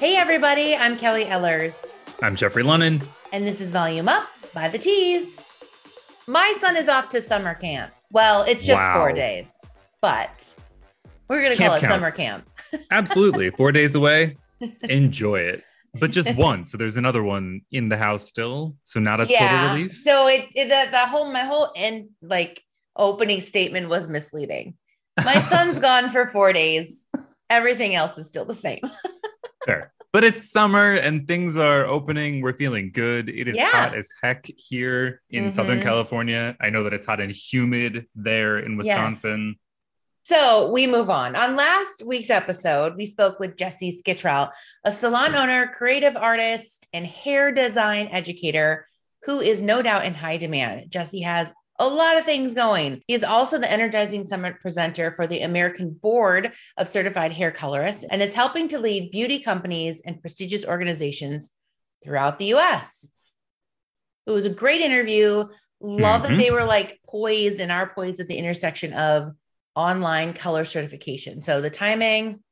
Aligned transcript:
Hey, 0.00 0.16
everybody, 0.16 0.74
I'm 0.74 0.96
Kelly 0.96 1.24
Ellers, 1.26 1.84
I'm 2.22 2.34
Jeffrey 2.34 2.62
Lennon. 2.62 3.02
and 3.32 3.46
this 3.46 3.60
is 3.60 3.70
Volume 3.70 4.08
Up 4.08 4.26
by 4.54 4.68
the 4.68 4.78
Tease. 4.78 5.44
My 6.26 6.54
son 6.58 6.76
is 6.76 6.88
off 6.88 7.10
to 7.10 7.20
summer 7.20 7.54
camp. 7.54 7.92
Well, 8.10 8.42
it's 8.42 8.62
just 8.64 8.78
Wow. 8.80 8.94
four 8.98 9.12
days, 9.12 9.50
but 10.00 10.52
we're 11.28 11.42
going 11.42 11.54
to 11.56 11.62
call 11.62 11.74
it 11.74 11.80
counts. 11.80 11.94
summer 11.94 12.10
camp. 12.10 12.48
Absolutely. 12.90 13.50
Four 13.50 13.72
days 13.72 13.94
away. 13.94 14.38
Enjoy 14.82 15.40
it. 15.40 15.62
But 15.98 16.12
just 16.12 16.34
one. 16.34 16.64
So 16.64 16.78
there's 16.78 16.96
another 16.96 17.22
one 17.22 17.60
in 17.70 17.88
the 17.88 17.96
house 17.96 18.26
still. 18.28 18.76
So 18.84 19.00
not 19.00 19.20
a 19.20 19.26
total 19.26 19.74
relief. 19.74 19.92
So 19.92 20.28
it, 20.28 20.46
it 20.54 20.68
the, 20.68 20.90
the 20.90 21.06
whole 21.06 21.30
my 21.32 21.44
whole 21.44 21.72
end 21.76 22.10
like 22.22 22.62
opening 22.96 23.40
statement 23.40 23.88
was 23.88 24.08
misleading. 24.08 24.74
My 25.22 25.40
son's 25.42 25.78
gone 25.88 26.10
for 26.10 26.26
four 26.26 26.52
days. 26.52 27.06
Everything 27.48 27.94
else 27.96 28.16
is 28.18 28.28
still 28.28 28.44
the 28.44 28.54
same. 28.54 28.80
Fair. 29.66 29.92
But 30.12 30.24
it's 30.24 30.50
summer 30.50 30.94
and 30.94 31.28
things 31.28 31.56
are 31.56 31.84
opening. 31.86 32.40
We're 32.40 32.54
feeling 32.54 32.90
good. 32.92 33.28
It 33.28 33.46
is 33.46 33.56
Yeah. 33.56 33.70
hot 33.70 33.96
as 33.96 34.08
heck 34.22 34.46
here 34.56 35.22
in 35.30 35.52
Southern 35.52 35.78
Mhm. 35.78 35.84
California. 35.84 36.56
I 36.60 36.70
know 36.70 36.82
that 36.84 36.92
it's 36.92 37.06
hot 37.06 37.20
and 37.20 37.30
humid 37.30 38.06
there 38.16 38.58
in 38.58 38.72
Yes. 38.72 38.78
Wisconsin. 38.78 39.56
So 40.22 40.70
we 40.70 40.86
move 40.86 41.10
on. 41.10 41.36
On 41.36 41.56
last 41.56 42.04
week's 42.04 42.28
episode, 42.30 42.96
we 42.96 43.06
spoke 43.06 43.38
with 43.40 43.56
Jesse 43.56 43.96
Skittrell, 43.96 44.50
a 44.84 44.92
salon 44.92 45.34
owner, 45.34 45.68
creative 45.68 46.16
artist, 46.16 46.88
and 46.92 47.06
hair 47.06 47.52
design 47.52 48.08
educator 48.10 48.84
who 49.24 49.40
is 49.40 49.62
no 49.62 49.80
doubt 49.80 50.04
in 50.04 50.14
high 50.14 50.36
demand. 50.38 50.90
Jesse 50.90 51.20
has 51.20 51.52
a 51.80 51.88
lot 51.88 52.18
of 52.18 52.26
things 52.26 52.52
going. 52.54 53.02
He 53.06 53.14
is 53.14 53.24
also 53.24 53.58
the 53.58 53.70
Energizing 53.70 54.26
Summit 54.26 54.60
presenter 54.60 55.10
for 55.10 55.26
the 55.26 55.40
American 55.40 55.90
Board 55.90 56.52
of 56.76 56.88
Certified 56.88 57.32
Hair 57.32 57.52
Colorists 57.52 58.04
and 58.04 58.20
is 58.20 58.34
helping 58.34 58.68
to 58.68 58.78
lead 58.78 59.10
beauty 59.10 59.40
companies 59.40 60.02
and 60.02 60.20
prestigious 60.20 60.66
organizations 60.66 61.52
throughout 62.04 62.38
the 62.38 62.52
US. 62.54 63.10
It 64.26 64.30
was 64.30 64.44
a 64.44 64.50
great 64.50 64.82
interview. 64.82 65.48
Love 65.80 66.22
that 66.24 66.32
Mhm. 66.32 66.38
they 66.38 66.50
were 66.50 66.64
like 66.64 67.00
poised 67.08 67.60
and 67.60 67.72
are 67.72 67.88
poised 67.88 68.20
at 68.20 68.28
the 68.28 68.36
intersection 68.36 68.92
of 68.92 69.32
online 69.74 70.34
color 70.34 70.66
certification. 70.66 71.40
So 71.40 71.62
the 71.62 71.70
timing 71.70 72.44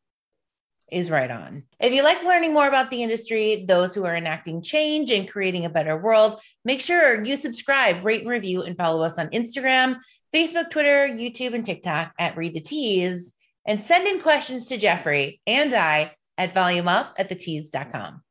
is 0.90 1.10
right 1.10 1.30
on. 1.30 1.64
If 1.80 1.92
you 1.92 2.02
like 2.02 2.22
learning 2.22 2.52
more 2.52 2.66
about 2.66 2.90
the 2.90 3.02
industry, 3.02 3.64
those 3.66 3.94
who 3.94 4.04
are 4.04 4.16
enacting 4.16 4.62
change 4.62 5.10
and 5.10 5.28
creating 5.28 5.64
a 5.64 5.70
better 5.70 5.96
world, 5.96 6.40
make 6.64 6.80
sure 6.80 7.24
you 7.24 7.36
subscribe, 7.36 8.04
rate 8.04 8.22
and 8.22 8.30
review, 8.30 8.62
and 8.62 8.76
follow 8.76 9.02
us 9.02 9.18
on 9.18 9.28
Instagram, 9.28 9.98
Facebook, 10.34 10.70
Twitter, 10.70 11.08
YouTube, 11.08 11.54
and 11.54 11.64
TikTok 11.64 12.12
at 12.18 12.36
Read 12.36 12.54
the 12.54 12.60
Tease. 12.60 13.34
And 13.66 13.82
send 13.82 14.08
in 14.08 14.20
questions 14.20 14.66
to 14.66 14.78
Jeffrey 14.78 15.40
and 15.46 15.74
I 15.74 16.14
at 16.38 16.54
volumeup 16.54 17.08
at 17.18 17.28
thetease.com. 17.28 18.22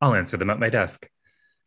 I'll 0.00 0.14
answer 0.14 0.36
them 0.36 0.50
at 0.50 0.58
my 0.58 0.68
desk. 0.68 1.08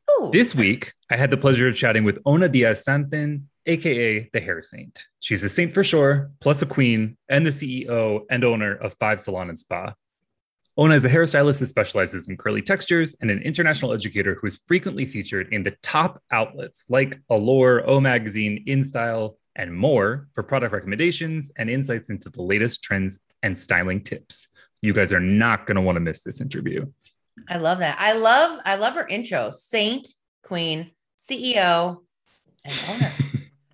Ooh, 0.09 0.29
This 0.31 0.53
week, 0.55 0.93
I 1.11 1.17
had 1.17 1.31
the 1.31 1.37
pleasure 1.37 1.67
of 1.67 1.75
chatting 1.75 2.03
with 2.03 2.19
Ona 2.25 2.49
Diaz 2.49 2.83
Santin, 2.83 3.49
aka 3.65 4.29
the 4.33 4.39
Hair 4.39 4.61
Saint. 4.61 5.07
She's 5.19 5.43
a 5.43 5.49
saint 5.49 5.73
for 5.73 5.83
sure, 5.83 6.31
plus 6.39 6.61
a 6.61 6.65
queen, 6.65 7.17
and 7.29 7.45
the 7.45 7.51
CEO 7.51 8.21
and 8.29 8.43
owner 8.43 8.75
of 8.75 8.95
Five 8.95 9.19
Salon 9.19 9.49
and 9.49 9.59
Spa. 9.59 9.93
Ona 10.77 10.95
is 10.95 11.05
a 11.05 11.09
hairstylist 11.09 11.59
that 11.59 11.67
specializes 11.67 12.29
in 12.29 12.37
curly 12.37 12.61
textures 12.61 13.15
and 13.21 13.29
an 13.29 13.41
international 13.41 13.93
educator 13.93 14.35
who 14.35 14.47
is 14.47 14.61
frequently 14.65 15.05
featured 15.05 15.51
in 15.51 15.63
the 15.63 15.75
top 15.83 16.23
outlets 16.31 16.85
like 16.89 17.19
Allure, 17.29 17.83
O 17.87 17.99
Magazine, 17.99 18.63
InStyle, 18.67 19.35
and 19.55 19.75
more 19.75 20.29
for 20.33 20.43
product 20.43 20.73
recommendations 20.73 21.51
and 21.57 21.69
insights 21.69 22.09
into 22.09 22.29
the 22.29 22.41
latest 22.41 22.81
trends 22.83 23.19
and 23.43 23.59
styling 23.59 24.01
tips. 24.01 24.47
You 24.81 24.93
guys 24.93 25.11
are 25.11 25.19
not 25.19 25.67
going 25.67 25.75
to 25.75 25.81
want 25.81 25.97
to 25.97 25.99
miss 25.99 26.21
this 26.21 26.39
interview. 26.39 26.85
I 27.49 27.57
love 27.57 27.79
that. 27.79 27.97
I 27.99 28.13
love 28.13 28.59
I 28.65 28.75
love 28.75 28.95
her 28.95 29.07
intro. 29.07 29.51
Saint, 29.51 30.07
Queen, 30.43 30.91
CEO, 31.19 31.99
and 32.63 32.73
owner. 32.89 33.11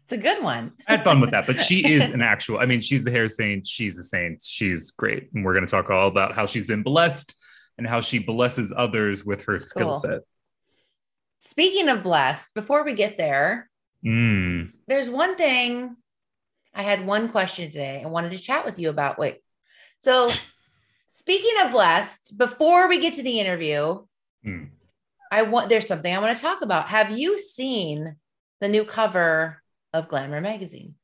It's 0.07 0.13
a 0.13 0.17
good 0.17 0.41
one. 0.41 0.71
I 0.87 0.93
had 0.93 1.03
fun 1.03 1.19
with 1.19 1.31
that, 1.31 1.45
but 1.45 1.59
she 1.59 1.85
is 1.85 2.09
an 2.13 2.21
actual. 2.21 2.59
I 2.59 2.65
mean, 2.65 2.79
she's 2.79 3.03
the 3.03 3.11
hair 3.11 3.27
saint. 3.27 3.67
She's 3.67 3.99
a 3.99 4.03
saint. 4.03 4.41
She's 4.41 4.91
great, 4.91 5.29
and 5.33 5.43
we're 5.43 5.53
going 5.53 5.65
to 5.65 5.69
talk 5.71 5.89
all 5.89 6.07
about 6.07 6.33
how 6.33 6.45
she's 6.45 6.65
been 6.65 6.81
blessed 6.81 7.35
and 7.77 7.85
how 7.85 7.99
she 7.99 8.19
blesses 8.19 8.71
others 8.75 9.25
with 9.25 9.43
her 9.45 9.59
skill 9.59 9.91
Cool. 9.91 9.99
set. 9.99 10.19
Speaking 11.41 11.89
of 11.89 12.03
blessed, 12.03 12.53
before 12.53 12.83
we 12.83 12.93
get 12.93 13.17
there, 13.17 13.69
Mm. 14.05 14.71
there's 14.87 15.09
one 15.09 15.35
thing 15.35 15.97
I 16.73 16.83
had 16.83 17.05
one 17.05 17.29
question 17.29 17.69
today 17.71 18.01
I 18.05 18.07
wanted 18.07 18.31
to 18.31 18.37
chat 18.37 18.63
with 18.63 18.77
you 18.79 18.89
about. 18.89 19.17
Wait. 19.17 19.39
So, 19.99 20.29
speaking 21.09 21.59
of 21.65 21.71
blessed, 21.71 22.37
before 22.37 22.87
we 22.87 22.99
get 22.99 23.13
to 23.15 23.23
the 23.23 23.39
interview, 23.41 24.05
Mm. 24.45 24.69
I 25.31 25.41
want 25.41 25.67
there's 25.67 25.87
something 25.87 26.15
I 26.15 26.19
want 26.19 26.37
to 26.37 26.41
talk 26.41 26.61
about. 26.61 26.87
Have 26.89 27.11
you 27.11 27.37
seen 27.37 28.15
the 28.61 28.69
new 28.69 28.85
cover 28.85 29.61
of 29.93 30.07
Glamour 30.07 30.41
magazine? 30.41 30.95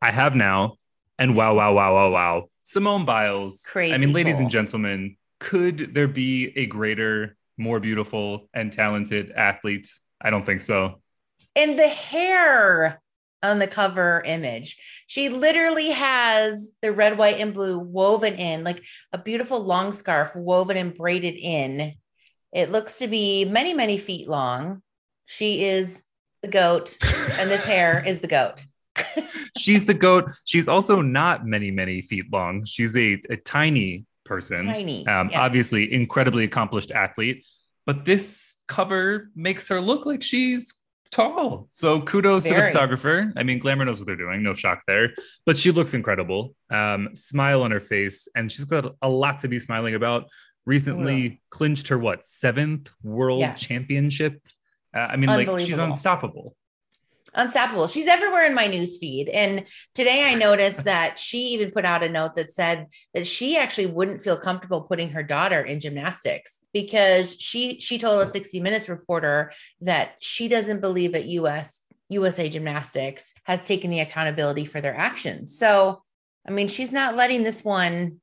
I 0.00 0.10
have 0.10 0.34
now, 0.34 0.76
and 1.18 1.36
wow, 1.36 1.54
wow, 1.54 1.74
wow, 1.74 1.94
wow, 1.94 2.10
wow. 2.10 2.50
Simone 2.62 3.04
Biles. 3.04 3.62
Crazy 3.66 3.94
I 3.94 3.98
mean, 3.98 4.12
ladies 4.12 4.38
and 4.38 4.50
gentlemen, 4.50 5.16
could 5.38 5.94
there 5.94 6.08
be 6.08 6.52
a 6.56 6.66
greater, 6.66 7.36
more 7.56 7.80
beautiful, 7.80 8.48
and 8.52 8.72
talented 8.72 9.30
athlete? 9.32 9.88
I 10.20 10.30
don't 10.30 10.44
think 10.44 10.62
so. 10.62 11.00
And 11.54 11.78
the 11.78 11.88
hair 11.88 13.00
on 13.42 13.58
the 13.58 13.66
cover 13.66 14.22
image, 14.24 14.76
she 15.06 15.28
literally 15.28 15.90
has 15.90 16.72
the 16.82 16.92
red, 16.92 17.16
white, 17.16 17.38
and 17.38 17.54
blue 17.54 17.78
woven 17.78 18.34
in, 18.34 18.64
like 18.64 18.82
a 19.12 19.18
beautiful 19.18 19.60
long 19.60 19.92
scarf 19.92 20.34
woven 20.34 20.76
and 20.76 20.94
braided 20.94 21.36
in. 21.36 21.94
It 22.52 22.72
looks 22.72 22.98
to 22.98 23.06
be 23.06 23.44
many, 23.44 23.74
many 23.74 23.98
feet 23.98 24.28
long. 24.28 24.82
She 25.26 25.64
is 25.64 26.04
the 26.46 26.52
goat, 26.52 26.96
and 27.38 27.50
this 27.50 27.64
hair 27.64 28.02
is 28.06 28.20
the 28.20 28.28
goat. 28.28 28.64
She's 29.58 29.84
the 29.84 29.94
goat. 29.94 30.30
She's 30.44 30.68
also 30.68 31.02
not 31.02 31.44
many, 31.44 31.70
many 31.70 32.00
feet 32.00 32.32
long. 32.32 32.64
She's 32.64 32.96
a, 32.96 33.20
a 33.28 33.36
tiny 33.36 34.06
person. 34.24 34.66
Tiny. 34.66 35.06
Um, 35.06 35.28
yes. 35.30 35.38
Obviously, 35.38 35.92
incredibly 35.92 36.44
accomplished 36.44 36.90
athlete, 36.92 37.44
but 37.84 38.04
this 38.04 38.56
cover 38.68 39.30
makes 39.34 39.68
her 39.68 39.80
look 39.80 40.06
like 40.06 40.22
she's 40.22 40.80
tall. 41.10 41.68
So 41.70 42.00
kudos 42.00 42.44
to 42.44 42.54
the 42.54 42.62
photographer. 42.62 43.32
I 43.36 43.42
mean, 43.42 43.58
Glamour 43.58 43.84
knows 43.84 43.98
what 43.98 44.06
they're 44.06 44.16
doing. 44.16 44.42
No 44.42 44.54
shock 44.54 44.82
there, 44.86 45.14
but 45.44 45.58
she 45.58 45.72
looks 45.72 45.94
incredible. 45.94 46.54
Um, 46.70 47.10
smile 47.14 47.62
on 47.62 47.70
her 47.72 47.80
face, 47.80 48.28
and 48.34 48.50
she's 48.50 48.64
got 48.64 48.94
a 49.02 49.08
lot 49.08 49.40
to 49.40 49.48
be 49.48 49.58
smiling 49.58 49.94
about. 49.94 50.28
Recently 50.64 51.40
clinched 51.50 51.88
her 51.88 51.98
what 51.98 52.24
seventh 52.24 52.90
world 53.02 53.38
Yes. 53.40 53.60
championship. 53.60 54.40
Uh, 54.96 55.08
I 55.10 55.16
mean, 55.16 55.28
like 55.28 55.66
she's 55.66 55.76
unstoppable. 55.76 56.56
unstoppable. 57.34 57.86
She's 57.86 58.06
everywhere 58.06 58.46
in 58.46 58.54
my 58.54 58.66
news 58.66 58.96
feed. 58.96 59.28
And 59.28 59.64
today 59.94 60.24
I 60.24 60.34
noticed 60.34 60.84
that 60.84 61.18
she 61.18 61.48
even 61.48 61.70
put 61.70 61.84
out 61.84 62.02
a 62.02 62.08
note 62.08 62.36
that 62.36 62.50
said 62.50 62.86
that 63.12 63.26
she 63.26 63.58
actually 63.58 63.86
wouldn't 63.86 64.22
feel 64.22 64.38
comfortable 64.38 64.82
putting 64.82 65.10
her 65.10 65.22
daughter 65.22 65.60
in 65.60 65.80
gymnastics 65.80 66.62
because 66.72 67.36
she 67.38 67.78
she 67.78 67.98
told 67.98 68.22
a 68.22 68.26
60 68.26 68.60
minutes 68.60 68.88
reporter 68.88 69.52
that 69.82 70.12
she 70.20 70.48
doesn't 70.48 70.80
believe 70.80 71.12
that 71.12 71.26
US 71.26 71.82
USA 72.08 72.48
gymnastics 72.48 73.34
has 73.44 73.66
taken 73.66 73.90
the 73.90 74.00
accountability 74.00 74.64
for 74.64 74.80
their 74.80 74.96
actions. 74.96 75.58
So, 75.58 76.02
I 76.48 76.52
mean, 76.52 76.68
she's 76.68 76.92
not 76.92 77.16
letting 77.16 77.42
this 77.42 77.64
one 77.64 78.20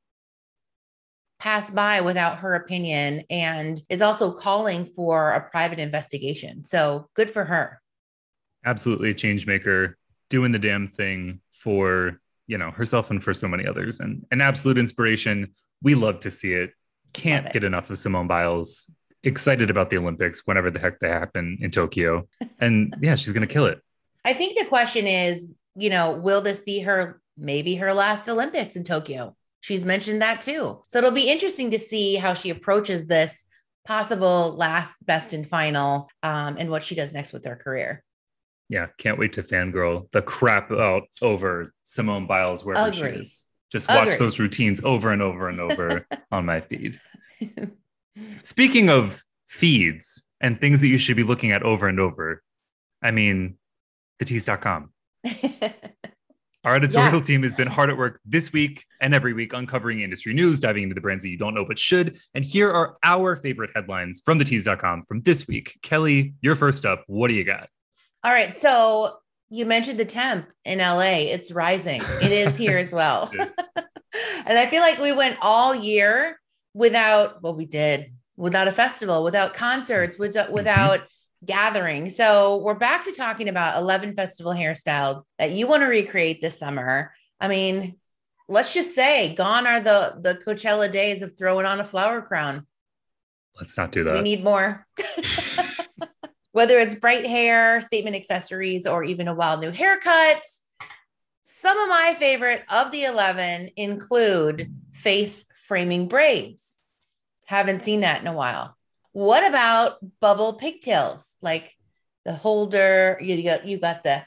pass 1.44 1.70
by 1.70 2.02
without 2.02 2.40
her 2.40 2.56
opinion 2.56 3.24
and 3.30 3.82
is 3.90 4.02
also 4.02 4.32
calling 4.32 4.86
for 4.86 5.32
a 5.32 5.42
private 5.50 5.80
investigation. 5.80 6.64
So, 6.64 7.10
good 7.16 7.30
for 7.30 7.44
her. 7.44 7.82
absolutely 8.66 9.10
a 9.10 9.14
change 9.14 9.46
maker 9.46 9.98
doing 10.30 10.54
the 10.54 10.60
damn 10.60 10.88
thing 10.88 11.42
for 11.52 12.20
you 12.48 12.58
know 12.58 12.72
herself 12.72 13.12
and 13.12 13.22
for 13.24 13.34
so 13.34 13.48
many 13.48 13.66
others 13.68 14.00
and 14.00 14.26
an 14.32 14.42
absolute 14.42 14.78
inspiration 14.78 15.54
we 15.82 15.96
love 15.96 16.20
to 16.22 16.32
see 16.32 16.54
it 16.54 16.72
can't 17.12 17.48
it. 17.48 17.54
get 17.54 17.64
enough 17.64 17.90
of 17.90 17.98
simone 17.98 18.28
biles 18.28 18.90
excited 19.24 19.70
about 19.70 19.90
the 19.90 19.98
olympics 19.98 20.48
whenever 20.48 20.72
the 20.72 20.80
heck 20.80 21.00
they 21.00 21.10
happen 21.10 21.58
in 21.62 21.70
tokyo 21.72 22.28
and 22.60 22.96
yeah 23.02 23.16
she's 23.16 23.34
gonna 23.34 23.48
kill 23.48 23.66
it 23.66 23.80
I 24.26 24.34
think 24.34 24.58
the 24.58 24.66
question 24.66 25.06
is, 25.08 25.50
you 25.76 25.90
know, 25.90 26.14
will 26.14 26.42
this 26.42 26.62
be 26.62 26.80
her 26.82 27.22
maybe 27.38 27.76
her 27.76 27.94
last 27.94 28.30
Olympics 28.30 28.76
in 28.76 28.84
Tokyo? 28.84 29.36
She's 29.64 29.86
mentioned 29.86 30.22
that 30.22 30.42
too. 30.42 30.84
So 30.90 30.98
it'll 30.98 31.12
be 31.12 31.30
interesting 31.32 31.72
to 31.72 31.80
see 31.80 32.16
how 32.16 32.34
she 32.34 32.50
approaches 32.50 33.08
this 33.08 33.46
possible 33.88 34.54
last 34.58 34.98
best 35.06 35.32
and 35.32 35.48
final 35.48 36.10
um, 36.22 36.58
and 36.60 36.70
what 36.70 36.84
she 36.84 36.96
does 36.96 37.14
next 37.14 37.32
with 37.32 37.46
her 37.46 37.56
career. 37.56 38.04
yeah 38.70 38.88
can't 38.98 39.18
wait 39.18 39.34
to 39.34 39.44
fangirl 39.44 40.10
the 40.12 40.22
crap 40.22 40.72
out 40.72 41.04
over 41.22 41.74
simone 41.84 42.26
biles 42.28 42.64
wherever 42.66 42.90
Agree. 42.90 43.14
she 43.14 43.20
is 43.20 43.48
just 43.72 43.90
watch 43.90 44.08
Agree. 44.08 44.18
those 44.18 44.40
routines 44.40 44.84
over 44.86 45.12
and 45.12 45.22
over 45.22 45.50
and 45.50 45.60
over 45.60 46.08
on 46.32 46.46
my 46.46 46.60
feed 46.62 47.00
Speaking 48.42 48.90
of 48.90 49.24
feeds 49.48 50.24
and 50.40 50.60
things 50.60 50.82
that 50.82 50.88
you 50.88 50.98
should 50.98 51.18
be 51.18 51.24
looking 51.24 51.52
at 51.52 51.64
over 51.64 51.88
and 51.88 52.00
over, 52.00 52.42
I 53.02 53.12
mean, 53.12 53.58
thetease.com. 54.20 54.92
Our 56.64 56.76
editorial 56.76 57.20
Yeah. 57.20 57.26
team 57.26 57.44
has 57.44 57.54
been 57.54 57.68
hard 57.68 57.90
at 57.90 57.98
work 57.98 58.22
this 58.26 58.54
week 58.54 58.86
and 59.02 59.14
every 59.14 59.34
week 59.34 59.54
uncovering 59.54 60.00
industry 60.02 60.34
news, 60.34 60.60
diving 60.60 60.84
into 60.84 60.96
the 60.96 61.02
brands 61.02 61.24
that 61.24 61.30
you 61.30 61.38
don't 61.38 61.54
know 61.54 61.66
but 61.66 61.78
should. 61.78 62.18
And 62.34 62.46
here 62.46 62.72
are 62.72 62.98
our 63.04 63.36
favorite 63.36 63.72
headlines 63.76 64.22
from 64.24 64.38
the 64.38 64.46
tease.com 64.46 65.04
from 65.04 65.20
this 65.22 65.48
week. 65.48 65.78
Kelly, 65.82 66.36
you're 66.42 66.56
first 66.56 66.86
up. 66.86 67.04
What 67.08 67.28
do 67.28 67.34
you 67.34 67.44
got? 67.44 67.70
All 68.24 68.32
right. 68.32 68.56
So 68.56 69.18
you 69.50 69.66
mentioned 69.66 70.00
the 70.00 70.06
temp 70.06 70.48
in 70.64 70.80
LA. 70.80 71.26
It's 71.32 71.52
rising. 71.52 72.02
It 72.22 72.32
is 72.32 72.56
here 72.56 72.78
as 72.78 72.94
well. 72.94 73.32
And 74.46 74.58
I 74.58 74.68
feel 74.68 74.82
like 74.82 75.00
we 75.00 75.12
went 75.12 75.38
all 75.42 75.74
year 75.74 76.40
without, 76.74 77.42
well, 77.42 77.56
we 77.56 77.66
did 77.66 78.14
without 78.36 78.68
a 78.68 78.72
festival, 78.72 79.24
without 79.24 79.54
concerts, 79.54 80.16
mm-hmm. 80.16 80.24
without, 80.24 80.52
without 80.52 81.02
gathering. 81.46 82.10
So 82.10 82.58
we're 82.58 82.74
back 82.74 83.06
to 83.06 83.12
talking 83.12 83.50
about 83.50 83.80
11 83.82 84.16
festival 84.16 84.54
hairstyles 84.54 85.22
that 85.38 85.52
you 85.52 85.68
want 85.68 85.82
to 85.82 85.88
recreate 85.88 86.42
this 86.42 86.58
summer. 86.58 87.12
I 87.40 87.48
mean, 87.48 87.98
let's 88.48 88.74
just 88.74 88.96
say 88.96 89.34
gone 89.36 89.68
are 89.68 89.80
the 89.80 90.16
the 90.20 90.36
Coachella 90.36 90.92
days 90.92 91.22
of 91.22 91.38
throwing 91.38 91.66
on 91.66 91.80
a 91.80 91.84
flower 91.84 92.22
crown. 92.22 92.66
Let's 93.60 93.78
not 93.78 93.92
do 93.92 94.04
that. 94.04 94.16
We 94.16 94.22
need 94.22 94.44
more. 94.44 94.86
Whether 96.52 96.80
it's 96.80 96.96
bright 96.96 97.26
hair, 97.26 97.82
statement 97.82 98.16
accessories, 98.16 98.86
or 98.86 99.04
even 99.04 99.28
a 99.28 99.34
wild 99.34 99.62
new 99.62 99.72
haircut. 99.72 100.44
Some 101.42 101.78
of 101.80 101.90
my 101.90 102.16
favorite 102.18 102.64
of 102.70 102.92
the 102.92 103.06
11 103.06 103.72
include 103.76 104.72
face 104.92 105.46
framing 105.68 106.08
braids. 106.08 106.78
Haven't 107.46 107.84
seen 107.84 108.02
that 108.02 108.22
in 108.22 108.28
a 108.28 108.34
while. 108.34 108.76
What 109.14 109.48
about 109.48 109.98
bubble 110.20 110.54
pigtails? 110.54 111.36
Like 111.42 111.74
the 112.26 112.34
holder, 112.34 113.18
you 113.22 113.42
got 113.44 113.66
you 113.66 113.80
got 113.80 114.04
the 114.04 114.24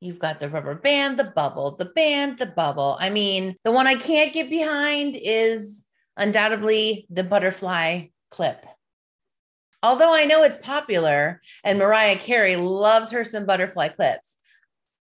you've 0.00 0.18
got 0.18 0.40
the 0.40 0.48
rubber 0.48 0.74
band, 0.74 1.18
the 1.18 1.24
bubble, 1.24 1.76
the 1.76 1.86
band, 1.86 2.38
the 2.38 2.46
bubble. 2.46 2.96
I 2.98 3.10
mean, 3.10 3.56
the 3.64 3.72
one 3.72 3.86
I 3.86 3.96
can't 3.96 4.32
get 4.32 4.48
behind 4.48 5.16
is 5.20 5.86
undoubtedly 6.16 7.06
the 7.10 7.24
butterfly 7.24 8.06
clip. 8.30 8.64
Although 9.82 10.14
I 10.14 10.26
know 10.26 10.42
it's 10.42 10.58
popular 10.58 11.40
and 11.64 11.78
Mariah 11.78 12.18
Carey 12.18 12.56
loves 12.56 13.12
her 13.12 13.24
some 13.24 13.46
butterfly 13.46 13.88
clips, 13.88 14.36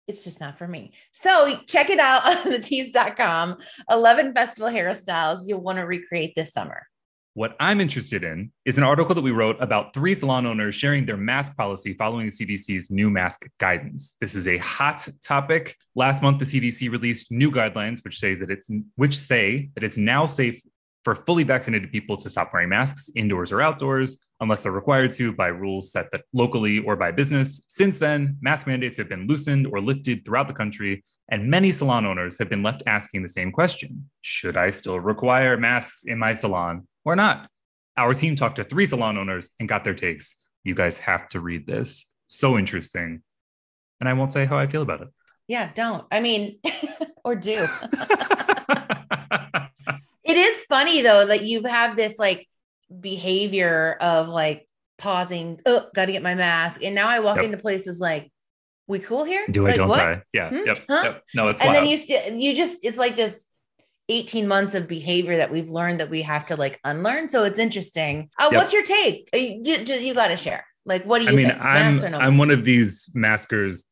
it's 0.07 0.25
just 0.25 0.41
not 0.41 0.59
for 0.59 0.67
me. 0.67 0.93
So 1.13 1.59
check 1.67 1.91
it 1.91 1.99
out 1.99 2.25
on 2.47 2.51
the 2.51 2.59
tease.com. 2.59 3.59
11 3.91 4.35
festival 4.35 4.71
hairstyles 4.71 5.47
you'll 5.47 5.61
want 5.61 5.79
to 5.79 5.85
recreate 5.85 6.35
this 6.35 6.53
summer. 6.53 6.87
What 7.37 7.57
I'm 7.59 7.81
interested 7.81 8.23
in 8.23 8.53
is 8.65 8.79
an 8.79 8.85
article 8.85 9.13
that 9.13 9.21
we 9.21 9.33
wrote 9.33 9.57
about 9.59 9.93
three 9.93 10.15
salon 10.15 10.47
owners 10.47 10.77
sharing 10.77 11.05
their 11.05 11.17
mask 11.17 11.57
policy 11.57 11.93
following 11.93 12.27
the 12.27 12.33
CDC's 12.33 12.93
new 12.93 13.11
mask 13.11 13.49
guidance. 13.59 14.15
This 14.21 14.37
is 14.37 14.47
a 14.47 14.59
hot 14.59 15.09
topic. 15.21 15.77
Last 15.97 16.23
month, 16.23 16.39
the 16.39 16.45
CDC 16.45 16.93
released 16.93 17.33
new 17.33 17.51
guidelines 17.51 18.05
which 18.05 18.21
says 18.21 18.39
that 18.39 18.53
it's 18.53 18.71
which 18.95 19.19
say 19.19 19.71
that 19.75 19.83
it's 19.83 19.97
now 19.97 20.27
safe 20.27 20.63
for 21.05 21.15
fully 21.15 21.45
vaccinated 21.45 21.93
people 21.93 22.17
to 22.17 22.31
stop 22.31 22.53
wearing 22.53 22.71
masks 22.71 23.11
indoors 23.15 23.53
or 23.53 23.61
outdoors 23.61 24.25
unless 24.41 24.63
they're 24.63 24.73
required 24.73 25.13
to 25.13 25.33
by 25.33 25.49
rules 25.49 25.93
set 25.93 26.11
that 26.11 26.25
locally 26.33 26.79
or 26.79 26.97
by 26.97 27.13
business. 27.13 27.65
Since 27.69 27.99
then, 27.99 28.39
mask 28.41 28.67
mandates 28.67 28.97
have 28.97 29.09
been 29.09 29.27
loosened 29.27 29.67
or 29.67 29.81
lifted 29.81 30.25
throughout 30.25 30.49
the 30.49 30.55
country, 30.55 31.05
and 31.29 31.51
many 31.51 31.71
salon 31.73 32.07
owners 32.07 32.39
have 32.39 32.49
been 32.49 32.63
left 32.63 32.83
asking 32.87 33.23
the 33.23 33.29
same 33.29 33.53
question 33.53 34.11
Should 34.23 34.57
I 34.57 34.71
still 34.71 34.99
require 34.99 35.57
masks 35.57 36.05
in 36.05 36.19
my 36.19 36.33
salon 36.33 36.89
or 37.05 37.15
not? 37.15 37.49
Our 37.97 38.15
team 38.15 38.35
talked 38.35 38.57
to 38.57 38.65
three 38.65 38.87
salon 38.87 39.19
owners 39.19 39.51
and 39.61 39.69
got 39.69 39.85
their 39.85 39.95
takes. 39.95 40.41
You 40.65 40.75
guys 40.75 40.97
have 40.99 41.29
to 41.31 41.41
read 41.41 41.67
this. 41.67 42.11
So 42.27 42.59
interesting. 42.59 43.23
And 44.01 44.09
I 44.09 44.15
won't 44.15 44.33
say 44.33 44.47
how 44.47 44.59
I 44.59 44.67
feel 44.67 44.83
about 44.83 45.03
it. 45.03 45.09
Yeah, 45.47 45.71
don't. 45.75 46.05
I 46.11 46.21
mean, 46.21 46.59
or 47.25 47.37
do. 47.37 47.67
it. 50.75 50.87
It 50.87 50.89
is 50.89 50.91
funny 50.93 51.03
though 51.03 51.27
that 51.27 51.45
you 51.45 51.63
have 51.65 51.97
this 51.97 52.19
like 52.19 52.49
behavior 53.01 53.97
of 54.01 54.29
like 54.29 54.67
pausing, 54.99 55.61
oh, 55.67 55.87
got 55.95 56.07
to 56.07 56.13
get 56.13 56.23
my 56.23 56.35
mask. 56.35 56.83
And 56.83 56.95
now 56.95 57.09
I 57.09 57.21
walk 57.21 57.37
Yep. 57.37 57.45
into 57.47 57.59
places 57.59 57.99
like, 57.99 58.31
we 58.87 58.99
cool 58.99 59.25
here? 59.25 59.47
Do 59.51 59.67
I 59.67 59.77
don't 59.77 59.89
what? 59.89 60.01
I? 60.01 60.23
Yeah. 60.33 60.51
Hmm? 60.51 60.67
Yep. 60.67 60.79
Huh? 60.89 61.01
Yep. 61.05 61.23
No, 61.35 61.49
it's 61.49 61.61
and 61.61 61.69
wild. 61.73 61.83
then 61.85 61.91
you 61.91 61.97
still 61.97 62.33
you 62.35 62.55
just 62.55 62.85
it's 62.85 62.99
like 62.99 63.17
this 63.17 63.47
18 64.11 64.47
months 64.47 64.75
of 64.75 64.87
behavior 64.87 65.39
that 65.39 65.51
we've 65.51 65.71
learned 65.71 66.01
that 66.01 66.11
we 66.11 66.21
have 66.23 66.45
to 66.47 66.57
like 66.57 66.79
unlearn 66.85 67.27
so 67.27 67.45
it's 67.45 67.59
interesting 67.59 68.29
uh, 68.39 68.51
Yep. 68.53 68.61
what's 68.61 68.73
your 68.75 68.83
take 68.83 69.31
Uh, 69.33 69.39
you, 69.39 69.63
you, 69.65 69.95
you 69.95 70.15
got 70.15 70.29
to 70.29 70.37
share 70.37 70.67
like 70.85 71.05
what 71.07 71.21
do 71.21 71.25
you 71.25 71.31
I 71.31 71.35
mean, 71.35 71.47
think 71.47 71.59
I'm 71.65 71.97
no 72.11 72.19
I'm 72.19 72.37
one 72.37 72.51
of 72.51 72.65
these 72.67 73.11
maskers 73.15 73.85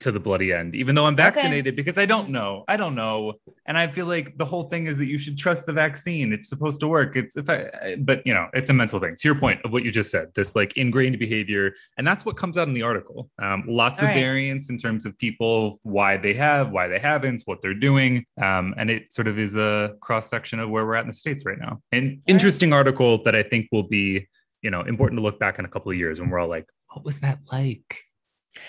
to 0.00 0.12
the 0.12 0.20
bloody 0.20 0.52
end, 0.52 0.74
even 0.76 0.94
though 0.94 1.06
I'm 1.06 1.16
vaccinated 1.16 1.74
because 1.74 1.98
I 1.98 2.06
don't 2.06 2.30
know. 2.30 2.64
I 2.68 2.76
don't 2.76 2.94
know. 2.94 3.34
And 3.66 3.76
I 3.76 3.88
feel 3.88 4.06
like 4.06 4.36
the 4.38 4.44
whole 4.44 4.64
thing 4.68 4.86
is 4.86 4.96
that 4.98 5.06
you 5.06 5.18
should 5.18 5.36
trust 5.36 5.66
the 5.66 5.72
vaccine. 5.72 6.32
It's 6.32 6.48
supposed 6.48 6.80
to 6.80 6.88
work. 6.88 7.16
It's 7.16 7.36
if 7.36 7.50
I 7.50 7.96
but 7.98 8.24
you 8.24 8.32
know, 8.32 8.48
it's 8.52 8.70
a 8.70 8.72
mental 8.72 9.00
thing. 9.00 9.16
To 9.16 9.28
your 9.28 9.34
point 9.34 9.60
of 9.64 9.72
what 9.72 9.82
you 9.82 9.90
just 9.90 10.10
said, 10.10 10.28
this 10.34 10.54
like 10.54 10.76
ingrained 10.76 11.18
behavior. 11.18 11.74
And 11.96 12.06
that's 12.06 12.24
what 12.24 12.36
comes 12.36 12.56
out 12.56 12.68
in 12.68 12.74
the 12.74 12.82
article. 12.82 13.28
Um, 13.42 13.64
lots 13.66 13.98
All 13.98 14.04
of 14.04 14.10
right. 14.10 14.20
variants 14.20 14.70
in 14.70 14.78
terms 14.78 15.04
of 15.04 15.18
people, 15.18 15.78
why 15.82 16.16
they 16.16 16.34
have, 16.34 16.70
why 16.70 16.86
they 16.86 17.00
haven't, 17.00 17.42
what 17.46 17.60
they're 17.60 17.74
doing. 17.74 18.24
Um, 18.40 18.74
and 18.76 18.90
it 18.90 19.12
sort 19.12 19.26
of 19.26 19.38
is 19.38 19.56
a 19.56 19.94
cross 20.00 20.28
section 20.28 20.60
of 20.60 20.70
where 20.70 20.86
we're 20.86 20.94
at 20.94 21.02
in 21.02 21.08
the 21.08 21.14
States 21.14 21.44
right 21.44 21.58
now. 21.58 21.80
An 21.90 22.22
interesting 22.26 22.72
article 22.72 23.22
that 23.24 23.34
I 23.34 23.42
think 23.42 23.68
will 23.72 23.88
be, 23.88 24.28
you 24.62 24.70
know, 24.70 24.82
important 24.82 25.18
to 25.18 25.22
look 25.22 25.40
back 25.40 25.58
in 25.58 25.64
a 25.64 25.68
couple 25.68 25.90
of 25.90 25.98
years 25.98 26.20
when 26.20 26.30
we're 26.30 26.38
all 26.38 26.48
like, 26.48 26.66
what 26.92 27.04
was 27.04 27.20
that 27.20 27.40
like? 27.50 28.07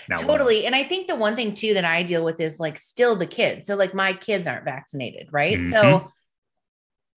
Now 0.08 0.16
totally 0.18 0.66
and 0.66 0.74
i 0.74 0.82
think 0.82 1.06
the 1.06 1.16
one 1.16 1.36
thing 1.36 1.54
too 1.54 1.74
that 1.74 1.84
i 1.84 2.02
deal 2.02 2.24
with 2.24 2.40
is 2.40 2.58
like 2.60 2.78
still 2.78 3.16
the 3.16 3.26
kids 3.26 3.66
so 3.66 3.74
like 3.76 3.94
my 3.94 4.12
kids 4.12 4.46
aren't 4.46 4.64
vaccinated 4.64 5.28
right 5.32 5.64
so 5.66 5.82
Mhm. 5.82 6.10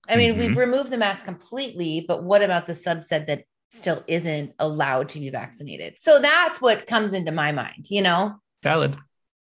i 0.09 0.17
mean 0.17 0.35
Mhm. 0.35 0.37
we've 0.37 0.57
removed 0.57 0.89
the 0.89 0.97
mask 0.97 1.25
completely 1.25 2.05
but 2.07 2.23
what 2.23 2.41
about 2.41 2.67
the 2.67 2.73
subset 2.73 3.27
that 3.27 3.43
still 3.71 4.03
isn't 4.07 4.53
allowed 4.59 5.09
to 5.09 5.19
be 5.19 5.29
vaccinated 5.29 5.95
so 5.99 6.19
that's 6.19 6.61
what 6.61 6.85
comes 6.87 7.13
into 7.13 7.31
my 7.31 7.51
mind 7.51 7.85
you 7.89 8.01
know 8.01 8.35
Valid. 8.61 8.95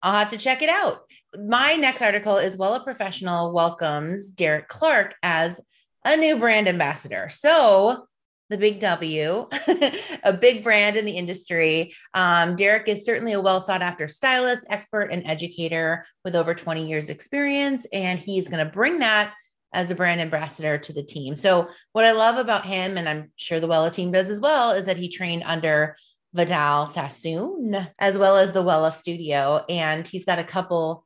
I'll 0.04 0.14
have 0.18 0.32
to 0.32 0.38
check 0.40 0.64
it 0.64 0.70
out. 0.70 1.02
My 1.38 1.76
next 1.76 2.02
article 2.02 2.38
is 2.38 2.58
Wella 2.58 2.84
Professional 2.84 3.54
welcomes 3.54 4.32
Derek 4.32 4.68
Clark 4.68 5.14
as 5.22 5.62
a 6.04 6.18
new 6.18 6.38
brand 6.38 6.68
ambassador. 6.68 7.30
So, 7.30 8.08
the 8.52 8.58
big 8.58 8.80
W, 8.80 9.48
a 10.24 10.34
big 10.34 10.64
brand 10.64 10.98
in 10.98 11.06
the 11.06 11.18
industry. 11.18 11.94
Um, 12.14 12.58
Derek 12.58 12.88
is 12.90 13.06
certainly 13.06 13.32
a 13.32 13.42
well 13.42 13.62
sought 13.62 13.82
after 13.82 14.08
stylist, 14.08 14.68
expert, 14.70 15.06
and 15.06 15.26
educator 15.26 16.06
with 16.26 16.36
over 16.36 16.54
20 16.54 16.88
years' 16.88 17.10
experience. 17.10 17.88
And 17.94 18.20
he's 18.20 18.50
going 18.50 18.64
to 18.64 18.72
bring 18.72 19.00
that 19.00 19.34
as 19.74 19.90
a 19.90 19.96
brand 19.96 20.20
ambassador 20.20 20.78
to 20.78 20.94
the 20.94 21.02
team. 21.02 21.38
So, 21.38 21.70
what 21.94 22.04
I 22.04 22.12
love 22.12 22.38
about 22.38 22.66
him, 22.66 22.98
and 22.98 23.08
I'm 23.08 23.32
sure 23.38 23.62
the 23.62 23.70
Wella 23.70 23.92
team 23.92 24.12
does 24.12 24.30
as 24.30 24.42
well, 24.42 24.72
is 24.72 24.86
that 24.86 24.98
he 24.98 25.08
trained 25.08 25.44
under 25.46 25.96
Vidal 26.34 26.88
Sassoon, 26.88 27.88
as 27.98 28.18
well 28.18 28.38
as 28.38 28.52
the 28.52 28.64
Wella 28.64 28.92
Studio. 28.92 29.64
And 29.70 30.06
he's 30.06 30.26
got 30.26 30.40
a 30.40 30.44
couple 30.44 31.06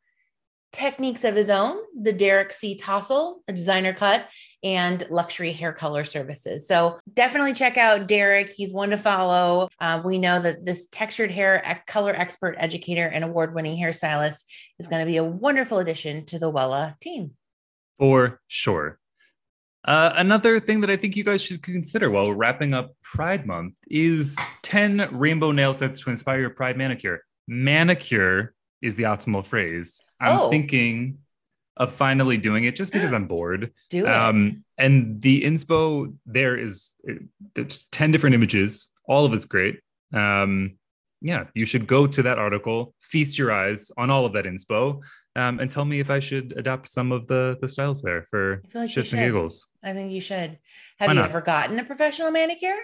techniques 0.75 1.24
of 1.24 1.36
his 1.36 1.50
own 1.50 1.77
the 2.00 2.12
Derek 2.12 2.51
C. 2.51 2.77
Tossel, 2.77 3.38
a 3.48 3.53
designer 3.53 3.94
cut, 3.94 4.27
and 4.63 5.08
luxury 5.10 5.51
hair 5.51 5.72
color 5.72 6.03
services. 6.03 6.67
So 6.67 7.00
definitely 7.13 7.53
check 7.53 7.77
out 7.77 8.08
Derek. 8.08 8.50
He's 8.50 8.74
one 8.74 8.89
to 8.89 8.98
follow. 8.98 9.70
Uh, 9.79 10.01
we 10.03 10.17
know 10.17 10.39
that 10.39 10.65
this 10.65 10.88
textured 10.88 11.32
hair 11.32 11.82
color 11.88 12.13
expert, 12.15 12.55
educator, 12.60 13.08
and 13.08 13.24
award 13.24 13.55
winning 13.55 13.77
hairstylist 13.77 14.44
is 14.77 14.88
going 14.88 15.00
to 15.00 15.10
be 15.10 15.17
a 15.17 15.24
wonderful 15.24 15.79
addition 15.79 16.25
to 16.25 16.39
the 16.39 16.51
Wella 16.51 17.00
team. 17.00 17.32
For 17.98 18.41
sure. 18.48 19.00
Uh, 19.86 20.12
another 20.15 20.60
thing 20.60 20.82
that 20.82 20.89
I 20.89 20.98
think 20.98 21.15
you 21.15 21.24
guys 21.24 21.41
should 21.41 21.62
consider 21.62 22.10
while 22.10 22.34
wrapping 22.34 22.74
up 22.74 22.91
Pride 23.01 23.46
Month 23.46 23.75
is 23.88 24.36
10 24.63 25.10
rainbow 25.12 25.51
nail 25.51 25.74
sets 25.74 26.01
to 26.01 26.10
inspire 26.10 26.41
your 26.41 26.50
Pride 26.50 26.75
manicure. 26.75 27.24
Manicure 27.48 28.53
is 28.82 28.96
the 28.96 29.03
optimal 29.03 29.46
phrase. 29.46 30.01
I'm 30.19 30.39
Oh. 30.39 30.50
thinking 30.50 31.19
of 31.77 31.91
finally 31.91 32.38
doing 32.38 32.63
it 32.63 32.75
just 32.75 32.93
because 32.93 33.12
I'm 33.12 33.27
bored. 33.27 33.72
Do 33.89 34.05
it. 34.05 34.10
Um, 34.10 34.63
and 34.77 35.22
the 35.22 35.43
inspo 35.43 36.15
there 36.25 36.55
is 36.57 36.93
uh, 37.10 37.13
there's 37.53 37.86
10 37.86 38.12
different 38.12 38.34
images. 38.34 38.91
All 39.07 39.25
of 39.25 39.34
it's 39.34 39.45
great. 39.45 39.79
Um, 40.13 40.77
yeah, 41.22 41.45
you 41.53 41.65
should 41.65 41.88
go 41.88 42.05
to 42.07 42.24
that 42.24 42.38
article, 42.38 42.93
feast 43.00 43.38
your 43.38 43.51
eyes 43.51 43.89
on 43.98 44.10
all 44.10 44.25
of 44.25 44.34
that 44.34 44.45
inspo, 44.45 45.01
um, 45.36 45.60
and 45.60 45.69
tell 45.69 45.84
me 45.86 46.00
if 46.00 46.10
I 46.12 46.19
should 46.19 46.53
adopt 46.55 46.88
some 46.89 47.12
of 47.12 47.27
the 47.27 47.57
the 47.60 47.67
styles 47.67 48.01
there 48.01 48.24
for 48.24 48.62
I 48.65 48.67
feel 48.69 48.81
like 48.84 48.95
you 48.95 49.01
shits 49.03 49.12
and 49.13 49.22
giggles. 49.22 49.67
I 49.84 49.93
think 49.93 50.12
you 50.12 50.22
should. 50.22 50.60
Have 51.00 51.07
Why 51.07 51.13
you 51.13 51.19
not? 51.22 51.29
ever 51.29 51.41
gotten 51.41 51.79
a 51.79 51.84
professional 51.84 52.31
manicure? 52.31 52.77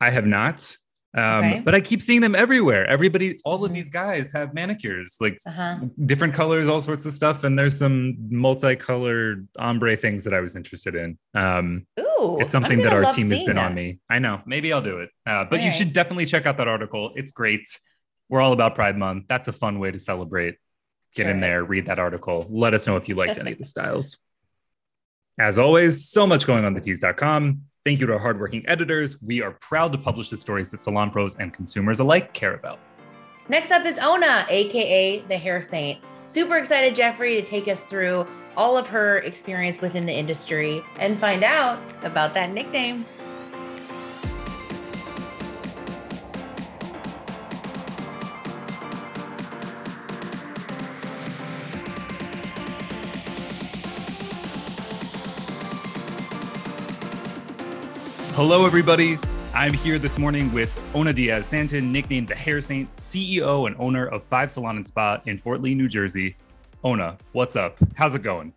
I 0.00 0.10
have 0.10 0.26
not. 0.26 0.76
Um, 1.16 1.38
Okay. 1.44 1.60
but 1.64 1.74
I 1.74 1.80
keep 1.80 2.02
seeing 2.02 2.20
them 2.20 2.34
everywhere. 2.34 2.86
Everybody, 2.86 3.38
all 3.44 3.64
of 3.64 3.70
Mhm. 3.70 3.74
these 3.74 3.88
guys 3.88 4.32
have 4.32 4.52
manicures, 4.52 5.16
like 5.20 5.38
Uh 5.46 5.50
huh. 5.50 5.78
different 6.04 6.34
colors, 6.34 6.68
all 6.68 6.80
sorts 6.80 7.06
of 7.06 7.14
stuff. 7.14 7.42
And 7.42 7.58
there's 7.58 7.78
some 7.78 8.16
multicolored 8.30 9.48
ombre 9.58 9.96
things 9.96 10.24
that 10.24 10.34
I 10.34 10.40
was 10.40 10.54
interested 10.56 10.94
in. 10.94 11.18
Um, 11.34 11.86
Ooh, 11.98 12.38
it's 12.40 12.52
something 12.52 12.78
that 12.82 12.92
our 12.92 13.12
team 13.14 13.30
has 13.30 13.42
been 13.44 13.56
that. 13.56 13.64
on 13.70 13.74
me. 13.74 13.98
I 14.10 14.18
know. 14.18 14.42
Maybe 14.46 14.72
I'll 14.72 14.82
do 14.82 14.98
it. 14.98 15.10
Uh, 15.24 15.44
but 15.48 15.62
you 15.62 15.70
should 15.70 15.92
definitely 15.92 16.26
check 16.26 16.44
out 16.46 16.58
that 16.58 16.68
article. 16.68 17.12
It's 17.16 17.30
great. 17.30 17.66
We're 18.28 18.40
all 18.40 18.52
about 18.52 18.74
Pride 18.74 18.98
Month. 18.98 19.24
That's 19.28 19.48
a 19.48 19.52
fun 19.52 19.78
way 19.78 19.90
to 19.90 19.98
celebrate. 19.98 20.56
Get 21.14 21.22
sure. 21.22 21.30
in 21.30 21.40
there, 21.40 21.64
read 21.64 21.86
that 21.86 21.98
article. 21.98 22.46
Let 22.50 22.74
us 22.74 22.86
know 22.86 22.96
if 22.96 23.08
you 23.08 23.14
liked 23.14 23.38
any 23.38 23.52
of 23.52 23.58
the 23.58 23.64
styles. 23.64 24.18
As 25.38 25.58
always, 25.58 26.08
so 26.08 26.26
much 26.26 26.46
going 26.46 26.64
on 26.64 26.74
the 26.74 26.80
tease.com. 26.80 27.62
Thank 27.86 28.00
you 28.00 28.06
to 28.08 28.14
our 28.14 28.18
hardworking 28.18 28.64
editors. 28.66 29.22
We 29.22 29.42
are 29.42 29.52
proud 29.52 29.92
to 29.92 29.98
publish 29.98 30.28
the 30.28 30.36
stories 30.36 30.70
that 30.70 30.80
salon 30.80 31.12
pros 31.12 31.36
and 31.36 31.54
consumers 31.54 32.00
alike 32.00 32.32
care 32.32 32.54
about. 32.54 32.80
Next 33.48 33.70
up 33.70 33.86
is 33.86 33.96
Ona, 34.00 34.44
aka 34.48 35.20
the 35.20 35.36
Hair 35.36 35.62
Saint. 35.62 36.00
Super 36.26 36.56
excited, 36.56 36.96
Jeffrey, 36.96 37.36
to 37.36 37.42
take 37.42 37.68
us 37.68 37.84
through 37.84 38.26
all 38.56 38.76
of 38.76 38.88
her 38.88 39.18
experience 39.18 39.80
within 39.80 40.04
the 40.04 40.12
industry 40.12 40.82
and 40.98 41.16
find 41.16 41.44
out 41.44 41.78
about 42.02 42.34
that 42.34 42.50
nickname. 42.50 43.06
Hello, 58.36 58.66
everybody. 58.66 59.18
I'm 59.54 59.72
here 59.72 59.98
this 59.98 60.18
morning 60.18 60.52
with 60.52 60.78
Ona 60.94 61.14
Diaz 61.14 61.46
Santin, 61.46 61.90
nicknamed 61.90 62.28
the 62.28 62.34
Hair 62.34 62.60
Saint, 62.60 62.94
CEO 62.96 63.66
and 63.66 63.74
owner 63.78 64.06
of 64.08 64.24
Five 64.24 64.50
Salon 64.50 64.76
and 64.76 64.86
Spa 64.86 65.22
in 65.24 65.38
Fort 65.38 65.62
Lee, 65.62 65.74
New 65.74 65.88
Jersey. 65.88 66.36
Ona, 66.84 67.16
what's 67.32 67.56
up? 67.56 67.78
How's 67.94 68.14
it 68.14 68.22
going? 68.22 68.52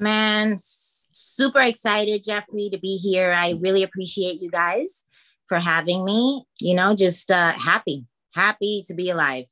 Man, 0.00 0.56
super 0.58 1.60
excited, 1.60 2.24
Jeffrey, 2.24 2.68
to 2.70 2.78
be 2.80 2.96
here. 2.96 3.32
I 3.32 3.50
really 3.50 3.84
appreciate 3.84 4.42
you 4.42 4.50
guys 4.50 5.04
for 5.46 5.60
having 5.60 6.04
me. 6.04 6.44
You 6.60 6.74
know, 6.74 6.96
just 6.96 7.30
uh, 7.30 7.52
happy, 7.52 8.04
happy 8.34 8.82
to 8.88 8.94
be 8.94 9.10
alive. 9.10 9.46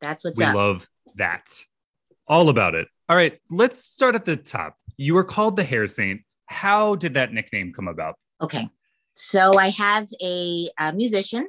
That's 0.00 0.22
what's 0.22 0.38
we 0.38 0.44
up. 0.44 0.54
We 0.54 0.60
love 0.60 0.88
that. 1.16 1.48
All 2.28 2.48
about 2.48 2.76
it. 2.76 2.86
All 3.08 3.16
right, 3.16 3.36
let's 3.50 3.84
start 3.84 4.14
at 4.14 4.24
the 4.24 4.36
top. 4.36 4.76
You 4.96 5.14
were 5.14 5.24
called 5.24 5.56
the 5.56 5.64
Hair 5.64 5.88
Saint. 5.88 6.20
How 6.46 6.94
did 6.94 7.14
that 7.14 7.32
nickname 7.32 7.72
come 7.72 7.88
about? 7.88 8.14
Okay. 8.40 8.68
So 9.14 9.58
I 9.58 9.68
have 9.70 10.08
a, 10.22 10.70
a 10.78 10.92
musician, 10.92 11.48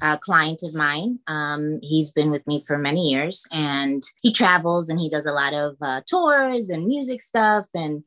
a 0.00 0.18
client 0.18 0.62
of 0.62 0.74
mine. 0.74 1.20
Um, 1.26 1.78
he's 1.82 2.10
been 2.10 2.30
with 2.30 2.46
me 2.46 2.64
for 2.66 2.78
many 2.78 3.10
years 3.10 3.46
and 3.52 4.02
he 4.22 4.32
travels 4.32 4.88
and 4.88 4.98
he 4.98 5.08
does 5.08 5.26
a 5.26 5.32
lot 5.32 5.54
of 5.54 5.76
uh, 5.80 6.00
tours 6.08 6.68
and 6.68 6.86
music 6.86 7.22
stuff. 7.22 7.66
And 7.74 8.04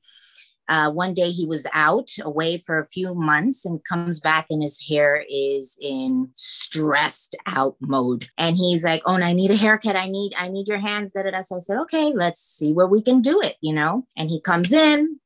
uh, 0.68 0.92
one 0.92 1.13
day 1.13 1.30
he 1.30 1.46
was 1.46 1.68
out 1.74 2.10
away 2.22 2.58
for 2.58 2.80
a 2.80 2.86
few 2.86 3.13
months 3.13 3.65
and 3.65 3.84
comes 3.84 4.20
back 4.20 4.48
and 4.50 4.62
his 4.62 4.82
hair 4.89 5.24
is 5.30 5.77
in 5.80 6.30
stressed 6.36 7.36
out 7.46 7.75
mode 7.80 8.27
and 8.38 8.58
he's 8.58 8.84
like 8.84 9.01
oh 9.06 9.13
and 9.13 9.24
i 9.24 9.32
need 9.32 9.51
a 9.51 9.56
haircut 9.56 9.96
i 9.96 10.08
need 10.08 10.34
i 10.38 10.48
need 10.48 10.68
your 10.68 10.80
hands 10.80 11.12
da, 11.12 11.22
da, 11.22 11.32
da. 11.32 11.42
so 11.42 11.58
i 11.58 11.60
said 11.60 11.77
okay 11.77 12.12
let's 12.15 12.42
see 12.42 12.74
where 12.74 12.88
we 12.88 13.01
can 13.01 13.22
do 13.22 13.39
it 13.42 13.56
you 13.62 13.74
know 13.74 14.06
and 14.18 14.30
he 14.30 14.42
comes 14.42 14.74
in 14.74 15.20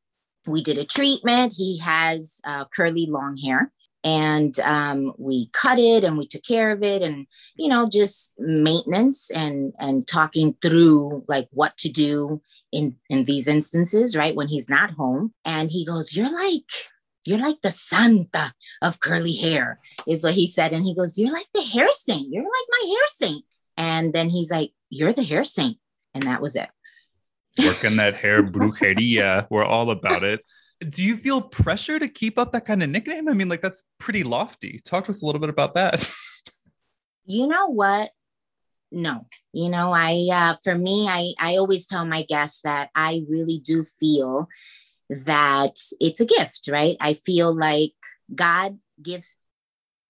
we 0.47 0.61
did 0.61 0.77
a 0.77 0.85
treatment. 0.85 1.53
He 1.55 1.79
has 1.79 2.39
uh, 2.43 2.65
curly 2.65 3.05
long 3.05 3.37
hair 3.37 3.71
and 4.03 4.57
um, 4.61 5.13
we 5.17 5.49
cut 5.51 5.77
it 5.77 6.03
and 6.03 6.17
we 6.17 6.25
took 6.25 6.43
care 6.43 6.71
of 6.71 6.83
it 6.83 7.01
and 7.01 7.27
you 7.55 7.67
know 7.67 7.87
just 7.87 8.33
maintenance 8.39 9.29
and 9.29 9.73
and 9.77 10.07
talking 10.07 10.55
through 10.61 11.25
like 11.27 11.49
what 11.51 11.77
to 11.77 11.89
do 11.89 12.41
in 12.71 12.95
in 13.09 13.25
these 13.25 13.47
instances 13.47 14.15
right 14.15 14.35
when 14.35 14.47
he's 14.47 14.69
not 14.69 14.91
home. 14.91 15.33
And 15.43 15.69
he 15.71 15.85
goes 15.85 16.15
you're 16.15 16.31
like 16.31 16.69
you're 17.25 17.39
like 17.39 17.61
the 17.61 17.71
santa 17.71 18.53
of 18.81 19.01
curly 19.01 19.35
hair 19.35 19.79
is 20.07 20.23
what 20.23 20.35
he 20.35 20.47
said. 20.47 20.71
And 20.71 20.85
he 20.85 20.95
goes 20.95 21.17
you're 21.17 21.33
like 21.33 21.49
the 21.53 21.63
hair 21.63 21.89
saint. 21.91 22.29
You're 22.31 22.43
like 22.43 22.67
my 22.69 22.95
hair 22.95 23.07
saint. 23.29 23.45
And 23.75 24.13
then 24.13 24.29
he's 24.29 24.49
like 24.49 24.71
you're 24.89 25.13
the 25.13 25.23
hair 25.23 25.43
saint. 25.43 25.77
And 26.13 26.23
that 26.23 26.41
was 26.41 26.55
it 26.55 26.69
working 27.57 27.97
that 27.97 28.15
hair 28.15 28.43
brujeria. 28.43 29.47
We're 29.49 29.65
all 29.65 29.89
about 29.89 30.23
it. 30.23 30.41
Do 30.87 31.03
you 31.03 31.17
feel 31.17 31.41
pressure 31.41 31.99
to 31.99 32.07
keep 32.07 32.39
up 32.39 32.53
that 32.53 32.65
kind 32.65 32.81
of 32.81 32.89
nickname? 32.89 33.27
I 33.27 33.33
mean, 33.33 33.49
like 33.49 33.61
that's 33.61 33.83
pretty 33.99 34.23
lofty. 34.23 34.79
Talk 34.85 35.05
to 35.05 35.11
us 35.11 35.21
a 35.21 35.25
little 35.25 35.41
bit 35.41 35.49
about 35.49 35.73
that. 35.73 36.09
you 37.25 37.47
know 37.47 37.67
what? 37.67 38.11
No, 38.91 39.27
you 39.53 39.69
know, 39.69 39.93
I 39.93 40.27
uh, 40.31 40.55
for 40.63 40.75
me, 40.75 41.07
I 41.07 41.33
I 41.37 41.57
always 41.57 41.85
tell 41.85 42.05
my 42.05 42.23
guests 42.23 42.61
that 42.63 42.89
I 42.95 43.23
really 43.29 43.59
do 43.59 43.85
feel 43.99 44.47
that 45.09 45.75
it's 45.99 46.19
a 46.19 46.25
gift, 46.25 46.69
right? 46.71 46.97
I 46.99 47.13
feel 47.13 47.55
like 47.55 47.93
God 48.33 48.79
gives 49.01 49.37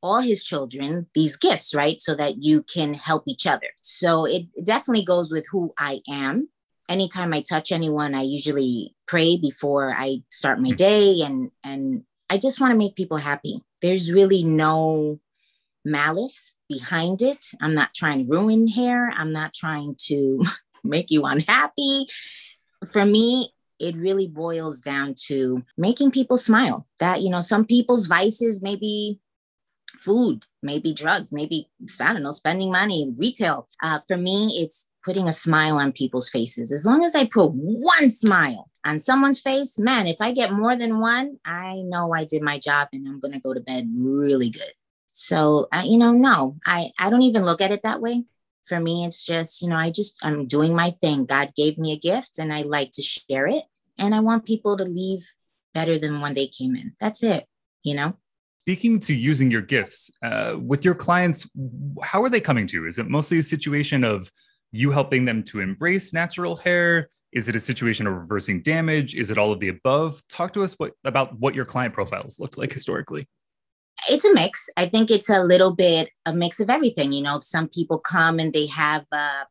all 0.02 0.22
his 0.22 0.44
children 0.44 1.08
these 1.14 1.36
gifts, 1.36 1.74
right? 1.74 2.00
So 2.00 2.16
that 2.16 2.42
you 2.42 2.64
can 2.64 2.94
help 2.94 3.24
each 3.28 3.46
other. 3.46 3.68
So 3.82 4.26
it 4.26 4.48
definitely 4.64 5.04
goes 5.04 5.32
with 5.32 5.46
who 5.52 5.74
I 5.78 6.02
am 6.08 6.50
anytime 6.90 7.34
I 7.34 7.42
touch 7.42 7.72
anyone, 7.72 8.16
I 8.16 8.24
usually 8.24 8.96
pray 9.08 9.38
before 9.38 9.96
I 9.96 10.24
start 10.30 10.60
my 10.60 10.72
day 10.72 11.22
and 11.22 11.52
and 11.64 12.04
I 12.30 12.38
just 12.38 12.60
want 12.60 12.72
to 12.72 12.78
make 12.78 12.96
people 12.96 13.18
happy. 13.18 13.64
There's 13.82 14.12
really 14.12 14.44
no 14.44 15.20
malice 15.86 16.56
behind 16.68 17.22
it. 17.22 17.46
I'm 17.62 17.74
not 17.74 17.94
trying 17.94 18.26
to 18.26 18.32
ruin 18.32 18.68
hair. 18.68 19.12
I'm 19.16 19.32
not 19.32 19.54
trying 19.54 19.96
to 20.08 20.44
make 20.84 21.10
you 21.10 21.26
unhappy. 21.26 22.08
For 22.92 23.06
me, 23.06 23.54
it 23.80 23.96
really 23.96 24.28
boils 24.28 24.82
down 24.82 25.16
to 25.28 25.64
making 25.78 26.12
people 26.12 26.38
smile. 26.38 26.88
That, 27.00 27.22
you 27.22 27.30
know, 27.30 27.42
some 27.42 27.66
people's 27.66 28.08
vices 28.08 28.62
may 28.62 28.76
be 28.76 29.20
food, 29.98 30.44
maybe 30.62 30.94
drugs, 30.94 31.32
maybe, 31.34 31.70
I 32.00 32.14
don't 32.14 32.24
know, 32.24 32.32
spending 32.32 32.72
money, 32.72 33.14
retail. 33.18 33.68
Uh, 33.82 34.00
for 34.08 34.18
me, 34.18 34.60
it's 34.62 34.88
putting 35.04 35.28
a 35.28 35.34
smile 35.34 35.78
on 35.78 35.92
people's 35.92 36.30
faces. 36.30 36.72
As 36.72 36.86
long 36.86 37.04
as 37.04 37.16
I 37.16 37.26
put 37.26 37.52
one 37.54 38.10
smile 38.10 38.70
on 38.86 39.00
someone's 39.00 39.40
face, 39.40 39.80
man, 39.80 40.08
if 40.08 40.18
I 40.20 40.32
get 40.32 40.54
more 40.54 40.76
than 40.76 41.00
one, 41.00 41.38
I 41.46 41.82
know 41.86 42.14
I 42.14 42.26
did 42.26 42.42
my 42.42 42.60
job 42.60 42.90
and 42.94 43.08
I'm 43.08 43.20
going 43.20 43.34
to 43.34 43.40
go 43.40 43.54
to 43.54 43.60
bed 43.60 43.90
really 43.96 44.50
good. 44.50 44.74
So, 45.12 45.68
uh, 45.74 45.84
you 45.86 45.98
know, 45.98 46.12
no, 46.12 46.58
I, 46.66 46.92
I 47.00 47.10
don't 47.10 47.24
even 47.24 47.44
look 47.44 47.62
at 47.62 47.72
it 47.72 47.84
that 47.84 48.02
way. 48.02 48.24
For 48.66 48.80
me, 48.80 49.04
it's 49.04 49.24
just, 49.24 49.62
you 49.62 49.68
know, 49.68 49.76
I 49.76 49.90
just, 49.90 50.18
I'm 50.22 50.46
doing 50.46 50.76
my 50.76 50.92
thing. 50.92 51.26
God 51.26 51.54
gave 51.56 51.78
me 51.78 51.92
a 51.92 51.98
gift 51.98 52.38
and 52.38 52.54
I 52.54 52.62
like 52.62 52.92
to 52.94 53.02
share 53.02 53.48
it. 53.48 53.64
And 53.98 54.14
I 54.14 54.20
want 54.20 54.46
people 54.46 54.78
to 54.78 54.84
leave 54.86 55.34
better 55.74 55.98
than 55.98 56.22
when 56.22 56.36
they 56.36 56.48
came 56.48 56.76
in. 56.76 56.94
That's 57.02 57.24
it, 57.24 57.48
you 57.84 57.96
know? 57.96 58.16
Speaking 58.62 59.00
to 59.00 59.14
using 59.16 59.50
your 59.50 59.62
gifts 59.62 60.12
uh, 60.24 60.56
with 60.58 60.86
your 60.86 60.94
clients, 60.94 61.50
how 62.04 62.22
are 62.22 62.30
they 62.30 62.40
coming 62.40 62.68
to? 62.68 62.78
You? 62.78 62.88
Is 62.88 63.00
it 63.00 63.08
mostly 63.08 63.40
a 63.40 63.44
situation 63.44 64.04
of 64.04 64.32
you 64.72 64.92
helping 64.92 65.26
them 65.26 65.44
to 65.44 65.60
embrace 65.60 66.14
natural 66.14 66.56
hair? 66.56 67.10
Is 67.32 67.48
it 67.48 67.56
a 67.56 67.60
situation 67.60 68.08
of 68.08 68.14
reversing 68.14 68.62
damage? 68.62 69.16
Is 69.16 69.30
it 69.30 69.38
all 69.38 69.52
of 69.52 69.60
the 69.60 69.70
above? 69.70 70.22
Talk 70.30 70.54
to 70.54 70.64
us 70.64 70.74
what, 70.74 70.94
about 71.04 71.40
what 71.40 71.56
your 71.56 71.66
client 71.66 71.94
profiles 71.94 72.40
looked 72.40 72.58
like 72.58 72.74
historically. 72.74 73.28
It's 74.10 74.26
a 74.26 74.34
mix. 74.34 74.70
I 74.78 74.88
think 74.88 75.12
it's 75.12 75.30
a 75.30 75.44
little 75.44 75.76
bit 75.76 76.10
a 76.26 76.34
mix 76.34 76.60
of 76.60 76.70
everything. 76.70 77.12
You 77.12 77.22
know, 77.22 77.40
some 77.40 77.68
people 77.68 78.00
come 78.00 78.40
and 78.40 78.54
they 78.54 78.68
have 78.68 79.06
uh, 79.12 79.44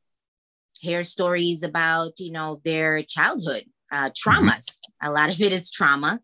hair 0.83 1.03
stories 1.03 1.63
about, 1.63 2.19
you 2.19 2.33
know, 2.33 2.61
their 2.65 3.03
childhood 3.03 3.65
uh, 3.93 4.11
traumas. 4.11 4.65
Mm-hmm. 4.67 5.09
A 5.09 5.11
lot 5.13 5.31
of 5.31 5.41
it 5.41 5.53
is 5.53 5.71
trauma. 5.71 6.21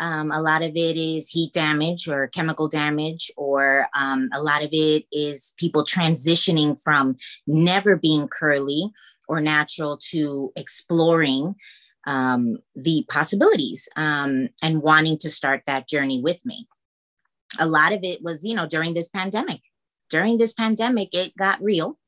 Um, 0.00 0.30
a 0.30 0.40
lot 0.40 0.62
of 0.62 0.72
it 0.74 0.96
is 0.96 1.28
heat 1.28 1.52
damage 1.52 2.08
or 2.08 2.28
chemical 2.28 2.68
damage, 2.68 3.30
or 3.36 3.88
um, 3.94 4.28
a 4.32 4.42
lot 4.42 4.62
of 4.62 4.70
it 4.72 5.04
is 5.10 5.54
people 5.56 5.84
transitioning 5.84 6.80
from 6.80 7.16
never 7.46 7.96
being 7.96 8.28
curly 8.28 8.90
or 9.28 9.40
natural 9.40 9.98
to 10.10 10.52
exploring 10.56 11.54
um, 12.06 12.58
the 12.74 13.04
possibilities 13.10 13.88
um, 13.96 14.48
and 14.62 14.82
wanting 14.82 15.18
to 15.18 15.30
start 15.30 15.62
that 15.66 15.88
journey 15.88 16.20
with 16.22 16.44
me. 16.46 16.66
A 17.58 17.66
lot 17.66 17.92
of 17.92 18.00
it 18.02 18.22
was, 18.22 18.44
you 18.44 18.54
know, 18.54 18.66
during 18.66 18.94
this 18.94 19.08
pandemic. 19.08 19.60
During 20.10 20.38
this 20.38 20.52
pandemic, 20.52 21.14
it 21.14 21.36
got 21.36 21.62
real 21.62 21.98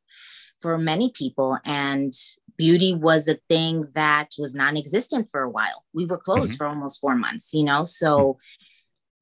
for 0.61 0.79
many 0.79 1.11
people. 1.11 1.59
And 1.65 2.15
beauty 2.61 2.95
was 2.95 3.27
a 3.27 3.39
thing 3.49 3.89
that 3.95 4.29
was 4.39 4.55
non-existent 4.55 5.31
for 5.31 5.41
a 5.41 5.51
while. 5.51 5.85
We 5.95 6.05
were 6.05 6.19
closed 6.19 6.53
mm-hmm. 6.53 6.57
for 6.57 6.67
almost 6.67 7.01
four 7.01 7.17
months, 7.17 7.55
you 7.55 7.65
know. 7.65 7.85
So 7.85 8.39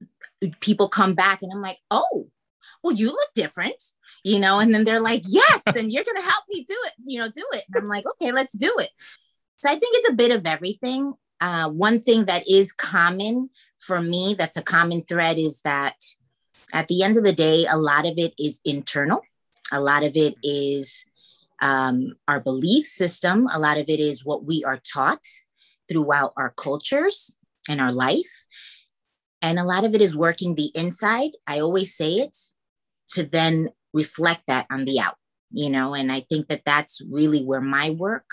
mm-hmm. 0.03 0.51
people 0.61 0.89
come 0.89 1.15
back 1.15 1.43
and 1.43 1.53
I'm 1.53 1.63
like, 1.63 1.79
oh, 1.91 2.29
well, 2.83 2.95
you 2.95 3.09
look 3.09 3.31
different, 3.35 3.83
you 4.25 4.39
know, 4.39 4.59
and 4.59 4.75
then 4.75 4.85
they're 4.85 5.01
like, 5.01 5.23
yes, 5.27 5.63
and 5.77 5.93
you're 5.93 6.05
gonna 6.05 6.23
help 6.23 6.45
me 6.49 6.65
do 6.65 6.77
it, 6.87 6.93
you 7.05 7.21
know, 7.21 7.29
do 7.29 7.45
it. 7.53 7.65
And 7.69 7.83
I'm 7.83 7.89
like, 7.89 8.05
okay, 8.13 8.33
let's 8.33 8.57
do 8.57 8.75
it. 8.79 8.91
So 9.59 9.71
I 9.71 9.79
think 9.79 9.97
it's 9.97 10.11
a 10.11 10.15
bit 10.15 10.31
of 10.31 10.47
everything. 10.47 11.15
Uh, 11.41 11.69
one 11.69 12.01
thing 12.01 12.25
that 12.25 12.49
is 12.49 12.73
common 12.73 13.51
for 13.79 14.01
me, 14.01 14.35
that's 14.37 14.57
a 14.57 14.63
common 14.63 15.03
thread, 15.03 15.39
is 15.39 15.61
that 15.63 15.97
at 16.73 16.89
the 16.89 17.03
end 17.03 17.17
of 17.17 17.25
the 17.25 17.33
day, 17.33 17.67
a 17.67 17.77
lot 17.77 18.07
of 18.07 18.15
it 18.19 18.35
is 18.39 18.61
internal. 18.65 19.23
A 19.71 19.81
lot 19.81 20.03
of 20.03 20.17
it 20.17 20.35
is 20.43 21.05
um, 21.61 22.15
our 22.27 22.41
belief 22.41 22.87
system. 22.87 23.49
A 23.53 23.59
lot 23.59 23.79
of 23.79 23.87
it 23.89 24.01
is 24.01 24.25
what 24.25 24.45
we 24.45 24.65
are 24.65 24.81
taught 24.93 25.25
throughout 25.89 26.33
our 26.37 26.53
cultures 26.57 27.35
and 27.69 27.81
our 27.81 27.93
life. 27.93 28.45
And 29.41 29.59
a 29.59 29.65
lot 29.65 29.85
of 29.85 29.95
it 29.95 30.03
is 30.03 30.17
working 30.17 30.55
the 30.55 30.71
inside. 30.75 31.31
I 31.47 31.61
always 31.61 31.97
say 31.97 32.15
it 32.15 32.37
to 33.11 33.23
then 33.23 33.71
reflect 33.93 34.47
that 34.47 34.67
on 34.71 34.85
the 34.85 35.01
out, 35.01 35.17
you 35.51 35.71
know, 35.71 35.95
and 35.95 36.13
I 36.13 36.21
think 36.21 36.49
that 36.49 36.63
that's 36.65 37.01
really 37.09 37.43
where 37.43 37.61
my 37.61 37.91
work 37.91 38.27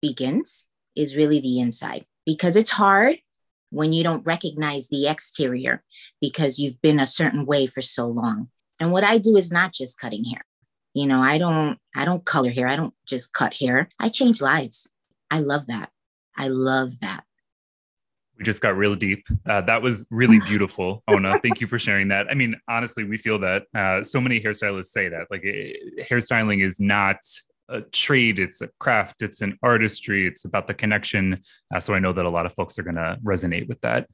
begins 0.00 0.66
is 0.96 1.16
really 1.16 1.40
the 1.40 1.60
inside 1.60 2.04
because 2.26 2.56
it's 2.56 2.70
hard 2.70 3.18
when 3.70 3.92
you 3.92 4.04
don't 4.04 4.26
recognize 4.26 4.88
the 4.88 5.08
exterior 5.08 5.82
because 6.20 6.58
you've 6.58 6.80
been 6.80 7.00
a 7.00 7.06
certain 7.06 7.44
way 7.44 7.66
for 7.66 7.82
so 7.82 8.06
long. 8.06 8.48
And 8.80 8.92
what 8.92 9.04
I 9.04 9.18
do 9.18 9.36
is 9.36 9.50
not 9.50 9.72
just 9.72 9.98
cutting 9.98 10.24
hair. 10.24 10.44
You 10.94 11.06
know, 11.06 11.20
I 11.20 11.38
don't 11.38 11.78
I 11.94 12.04
don't 12.04 12.24
color 12.24 12.50
hair. 12.50 12.68
I 12.68 12.76
don't 12.76 12.94
just 13.06 13.32
cut 13.32 13.54
hair. 13.54 13.88
I 13.98 14.08
change 14.08 14.40
lives. 14.40 14.88
I 15.30 15.40
love 15.40 15.66
that. 15.66 15.90
I 16.36 16.48
love 16.48 17.00
that. 17.00 17.24
We 18.38 18.44
just 18.44 18.60
got 18.60 18.76
real 18.76 18.94
deep. 18.94 19.26
Uh, 19.48 19.60
that 19.62 19.82
was 19.82 20.06
really 20.10 20.40
beautiful, 20.46 21.02
Ona. 21.08 21.38
Thank 21.40 21.60
you 21.60 21.66
for 21.66 21.78
sharing 21.78 22.08
that. 22.08 22.28
I 22.30 22.34
mean, 22.34 22.56
honestly, 22.68 23.04
we 23.04 23.18
feel 23.18 23.38
that 23.40 23.64
uh, 23.74 24.02
so 24.04 24.20
many 24.20 24.40
hairstylists 24.40 24.86
say 24.86 25.08
that 25.08 25.26
like 25.30 25.42
uh, 25.42 26.04
hairstyling 26.04 26.64
is 26.64 26.80
not 26.80 27.16
a 27.68 27.80
trade, 27.80 28.38
it's 28.38 28.60
a 28.60 28.68
craft, 28.78 29.22
it's 29.22 29.40
an 29.40 29.58
artistry, 29.62 30.26
it's 30.26 30.44
about 30.44 30.66
the 30.66 30.74
connection. 30.74 31.42
Uh, 31.74 31.80
so 31.80 31.94
I 31.94 31.98
know 31.98 32.12
that 32.12 32.26
a 32.26 32.30
lot 32.30 32.46
of 32.46 32.54
folks 32.54 32.78
are 32.78 32.82
going 32.82 32.96
to 32.96 33.18
resonate 33.24 33.68
with 33.68 33.80
that. 33.80 34.08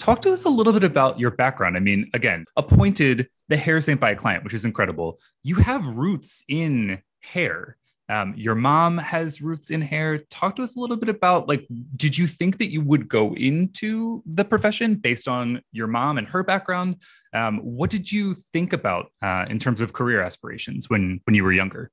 Talk 0.00 0.22
to 0.22 0.32
us 0.32 0.46
a 0.46 0.48
little 0.48 0.72
bit 0.72 0.82
about 0.82 1.20
your 1.20 1.30
background. 1.30 1.76
I 1.76 1.80
mean, 1.80 2.08
again, 2.14 2.46
appointed 2.56 3.28
the 3.50 3.56
hair 3.58 3.82
saint 3.82 4.00
by 4.00 4.12
a 4.12 4.16
client, 4.16 4.44
which 4.44 4.54
is 4.54 4.64
incredible. 4.64 5.20
You 5.42 5.56
have 5.56 5.86
roots 5.94 6.42
in 6.48 7.02
hair. 7.20 7.76
Um, 8.08 8.32
your 8.34 8.54
mom 8.54 8.96
has 8.96 9.42
roots 9.42 9.70
in 9.70 9.82
hair. 9.82 10.16
Talk 10.30 10.56
to 10.56 10.62
us 10.62 10.74
a 10.74 10.80
little 10.80 10.96
bit 10.96 11.10
about 11.10 11.48
like, 11.48 11.66
did 11.96 12.16
you 12.16 12.26
think 12.26 12.56
that 12.58 12.72
you 12.72 12.80
would 12.80 13.10
go 13.10 13.34
into 13.34 14.22
the 14.24 14.42
profession 14.44 14.94
based 14.94 15.28
on 15.28 15.60
your 15.70 15.86
mom 15.86 16.16
and 16.16 16.26
her 16.28 16.42
background? 16.42 16.96
Um, 17.34 17.58
what 17.58 17.90
did 17.90 18.10
you 18.10 18.32
think 18.54 18.72
about 18.72 19.12
uh, 19.20 19.44
in 19.50 19.58
terms 19.58 19.82
of 19.82 19.92
career 19.92 20.22
aspirations 20.22 20.88
when 20.88 21.20
when 21.24 21.34
you 21.34 21.44
were 21.44 21.52
younger? 21.52 21.90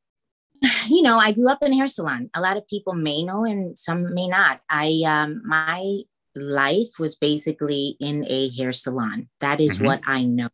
You 0.87 1.01
know, 1.01 1.19
I 1.19 1.33
grew 1.33 1.49
up 1.49 1.61
in 1.61 1.73
a 1.73 1.75
hair 1.75 1.89
salon. 1.89 2.29
A 2.33 2.39
lot 2.39 2.55
of 2.55 2.65
people 2.69 2.93
may 2.93 3.21
know, 3.21 3.43
and 3.43 3.77
some 3.77 4.13
may 4.13 4.29
not. 4.29 4.61
I 4.69 5.03
um, 5.05 5.41
my 5.45 6.03
life 6.37 6.99
was 6.99 7.15
basically 7.15 7.95
in 7.99 8.25
a 8.27 8.49
hair 8.49 8.73
salon. 8.73 9.29
That 9.39 9.59
is 9.59 9.77
mm-hmm. 9.77 9.85
what 9.85 10.01
I 10.05 10.23
know. 10.23 10.49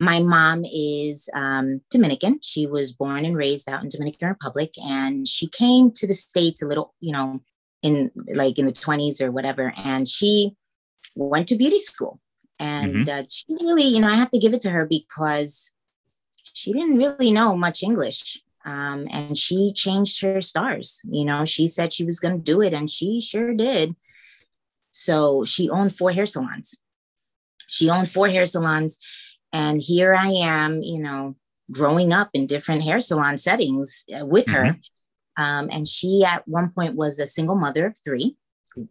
My 0.00 0.20
mom 0.20 0.64
is 0.64 1.28
um, 1.34 1.80
Dominican. 1.90 2.40
She 2.42 2.66
was 2.66 2.92
born 2.92 3.24
and 3.24 3.36
raised 3.36 3.68
out 3.68 3.82
in 3.82 3.88
Dominican 3.88 4.28
Republic, 4.28 4.74
and 4.78 5.26
she 5.26 5.48
came 5.48 5.90
to 5.92 6.06
the 6.06 6.14
states 6.14 6.62
a 6.62 6.66
little, 6.66 6.94
you 7.00 7.12
know, 7.12 7.40
in 7.82 8.10
like 8.34 8.58
in 8.58 8.66
the 8.66 8.72
twenties 8.72 9.20
or 9.20 9.32
whatever. 9.32 9.72
And 9.76 10.06
she 10.06 10.56
went 11.16 11.48
to 11.48 11.56
beauty 11.56 11.78
school, 11.78 12.20
and 12.58 13.06
mm-hmm. 13.06 13.20
uh, 13.20 13.24
she 13.28 13.46
really, 13.64 13.84
you 13.84 14.00
know, 14.00 14.08
I 14.08 14.16
have 14.16 14.30
to 14.30 14.38
give 14.38 14.54
it 14.54 14.60
to 14.62 14.70
her 14.70 14.86
because 14.86 15.72
she 16.52 16.72
didn't 16.72 16.98
really 16.98 17.32
know 17.32 17.56
much 17.56 17.82
English. 17.82 18.40
Um, 18.64 19.08
and 19.10 19.38
she 19.38 19.72
changed 19.72 20.20
her 20.20 20.40
stars. 20.42 21.00
You 21.08 21.24
know, 21.24 21.46
she 21.46 21.68
said 21.68 21.92
she 21.92 22.04
was 22.04 22.20
going 22.20 22.36
to 22.36 22.42
do 22.42 22.60
it, 22.60 22.74
and 22.74 22.90
she 22.90 23.20
sure 23.20 23.54
did. 23.54 23.96
So 24.98 25.44
she 25.44 25.70
owned 25.70 25.94
four 25.94 26.10
hair 26.10 26.26
salons. 26.26 26.74
She 27.68 27.88
owned 27.88 28.10
four 28.10 28.28
hair 28.28 28.46
salons, 28.46 28.98
and 29.52 29.80
here 29.80 30.14
I 30.14 30.28
am, 30.28 30.82
you 30.82 30.98
know, 30.98 31.36
growing 31.70 32.12
up 32.12 32.30
in 32.32 32.46
different 32.46 32.82
hair 32.82 33.00
salon 33.00 33.38
settings 33.38 34.04
uh, 34.12 34.26
with 34.26 34.46
mm-hmm. 34.46 34.68
her. 34.68 34.76
Um, 35.36 35.68
and 35.70 35.86
she 35.86 36.24
at 36.26 36.48
one 36.48 36.70
point 36.70 36.96
was 36.96 37.20
a 37.20 37.26
single 37.28 37.54
mother 37.54 37.86
of 37.86 37.96
three 38.04 38.36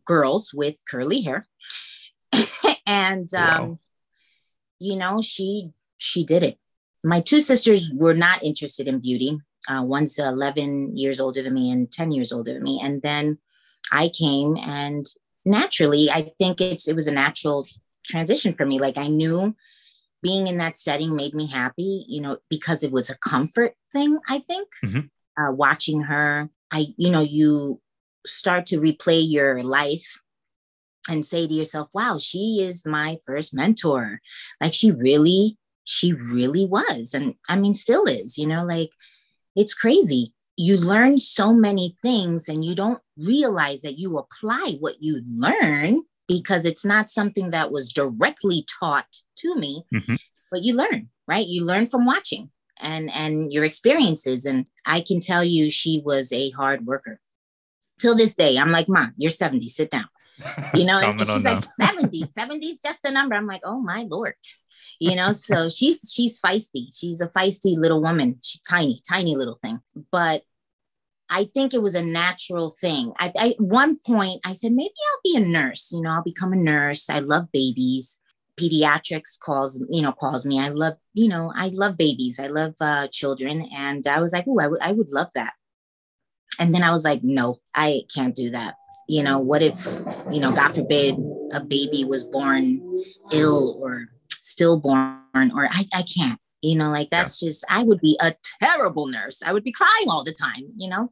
girls 0.06 0.54
with 0.54 0.76
curly 0.90 1.22
hair. 1.22 1.48
and 2.86 3.34
um, 3.34 3.70
wow. 3.70 3.80
you 4.80 4.96
know, 4.96 5.22
she 5.22 5.72
she 5.98 6.24
did 6.24 6.42
it. 6.42 6.58
My 7.04 7.20
two 7.20 7.42
sisters 7.42 7.92
were 7.94 8.14
not 8.14 8.44
interested 8.44 8.88
in 8.88 9.00
beauty. 9.00 9.40
Uh, 9.68 9.84
one's 9.84 10.18
11 10.18 10.96
years 10.96 11.20
older 11.20 11.44
than 11.44 11.54
me 11.54 11.70
and 11.70 11.92
10 11.92 12.12
years 12.12 12.32
older 12.32 12.54
than 12.54 12.64
me. 12.64 12.80
And 12.82 13.02
then 13.02 13.40
I 13.92 14.08
came 14.08 14.56
and 14.56 15.06
naturally, 15.48 16.12
I 16.12 16.32
think 16.38 16.62
it's 16.62 16.88
it 16.88 16.96
was 16.96 17.08
a 17.08 17.12
natural 17.12 17.66
transition 18.06 18.54
for 18.54 18.66
me. 18.66 18.80
Like 18.80 18.98
I 18.98 19.08
knew 19.08 19.56
being 20.22 20.48
in 20.48 20.58
that 20.58 20.78
setting 20.78 21.16
made 21.16 21.34
me 21.34 21.48
happy, 21.48 22.06
you 22.08 22.22
know, 22.22 22.38
because 22.50 22.84
it 22.84 22.92
was 22.92 23.10
a 23.10 23.18
comfort 23.18 23.76
thing, 23.94 24.20
I 24.28 24.40
think. 24.40 24.68
Mm-hmm. 24.86 25.00
Uh, 25.40 25.52
watching 25.52 26.02
her, 26.02 26.50
I, 26.72 26.88
you 26.98 27.12
know, 27.12 27.22
you 27.22 27.80
start 28.26 28.66
to 28.68 28.82
replay 28.82 29.24
your 29.24 29.64
life 29.64 30.20
and 31.08 31.26
say 31.26 31.48
to 31.48 31.54
yourself, 31.54 31.90
wow, 31.94 32.18
she 32.18 32.62
is 32.62 32.86
my 32.86 33.18
first 33.26 33.54
mentor. 33.54 34.20
Like 34.60 34.74
she 34.74 34.92
really, 34.92 35.58
she 35.84 36.12
really 36.12 36.66
was. 36.66 37.14
And 37.14 37.36
I 37.48 37.56
mean, 37.56 37.76
still 37.76 38.06
is, 38.06 38.38
you 38.38 38.48
know, 38.48 38.66
like 38.66 38.90
it's 39.56 39.76
crazy. 39.76 40.34
You 40.58 40.78
learn 40.78 41.20
so 41.20 41.54
many 41.54 41.96
things 42.02 42.50
and 42.50 42.66
you 42.66 42.76
don't 42.76 43.00
realize 43.18 43.82
that 43.82 44.00
you 44.00 44.18
apply 44.18 44.78
what 44.80 44.96
you 45.00 45.22
learn 45.30 46.02
because 46.28 46.66
it's 46.66 46.84
not 46.84 47.10
something 47.10 47.52
that 47.52 47.72
was 47.72 47.94
directly 47.94 48.66
taught 48.80 49.22
to 49.38 49.56
me 49.56 49.86
mm-hmm. 49.94 50.16
but 50.52 50.64
you 50.64 50.74
learn 50.74 51.10
right? 51.28 51.46
You 51.46 51.64
learn 51.64 51.86
from 51.86 52.06
watching 52.06 52.50
and 52.80 53.12
and 53.14 53.52
your 53.52 53.66
experiences. 53.66 54.46
And 54.46 54.66
i 54.86 55.02
can 55.02 55.20
tell 55.20 55.44
you 55.44 55.70
she 55.70 56.02
was 56.04 56.32
a 56.32 56.52
hard 56.52 56.86
worker. 56.86 57.20
Till 58.00 58.16
this 58.16 58.36
day 58.36 58.58
i'm 58.58 58.72
like 58.72 58.88
mom 58.88 59.14
you're 59.18 59.32
70 59.32 59.68
sit 59.70 59.90
down 59.90 60.06
you 60.74 60.86
know 60.86 61.00
and 61.00 61.20
she's 61.20 61.44
like 61.44 61.64
70 61.80 62.26
70 62.26 62.68
is 62.68 62.82
just 62.82 63.04
a 63.06 63.12
number 63.12 63.36
i'm 63.36 63.48
like 63.48 63.62
oh 63.64 63.80
my 63.80 64.06
lord 64.10 64.36
you 65.00 65.16
know 65.16 65.32
so 65.32 65.70
she's 65.78 66.12
she's 66.14 66.40
feisty 66.40 66.88
she's 66.96 67.22
a 67.22 67.28
feisty 67.28 67.76
little 67.76 68.02
woman 68.02 68.40
she's 68.44 68.62
tiny 68.62 69.02
tiny 69.08 69.36
little 69.36 69.58
thing 69.62 69.80
but 70.12 70.44
I 71.30 71.46
think 71.54 71.74
it 71.74 71.82
was 71.82 71.96
a 71.96 72.02
natural 72.02 72.70
thing. 72.70 73.12
I, 73.20 73.32
I, 73.38 73.50
at 73.50 73.60
one 73.60 73.98
point 73.98 74.42
I 74.46 74.54
said 74.54 74.72
maybe 74.72 74.94
I'll 75.12 75.20
be 75.24 75.38
a 75.38 75.46
nurse. 75.46 75.90
You 75.92 76.02
know, 76.02 76.12
I'll 76.12 76.24
become 76.24 76.54
a 76.54 76.58
nurse. 76.58 77.10
I 77.10 77.20
love 77.20 77.52
babies. 77.52 78.22
Pediatrics 78.58 79.38
calls 79.40 79.84
you 79.90 80.02
know 80.02 80.12
calls 80.12 80.46
me. 80.46 80.60
I 80.60 80.70
love 80.70 80.96
you 81.14 81.28
know 81.28 81.52
I 81.56 81.68
love 81.68 81.98
babies. 81.98 82.40
I 82.40 82.48
love 82.48 82.76
uh, 82.80 83.08
children, 83.12 83.68
and 83.76 84.08
I 84.08 84.20
was 84.20 84.34
like, 84.34 84.46
oh, 84.48 84.60
I 84.60 84.68
would 84.68 84.82
I 84.82 84.92
would 84.94 85.10
love 85.10 85.28
that. 85.36 85.54
And 86.60 86.74
then 86.74 86.82
I 86.82 86.92
was 86.92 87.04
like, 87.04 87.24
no, 87.24 87.60
I 87.76 88.04
can't 88.14 88.34
do 88.34 88.50
that. 88.52 88.76
You 89.08 89.24
know, 89.24 89.40
what 89.40 89.62
if 89.62 89.86
you 90.32 90.40
know, 90.40 90.52
God 90.52 90.76
forbid, 90.76 91.16
a 91.52 91.62
baby 91.62 92.04
was 92.04 92.24
born 92.24 92.82
ill 93.32 93.80
or 93.82 94.08
stillborn, 94.30 95.52
or 95.54 95.68
I 95.72 95.86
I 95.94 96.04
can't 96.04 96.40
you 96.62 96.76
know 96.76 96.90
like 96.90 97.10
that's 97.12 97.40
yeah. 97.40 97.50
just 97.50 97.64
i 97.70 97.84
would 97.84 98.00
be 98.02 98.18
a 98.20 98.36
terrible 98.60 99.08
nurse. 99.08 99.42
I 99.46 99.54
would 99.54 99.64
be 99.64 99.72
crying 99.72 100.10
all 100.10 100.24
the 100.24 100.34
time 100.34 100.64
you 100.76 100.90
know? 100.90 101.12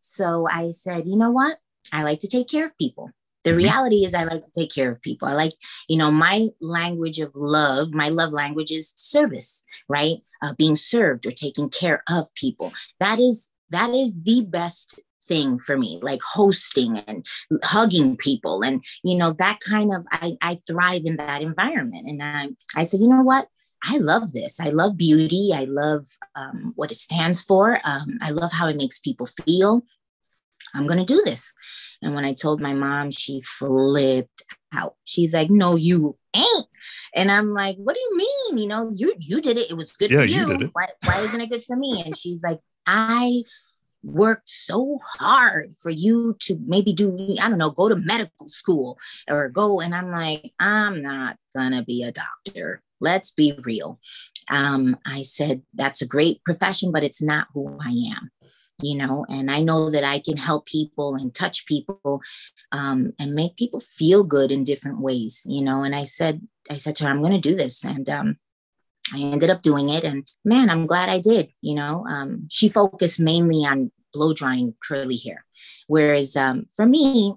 So 0.00 0.46
i 0.50 0.70
said 0.70 1.06
you 1.06 1.16
know 1.16 1.30
what? 1.30 1.58
I 1.92 2.02
like 2.02 2.20
to 2.20 2.28
take 2.28 2.48
care 2.48 2.64
of 2.64 2.76
people. 2.78 3.10
The 3.44 3.50
mm-hmm. 3.50 3.58
reality 3.58 4.04
is 4.04 4.14
i 4.14 4.24
like 4.24 4.44
to 4.44 4.50
take 4.54 4.72
care 4.72 4.90
of 4.90 5.00
people. 5.02 5.28
I 5.28 5.32
like 5.32 5.54
you 5.88 5.96
know 5.96 6.10
my 6.10 6.48
language 6.60 7.18
of 7.20 7.32
love 7.34 7.94
my 7.94 8.10
love 8.10 8.32
language 8.32 8.70
is 8.70 8.92
service 8.96 9.64
right? 9.88 10.18
Uh, 10.42 10.54
being 10.54 10.76
served 10.76 11.26
or 11.26 11.30
taking 11.30 11.68
care 11.68 12.02
of 12.08 12.34
people. 12.34 12.72
That 13.00 13.18
is 13.20 13.50
that 13.70 13.90
is 13.90 14.14
the 14.22 14.42
best 14.42 15.00
thing 15.28 15.58
for 15.58 15.76
me 15.76 16.00
like 16.02 16.20
hosting 16.22 16.98
and 16.98 17.24
hugging 17.62 18.16
people 18.16 18.62
and 18.62 18.82
you 19.04 19.16
know 19.16 19.32
that 19.32 19.58
kind 19.60 19.94
of 19.94 20.04
i, 20.10 20.36
I 20.40 20.58
thrive 20.66 21.02
in 21.04 21.16
that 21.16 21.42
environment 21.42 22.08
and 22.08 22.22
I, 22.22 22.48
I 22.76 22.82
said 22.82 23.00
you 23.00 23.08
know 23.08 23.22
what 23.22 23.46
I 23.84 23.98
love 23.98 24.32
this. 24.32 24.60
I 24.60 24.68
love 24.68 24.96
beauty. 24.96 25.50
I 25.52 25.64
love 25.64 26.06
um, 26.36 26.72
what 26.76 26.92
it 26.92 26.96
stands 26.96 27.42
for. 27.42 27.80
Um, 27.84 28.18
I 28.20 28.30
love 28.30 28.52
how 28.52 28.68
it 28.68 28.76
makes 28.76 29.00
people 29.00 29.26
feel. 29.26 29.82
I'm 30.72 30.86
going 30.86 31.04
to 31.04 31.04
do 31.04 31.22
this. 31.24 31.52
And 32.00 32.14
when 32.14 32.24
I 32.24 32.32
told 32.32 32.60
my 32.60 32.74
mom, 32.74 33.10
she 33.10 33.42
flipped 33.44 34.42
out. 34.72 34.94
She's 35.04 35.34
like, 35.34 35.50
no, 35.50 35.76
you 35.76 36.16
ain't. 36.34 36.66
And 37.14 37.30
I'm 37.30 37.52
like, 37.54 37.76
what 37.76 37.94
do 37.94 38.00
you 38.00 38.16
mean? 38.16 38.58
You 38.58 38.68
know, 38.68 38.90
you 38.94 39.14
you 39.18 39.40
did 39.40 39.56
it. 39.56 39.70
It 39.70 39.76
was 39.76 39.92
good 39.92 40.10
yeah, 40.10 40.20
for 40.20 40.24
you. 40.24 40.58
you 40.58 40.70
why, 40.72 40.88
why 41.04 41.20
isn't 41.20 41.40
it 41.40 41.50
good 41.50 41.64
for 41.64 41.76
me? 41.76 42.02
And 42.04 42.16
she's 42.16 42.42
like, 42.42 42.60
I 42.86 43.42
worked 44.02 44.48
so 44.48 44.98
hard 45.18 45.74
for 45.80 45.90
you 45.90 46.36
to 46.40 46.58
maybe 46.66 46.92
do, 46.92 47.36
I 47.40 47.48
don't 47.48 47.58
know, 47.58 47.70
go 47.70 47.88
to 47.88 47.96
medical 47.96 48.48
school 48.48 48.98
or 49.28 49.48
go. 49.48 49.80
And 49.80 49.94
I'm 49.94 50.10
like, 50.10 50.52
I'm 50.58 51.02
not 51.02 51.36
gonna 51.54 51.82
be 51.82 52.02
a 52.02 52.12
doctor. 52.12 52.82
Let's 53.00 53.30
be 53.30 53.58
real. 53.64 53.98
Um, 54.50 54.96
I 55.04 55.22
said, 55.22 55.62
that's 55.74 56.02
a 56.02 56.06
great 56.06 56.44
profession, 56.44 56.92
but 56.92 57.02
it's 57.02 57.22
not 57.22 57.48
who 57.52 57.78
I 57.80 57.90
am 58.16 58.30
you 58.82 58.96
know 58.96 59.24
and 59.28 59.50
i 59.50 59.60
know 59.60 59.90
that 59.90 60.04
i 60.04 60.18
can 60.18 60.36
help 60.36 60.66
people 60.66 61.14
and 61.14 61.34
touch 61.34 61.66
people 61.66 62.20
um, 62.72 63.12
and 63.18 63.34
make 63.34 63.56
people 63.56 63.80
feel 63.80 64.24
good 64.24 64.50
in 64.50 64.64
different 64.64 65.00
ways 65.00 65.42
you 65.46 65.62
know 65.62 65.82
and 65.82 65.94
i 65.94 66.04
said 66.04 66.46
i 66.70 66.76
said 66.76 66.96
to 66.96 67.04
her 67.04 67.10
i'm 67.10 67.20
going 67.20 67.32
to 67.32 67.38
do 67.38 67.54
this 67.54 67.84
and 67.84 68.08
um, 68.08 68.36
I 69.12 69.18
ended 69.18 69.50
up 69.50 69.62
doing 69.62 69.88
it, 69.88 70.04
and 70.04 70.26
man, 70.44 70.70
I'm 70.70 70.86
glad 70.86 71.08
I 71.08 71.18
did. 71.18 71.50
You 71.60 71.74
know, 71.74 72.06
um, 72.06 72.46
she 72.50 72.68
focused 72.68 73.20
mainly 73.20 73.64
on 73.64 73.90
blow 74.12 74.32
drying 74.32 74.74
curly 74.86 75.16
hair, 75.16 75.44
whereas 75.86 76.36
um, 76.36 76.66
for 76.74 76.86
me, 76.86 77.34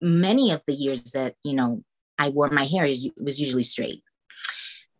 many 0.00 0.50
of 0.52 0.62
the 0.66 0.74
years 0.74 1.02
that 1.12 1.34
you 1.42 1.54
know 1.54 1.82
I 2.18 2.28
wore 2.28 2.50
my 2.50 2.64
hair 2.64 2.84
is, 2.86 3.08
was 3.16 3.40
usually 3.40 3.64
straight, 3.64 4.02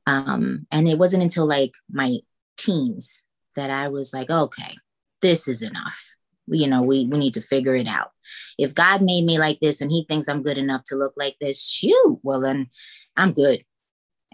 um, 0.07 0.67
and 0.71 0.89
it 0.89 0.99
wasn't 0.99 1.23
until 1.23 1.47
like 1.47 1.73
my 1.91 2.19
teens 2.57 3.23
that 3.55 3.71
I 3.71 3.89
was 3.89 4.13
like, 4.13 4.31
okay, 4.31 4.77
this 5.23 5.49
is 5.49 5.63
enough. 5.63 6.15
You 6.47 6.69
know, 6.69 6.83
we 6.83 7.07
we 7.07 7.19
need 7.19 7.35
to 7.35 7.41
figure 7.41 7.75
it 7.75 7.89
out. 7.89 8.11
if 8.59 8.75
God 8.75 9.03
made 9.03 9.25
me 9.25 9.39
like 9.39 9.61
this 9.61 9.81
and 9.81 9.91
he 9.91 10.05
thinks 10.09 10.29
I'm 10.29 10.43
good 10.43 10.59
enough 10.59 10.85
to 10.87 10.97
look 10.97 11.15
like 11.17 11.37
this, 11.41 11.65
shoot, 11.69 12.19
well, 12.23 12.41
then 12.41 12.71
I'm 13.17 13.33
good. 13.33 13.65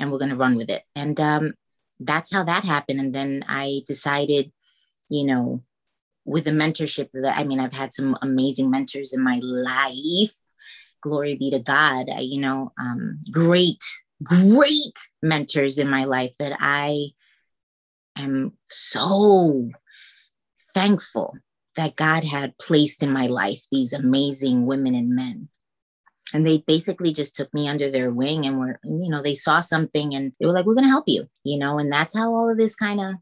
And 0.03 0.11
we're 0.11 0.19
going 0.19 0.33
to 0.33 0.37
run 0.37 0.57
with 0.57 0.69
it. 0.69 0.83
And 0.97 1.19
um, 1.21 1.55
that's 2.01 2.33
how 2.33 2.43
that 2.43 2.65
happened. 2.65 2.99
And 2.99 3.15
then 3.15 3.45
I 3.49 3.83
decided, 3.87 4.51
you 5.09 5.25
know, 5.25 5.62
with 6.25 6.45
the 6.45 6.51
mentorship 6.51 7.11
that 7.12 7.38
I 7.38 7.45
mean, 7.45 7.61
I've 7.61 7.73
had 7.73 7.93
some 7.93 8.17
amazing 8.21 8.69
mentors 8.69 9.12
in 9.12 9.23
my 9.23 9.38
life. 9.41 10.35
Glory 11.01 11.37
be 11.37 11.51
to 11.51 11.61
God. 11.61 12.09
I, 12.11 12.21
you 12.21 12.41
know, 12.41 12.73
um, 12.81 13.21
great, 13.31 13.83
great 14.25 14.99
mentors 15.23 15.79
in 15.79 15.88
my 15.88 16.05
life 16.05 16.35
that 16.41 16.57
I 16.59 17.11
am 18.17 18.59
so 18.69 19.71
thankful 20.75 21.37
that 21.77 21.97
God 21.97 22.25
had 22.25 22.59
placed 22.59 23.05
in 23.05 23.12
my 23.12 23.29
life 23.29 23.67
these 23.71 23.93
amazing 23.93 24.67
women 24.67 24.97
and 24.97 25.15
men. 25.15 25.49
And 26.35 26.47
they 26.47 26.59
basically 26.66 27.12
just 27.12 27.35
took 27.35 27.53
me 27.53 27.68
under 27.68 27.90
their 27.90 28.11
wing 28.11 28.47
and 28.47 28.59
were, 28.59 28.81
you 28.85 29.09
know, 29.11 29.23
they 29.23 29.35
saw 29.35 29.61
something 29.61 30.14
and 30.14 30.33
they 30.38 30.47
were 30.47 30.53
like, 30.53 30.64
we're 30.64 30.75
going 30.75 30.85
to 30.85 30.90
help 30.90 31.05
you, 31.07 31.29
you 31.45 31.59
know, 31.59 31.79
and 31.79 31.92
that's 31.92 32.16
how 32.16 32.35
all 32.35 32.51
of 32.51 32.57
this 32.57 32.75
kind 32.75 33.01
of 33.01 33.14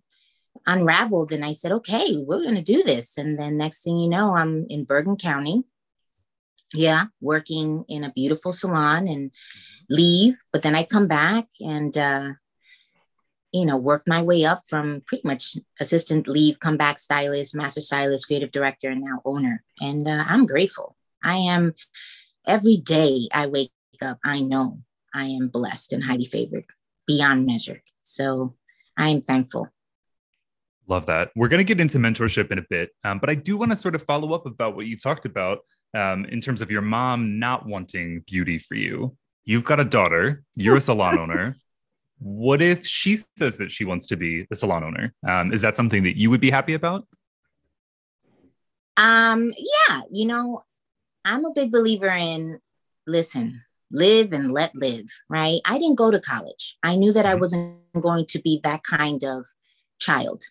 unraveled. 0.67 1.33
And 1.33 1.45
I 1.45 1.53
said, 1.53 1.73
okay, 1.73 2.17
we're 2.17 2.43
going 2.43 2.57
to 2.57 2.63
do 2.63 2.83
this. 2.83 3.19
And 3.19 3.39
then 3.39 3.57
next 3.57 3.83
thing 3.83 3.97
you 3.99 4.09
know, 4.09 4.37
I'm 4.37 4.67
in 4.69 4.85
Bergen 4.85 5.17
County. 5.17 5.65
Yeah, 6.73 7.07
working 7.21 7.85
in 7.89 8.05
a 8.05 8.13
beautiful 8.13 8.53
salon 8.53 9.09
and 9.09 9.33
leave. 9.89 10.37
But 10.53 10.63
then 10.63 10.77
I 10.77 10.85
come 10.85 11.09
back 11.09 11.47
and, 11.59 11.97
uh, 11.97 12.29
you 13.53 13.65
know, 13.67 13.77
work 13.77 14.05
my 14.07 14.23
way 14.23 14.45
up 14.45 14.63
from 14.69 15.03
pretty 15.05 15.27
much 15.27 15.57
assistant 15.81 16.29
leave, 16.29 16.61
come 16.61 16.77
back 16.77 17.01
stylist, 17.01 17.57
master 17.57 17.81
stylist, 17.81 18.29
creative 18.29 18.53
director, 18.53 18.89
and 18.89 19.01
now 19.01 19.21
owner. 19.25 19.65
And 19.81 20.07
uh, 20.07 20.25
I'm 20.29 20.47
grateful. 20.47 20.97
I 21.25 21.37
am 21.37 21.75
every 22.47 22.77
day 22.77 23.29
I 23.33 23.47
wake 23.47 23.73
up, 24.03 24.19
I 24.25 24.41
know 24.41 24.81
I 25.15 25.25
am 25.25 25.49
blessed 25.49 25.93
and 25.93 26.05
highly 26.05 26.27
favored 26.27 26.65
beyond 27.07 27.47
measure. 27.47 27.83
So 28.03 28.55
I 28.97 29.09
am 29.09 29.23
thankful. 29.23 29.69
Love 30.87 31.07
that. 31.07 31.31
We're 31.37 31.49
going 31.49 31.59
to 31.59 31.65
get 31.65 31.81
into 31.81 31.99
mentorship 31.99 32.51
in 32.51 32.59
a 32.59 32.65
bit, 32.69 32.91
um, 33.05 33.19
but 33.19 33.31
I 33.31 33.35
do 33.35 33.57
want 33.57 33.71
to 33.71 33.77
sort 33.77 33.95
of 33.95 34.03
follow 34.03 34.33
up 34.33 34.47
about 34.47 34.75
what 34.75 34.87
you 34.87 34.97
talked 34.97 35.25
about 35.25 35.61
um, 35.95 36.25
in 36.27 36.41
terms 36.41 36.61
of 36.61 36.71
your 36.71 36.83
mom 36.83 37.39
not 37.39 37.67
wanting 37.67 38.25
beauty 38.27 38.59
for 38.59 38.75
you. 38.75 39.17
You've 39.45 39.65
got 39.65 39.81
a 39.81 39.85
daughter, 39.85 40.43
you're 40.57 40.77
a 40.77 40.81
salon 40.81 41.19
owner. 41.25 41.57
What 42.19 42.61
if 42.61 42.85
she 42.85 43.19
says 43.39 43.57
that 43.59 43.73
she 43.73 43.85
wants 43.85 44.07
to 44.09 44.17
be 44.17 44.47
a 44.51 44.55
salon 44.55 44.85
owner? 44.85 45.15
Um, 45.27 45.53
is 45.53 45.63
that 45.63 45.77
something 45.77 46.03
that 46.03 46.19
you 46.19 46.29
would 46.29 46.41
be 46.41 46.51
happy 46.51 46.75
about? 46.75 47.07
Um, 48.97 49.55
yeah, 49.57 50.03
you 50.11 50.27
know, 50.27 50.65
I'm 51.25 51.45
a 51.45 51.53
big 51.53 51.73
believer 51.73 52.09
in 52.09 52.61
listen, 53.07 53.63
live 53.91 54.33
and 54.33 54.53
let 54.53 54.75
live, 54.75 55.07
right? 55.29 55.61
I 55.65 55.79
didn't 55.79 55.97
go 55.97 56.11
to 56.11 56.21
college. 56.21 56.77
I 56.83 56.97
knew 56.97 57.13
that 57.13 57.27
I 57.27 57.33
mm-hmm. 57.33 57.41
wasn't 57.41 57.77
going 58.01 58.27
to 58.27 58.41
be 58.41 58.61
that 58.63 58.85
kind 58.85 59.23
of 59.25 59.47
child. 59.99 60.45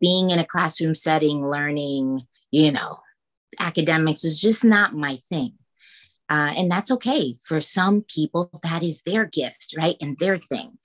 Being 0.00 0.30
in 0.30 0.38
a 0.38 0.44
classroom 0.44 0.94
setting, 0.94 1.46
learning, 1.46 2.26
you 2.50 2.72
know, 2.72 2.98
academics 3.58 4.24
was 4.24 4.40
just 4.40 4.64
not 4.64 4.94
my 4.94 5.16
thing. 5.28 5.54
Uh, 6.28 6.52
and 6.56 6.70
that's 6.70 6.90
okay. 6.90 7.36
For 7.42 7.60
some 7.60 8.02
people, 8.02 8.50
that 8.62 8.82
is 8.82 9.02
their 9.02 9.26
gift, 9.26 9.74
right? 9.76 9.96
And 10.00 10.18
their 10.18 10.36
thing. 10.36 10.78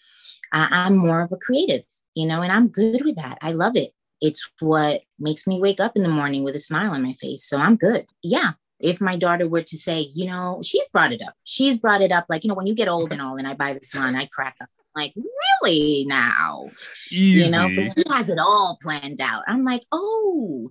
Uh, 0.52 0.68
I'm 0.70 0.96
more 0.96 1.22
of 1.22 1.32
a 1.32 1.38
creative, 1.38 1.84
you 2.16 2.26
know, 2.26 2.42
and 2.42 2.52
I'm 2.52 2.68
good 2.68 3.04
with 3.04 3.16
that. 3.16 3.38
I 3.42 3.52
love 3.52 3.76
it. 3.76 3.94
It's 4.20 4.48
what 4.60 5.02
makes 5.20 5.46
me 5.48 5.60
wake 5.60 5.80
up 5.80 5.96
in 5.96 6.04
the 6.04 6.10
morning 6.10 6.44
with 6.44 6.56
a 6.56 6.60
smile 6.60 6.92
on 6.92 7.04
my 7.04 7.14
face. 7.14 7.46
So 7.46 7.60
I'm 7.60 7.76
good. 7.76 8.08
Yeah, 8.24 8.54
if 8.80 9.02
my 9.02 9.16
daughter 9.16 9.48
were 9.48 9.64
to 9.64 9.78
say, 9.78 10.02
you 10.14 10.26
know, 10.28 10.62
she's 10.64 10.88
brought 10.90 11.12
it 11.12 11.22
up. 11.22 11.34
She's 11.44 11.78
brought 11.78 12.02
it 12.02 12.12
up 12.12 12.26
like, 12.30 12.44
you 12.44 12.48
know, 12.50 12.54
when 12.56 12.68
you 12.68 12.76
get 12.76 12.88
old 12.88 13.12
and 13.12 13.22
all, 13.22 13.38
and 13.38 13.48
I 13.48 13.54
buy 13.54 13.74
this 13.74 13.94
one, 13.94 14.16
I 14.16 14.28
crack 14.28 14.56
up. 14.62 14.70
like, 14.96 15.14
really 15.16 16.06
now? 16.06 16.70
Easy. 17.12 17.46
You 17.46 17.52
know, 17.52 17.68
but 17.76 17.94
she 17.98 18.04
has 18.10 18.30
it 18.30 18.40
all 18.40 18.78
planned 18.82 19.22
out. 19.22 19.44
I'm 19.48 19.64
like, 19.64 19.84
oh. 19.92 20.70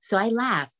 So 0.00 0.18
I 0.18 0.28
laugh. 0.28 0.74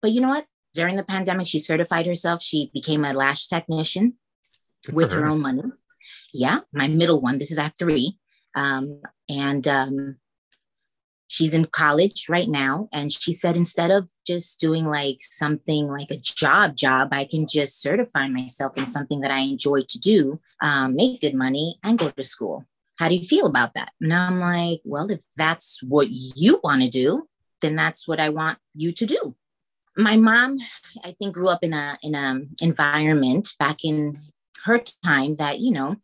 But 0.00 0.12
you 0.12 0.20
know 0.20 0.28
what? 0.28 0.46
During 0.74 0.96
the 0.96 1.04
pandemic, 1.04 1.46
she 1.46 1.58
certified 1.58 2.06
herself. 2.06 2.42
She 2.42 2.70
became 2.72 3.04
a 3.04 3.12
lash 3.12 3.48
technician 3.48 4.14
Good 4.86 4.94
with 4.94 5.12
her. 5.12 5.22
her. 5.22 5.26
own 5.28 5.40
money. 5.40 5.62
Yeah, 6.32 6.60
my 6.72 6.88
middle 6.88 7.20
one. 7.20 7.38
This 7.38 7.50
is 7.50 7.58
I 7.58 7.64
have 7.64 7.72
three. 7.78 8.18
Um, 8.54 9.02
and 9.28 9.66
um, 9.66 10.16
she's 11.28 11.54
in 11.54 11.66
college 11.66 12.26
right 12.28 12.48
now 12.48 12.88
and 12.92 13.12
she 13.12 13.32
said 13.32 13.56
instead 13.56 13.90
of 13.90 14.10
just 14.26 14.58
doing 14.58 14.86
like 14.86 15.18
something 15.20 15.86
like 15.86 16.10
a 16.10 16.16
job 16.16 16.74
job 16.74 17.08
i 17.12 17.24
can 17.24 17.46
just 17.46 17.80
certify 17.80 18.26
myself 18.26 18.72
in 18.76 18.86
something 18.86 19.20
that 19.20 19.30
i 19.30 19.40
enjoy 19.40 19.82
to 19.82 19.98
do 19.98 20.40
um, 20.60 20.96
make 20.96 21.20
good 21.20 21.34
money 21.34 21.78
and 21.84 21.98
go 21.98 22.10
to 22.10 22.24
school. 22.24 22.64
How 22.98 23.08
do 23.08 23.14
you 23.14 23.24
feel 23.24 23.46
about 23.46 23.74
that? 23.74 23.92
And 24.00 24.12
i'm 24.12 24.40
like 24.40 24.80
well 24.84 25.10
if 25.10 25.20
that's 25.36 25.80
what 25.82 26.08
you 26.10 26.60
want 26.64 26.82
to 26.82 26.88
do 26.88 27.28
then 27.60 27.76
that's 27.76 28.08
what 28.08 28.20
i 28.20 28.28
want 28.28 28.58
you 28.74 28.92
to 28.92 29.06
do. 29.06 29.36
My 29.96 30.16
mom 30.16 30.58
i 31.04 31.12
think 31.12 31.34
grew 31.34 31.48
up 31.48 31.62
in 31.62 31.72
a 31.72 31.98
in 32.02 32.14
a 32.14 32.40
environment 32.60 33.54
back 33.58 33.84
in 33.84 34.16
her 34.64 34.80
time 35.04 35.36
that 35.36 35.60
you 35.60 35.72
know 35.72 35.96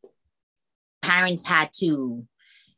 parents 1.02 1.46
had 1.46 1.70
to 1.80 2.24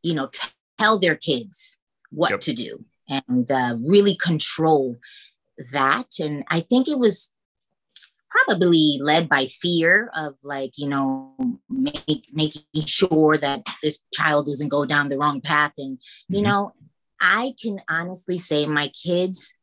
you 0.02 0.14
know 0.14 0.30
tell 0.78 0.98
their 0.98 1.16
kids 1.16 1.78
what 2.10 2.30
yep. 2.30 2.40
to 2.40 2.52
do 2.52 2.84
and 3.08 3.50
uh, 3.50 3.76
really 3.78 4.16
control 4.16 4.96
that. 5.72 6.18
And 6.18 6.44
I 6.48 6.60
think 6.60 6.88
it 6.88 6.98
was 6.98 7.32
probably 8.36 8.98
led 9.00 9.28
by 9.28 9.46
fear 9.46 10.10
of 10.14 10.34
like 10.42 10.72
you 10.76 10.88
know 10.88 11.34
make, 11.68 12.26
making 12.32 12.84
sure 12.84 13.36
that 13.38 13.62
this 13.82 14.00
child 14.12 14.46
doesn't 14.46 14.68
go 14.68 14.84
down 14.84 15.08
the 15.08 15.18
wrong 15.18 15.40
path 15.40 15.72
and 15.78 15.98
you 16.28 16.36
mm-hmm. 16.36 16.48
know 16.48 16.72
i 17.20 17.54
can 17.60 17.80
honestly 17.88 18.38
say 18.38 18.66
my 18.66 18.88
kids 18.88 19.54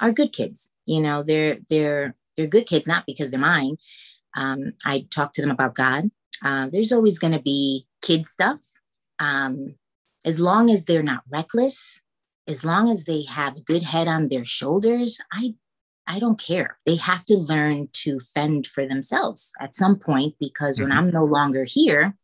are 0.00 0.12
good 0.12 0.32
kids 0.32 0.72
you 0.84 1.00
know 1.00 1.22
they're 1.22 1.58
they're 1.68 2.14
they're 2.36 2.46
good 2.46 2.66
kids 2.66 2.86
not 2.86 3.04
because 3.06 3.30
they're 3.30 3.40
mine 3.40 3.76
um, 4.36 4.72
i 4.84 5.06
talk 5.10 5.32
to 5.32 5.40
them 5.40 5.50
about 5.50 5.74
god 5.74 6.10
uh, 6.44 6.68
there's 6.70 6.92
always 6.92 7.18
going 7.18 7.32
to 7.32 7.42
be 7.42 7.86
kid 8.02 8.26
stuff 8.26 8.60
um, 9.20 9.74
as 10.28 10.38
long 10.38 10.68
as 10.68 10.84
they're 10.84 11.02
not 11.02 11.22
reckless, 11.30 12.00
as 12.46 12.62
long 12.62 12.90
as 12.90 13.04
they 13.04 13.22
have 13.22 13.56
a 13.56 13.62
good 13.62 13.82
head 13.82 14.06
on 14.06 14.28
their 14.28 14.44
shoulders, 14.44 15.20
I 15.32 15.54
I 16.06 16.18
don't 16.18 16.40
care. 16.40 16.78
They 16.86 16.96
have 16.96 17.24
to 17.26 17.36
learn 17.36 17.88
to 18.04 18.18
fend 18.20 18.66
for 18.66 18.86
themselves 18.86 19.52
at 19.60 19.74
some 19.74 19.96
point 19.96 20.34
because 20.38 20.76
mm-hmm. 20.76 20.90
when 20.90 20.98
I'm 20.98 21.10
no 21.10 21.24
longer 21.24 21.64
here, 21.64 22.16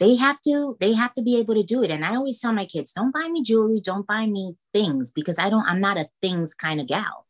they 0.00 0.16
have 0.16 0.40
to 0.42 0.76
they 0.80 0.94
have 0.94 1.12
to 1.12 1.22
be 1.22 1.36
able 1.38 1.54
to 1.54 1.62
do 1.62 1.84
it. 1.84 1.92
And 1.92 2.04
I 2.04 2.16
always 2.16 2.40
tell 2.40 2.52
my 2.52 2.66
kids, 2.66 2.92
don't 2.92 3.14
buy 3.14 3.28
me 3.28 3.42
jewelry, 3.44 3.80
don't 3.80 4.06
buy 4.06 4.26
me 4.26 4.56
things 4.74 5.12
because 5.12 5.38
I 5.38 5.48
don't 5.48 5.66
I'm 5.66 5.80
not 5.80 5.98
a 5.98 6.08
things 6.20 6.54
kind 6.54 6.80
of 6.80 6.88
gal. 6.88 7.26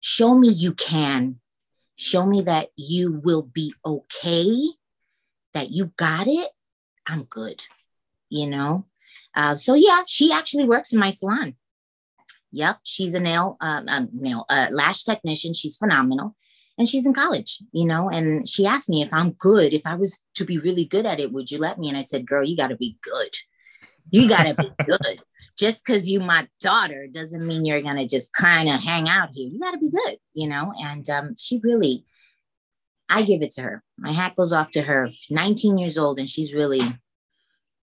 Show 0.00 0.34
me 0.34 0.48
you 0.48 0.72
can. 0.72 1.40
Show 1.96 2.24
me 2.24 2.40
that 2.42 2.68
you 2.76 3.20
will 3.22 3.42
be 3.42 3.74
okay, 3.84 4.54
that 5.52 5.70
you 5.72 5.92
got 5.96 6.26
it. 6.26 6.50
I'm 7.06 7.24
good 7.24 7.62
you 8.28 8.46
know. 8.46 8.86
Uh, 9.34 9.56
so 9.56 9.74
yeah, 9.74 10.02
she 10.06 10.32
actually 10.32 10.64
works 10.64 10.92
in 10.92 10.98
my 10.98 11.10
salon. 11.10 11.54
Yep, 12.50 12.78
she's 12.82 13.14
a 13.14 13.20
nail 13.20 13.56
um, 13.60 13.88
um, 13.88 14.08
nail 14.12 14.44
uh, 14.48 14.68
lash 14.70 15.04
technician. 15.04 15.52
She's 15.54 15.76
phenomenal, 15.76 16.34
and 16.78 16.88
she's 16.88 17.04
in 17.04 17.12
college, 17.12 17.62
you 17.72 17.86
know. 17.86 18.08
And 18.08 18.48
she 18.48 18.66
asked 18.66 18.88
me 18.88 19.02
if 19.02 19.08
I'm 19.12 19.32
good. 19.32 19.74
If 19.74 19.82
I 19.84 19.96
was 19.96 20.20
to 20.36 20.44
be 20.44 20.58
really 20.58 20.84
good 20.84 21.04
at 21.04 21.20
it, 21.20 21.32
would 21.32 21.50
you 21.50 21.58
let 21.58 21.78
me? 21.78 21.88
And 21.88 21.98
I 21.98 22.00
said, 22.00 22.26
"Girl, 22.26 22.44
you 22.44 22.56
got 22.56 22.68
to 22.68 22.76
be 22.76 22.96
good. 23.02 23.34
You 24.10 24.28
got 24.28 24.44
to 24.44 24.54
be 24.54 24.70
good. 24.86 25.20
Just 25.58 25.84
because 25.84 26.08
you 26.08 26.20
my 26.20 26.48
daughter 26.60 27.06
doesn't 27.06 27.46
mean 27.46 27.64
you're 27.64 27.82
gonna 27.82 28.06
just 28.06 28.32
kind 28.32 28.68
of 28.68 28.80
hang 28.80 29.08
out 29.08 29.30
here. 29.32 29.48
You 29.48 29.58
got 29.58 29.72
to 29.72 29.78
be 29.78 29.90
good, 29.90 30.16
you 30.32 30.48
know." 30.48 30.72
And 30.80 31.08
um, 31.10 31.34
she 31.38 31.60
really, 31.62 32.06
I 33.10 33.22
give 33.22 33.42
it 33.42 33.52
to 33.52 33.62
her. 33.62 33.84
My 33.98 34.12
hat 34.12 34.36
goes 34.36 34.54
off 34.54 34.70
to 34.70 34.82
her. 34.82 35.10
19 35.28 35.76
years 35.76 35.98
old, 35.98 36.18
and 36.18 36.30
she's 36.30 36.54
really 36.54 36.80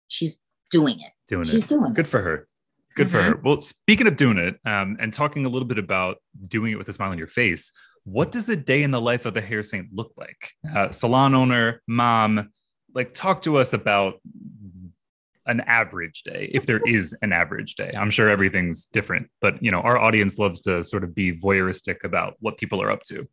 she's 0.08 0.38
doing 0.72 1.00
it. 1.00 1.12
Doing 1.28 1.41
it. 1.44 1.48
she's 1.48 1.65
doing 1.65 1.82
it. 1.82 1.86
doing 1.86 1.94
Good 1.94 2.08
for 2.08 2.22
her. 2.22 2.48
Good 2.96 3.08
mm-hmm. 3.08 3.15
for 3.15 3.22
her. 3.24 3.41
Well, 3.44 3.62
speaking 3.62 4.08
of 4.08 4.18
doing 4.18 4.38
it, 4.38 4.60
um, 4.65 4.98
and 5.00 5.13
talking 5.13 5.46
a 5.46 5.50
little 5.50 5.68
bit 5.68 5.78
about 5.78 6.18
doing 6.48 6.72
it 6.72 6.78
with 6.78 6.88
a 6.88 6.94
smile 6.94 7.12
on 7.12 7.18
your 7.18 7.28
face, 7.28 7.72
what 8.04 8.32
does 8.32 8.48
a 8.50 8.56
day 8.56 8.84
in 8.84 8.91
the 8.91 9.02
life 9.02 9.26
of 9.26 9.36
a 9.36 9.41
hair 9.41 9.63
saint 9.63 9.88
look 9.91 10.13
like? 10.18 10.52
Uh, 10.74 10.91
salon 10.91 11.34
owner, 11.34 11.82
mom, 11.88 12.52
like 12.94 13.13
talk 13.13 13.41
to 13.44 13.58
us 13.58 13.74
about 13.74 14.22
an 15.48 15.60
average 15.62 16.24
day, 16.24 16.50
if 16.54 16.65
there 16.65 16.82
is 16.86 17.15
an 17.22 17.32
average 17.32 17.76
day. 17.76 17.94
I'm 17.96 18.10
sure 18.10 18.30
everything's 18.30 18.86
different, 18.86 19.30
but 19.41 19.62
you 19.62 19.72
know, 19.72 19.82
our 19.82 19.98
audience 19.98 20.39
loves 20.39 20.62
to 20.62 20.84
sort 20.84 21.04
of 21.04 21.13
be 21.13 21.34
voyeuristic 21.34 22.04
about 22.04 22.36
what 22.39 22.58
people 22.58 22.82
are 22.82 22.89
up 22.89 23.04
to. 23.04 23.28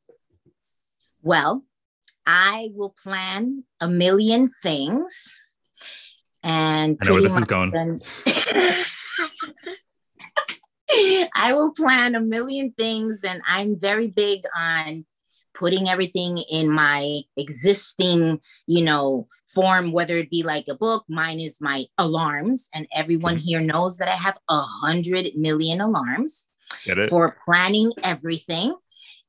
Well, 1.23 1.65
I 2.27 2.71
will 2.75 2.95
plan 3.03 3.65
a 3.81 3.89
million 3.89 4.49
things 4.63 5.41
and 6.43 6.99
I 7.01 7.07
know 7.07 7.15
where 7.15 7.23
this 7.23 7.37
is 7.37 7.45
going. 7.45 7.73
I 11.35 11.53
will 11.55 11.73
plan 11.73 12.15
a 12.15 12.21
million 12.21 12.73
things, 12.77 13.25
and 13.25 13.41
I'm 13.47 13.79
very 13.79 14.09
big 14.09 14.43
on 14.57 15.05
putting 15.55 15.89
everything 15.89 16.39
in 16.39 16.71
my 16.71 17.21
existing, 17.37 18.41
you 18.67 18.85
know, 18.85 19.29
form, 19.55 19.93
whether 19.93 20.17
it 20.17 20.31
be 20.31 20.43
like 20.43 20.67
a 20.69 20.75
book. 20.75 21.05
Mine 21.09 21.41
is 21.41 21.61
my 21.61 21.87
alarms, 21.99 22.69
and 22.75 22.87
everyone 22.95 23.37
mm-hmm. 23.37 23.45
here 23.45 23.61
knows 23.61 23.99
that 23.99 24.09
I 24.09 24.17
have 24.17 24.39
a 24.49 24.61
hundred 24.61 25.35
million 25.37 25.81
alarms 25.81 26.49
for 27.09 27.37
planning 27.45 27.93
everything. 28.03 28.75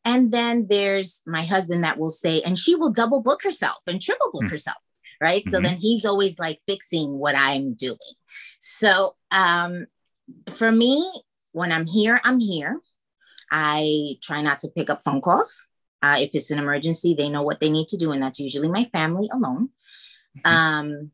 And 0.05 0.31
then 0.31 0.67
there's 0.67 1.21
my 1.25 1.45
husband 1.45 1.83
that 1.83 1.97
will 1.97 2.09
say, 2.09 2.41
and 2.41 2.59
she 2.59 2.75
will 2.75 2.91
double 2.91 3.21
book 3.21 3.41
herself 3.43 3.77
and 3.87 4.01
triple 4.01 4.31
book 4.31 4.43
mm-hmm. 4.43 4.51
herself. 4.51 4.77
Right. 5.23 5.41
Mm-hmm. 5.41 5.51
So 5.51 5.61
then 5.61 5.77
he's 5.77 6.03
always 6.03 6.37
like 6.37 6.59
fixing 6.67 7.17
what 7.17 7.33
I'm 7.33 7.75
doing. 7.75 7.97
So 8.59 9.11
um, 9.31 9.87
for 10.55 10.69
me, 10.69 11.09
when 11.53 11.71
I'm 11.71 11.85
here, 11.85 12.19
I'm 12.25 12.41
here. 12.41 12.81
I 13.49 14.17
try 14.21 14.41
not 14.41 14.59
to 14.59 14.67
pick 14.67 14.89
up 14.89 15.01
phone 15.01 15.21
calls. 15.21 15.65
Uh, 16.01 16.17
if 16.19 16.31
it's 16.33 16.51
an 16.51 16.59
emergency, 16.59 17.13
they 17.13 17.29
know 17.29 17.41
what 17.43 17.61
they 17.61 17.69
need 17.69 17.87
to 17.87 17.97
do, 17.97 18.11
and 18.11 18.21
that's 18.21 18.41
usually 18.41 18.67
my 18.67 18.83
family 18.85 19.29
alone. 19.31 19.69
Mm-hmm. 20.37 20.51
Um, 20.53 21.11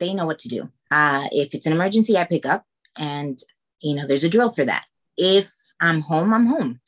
they 0.00 0.14
know 0.14 0.24
what 0.24 0.38
to 0.40 0.48
do. 0.48 0.70
Uh, 0.90 1.26
if 1.32 1.54
it's 1.54 1.66
an 1.66 1.72
emergency, 1.72 2.16
I 2.16 2.24
pick 2.24 2.46
up, 2.46 2.64
and 2.98 3.38
you 3.80 3.94
know, 3.94 4.06
there's 4.06 4.24
a 4.24 4.30
drill 4.30 4.48
for 4.48 4.64
that. 4.64 4.86
If 5.18 5.52
I'm 5.80 6.00
home, 6.00 6.32
I'm 6.32 6.46
home. 6.46 6.80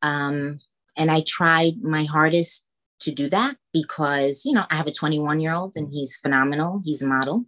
Um, 0.00 0.58
and 0.96 1.08
I 1.08 1.22
tried 1.24 1.82
my 1.82 2.04
hardest 2.04 2.66
to 3.02 3.12
do 3.12 3.28
that 3.30 3.56
because, 3.72 4.44
you 4.44 4.52
know, 4.52 4.64
I 4.70 4.76
have 4.76 4.86
a 4.86 4.92
21 4.92 5.40
year 5.40 5.52
old 5.52 5.76
and 5.76 5.90
he's 5.92 6.16
phenomenal. 6.16 6.82
He's 6.84 7.02
a 7.02 7.06
model 7.06 7.44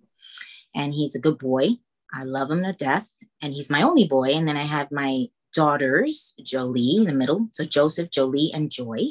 and 0.74 0.92
he's 0.92 1.14
a 1.14 1.20
good 1.20 1.38
boy. 1.38 1.78
I 2.12 2.24
love 2.24 2.50
him 2.50 2.62
to 2.62 2.72
death. 2.72 3.10
And 3.40 3.52
he's 3.52 3.70
my 3.70 3.82
only 3.82 4.06
boy. 4.06 4.30
And 4.34 4.46
then 4.46 4.56
I 4.56 4.62
have 4.62 4.90
my 4.90 5.26
daughters, 5.52 6.34
Jolie 6.42 6.96
in 6.96 7.04
the 7.04 7.12
middle. 7.12 7.48
So 7.52 7.64
Joseph, 7.64 8.10
Jolie, 8.10 8.50
and 8.52 8.70
Joy. 8.70 9.10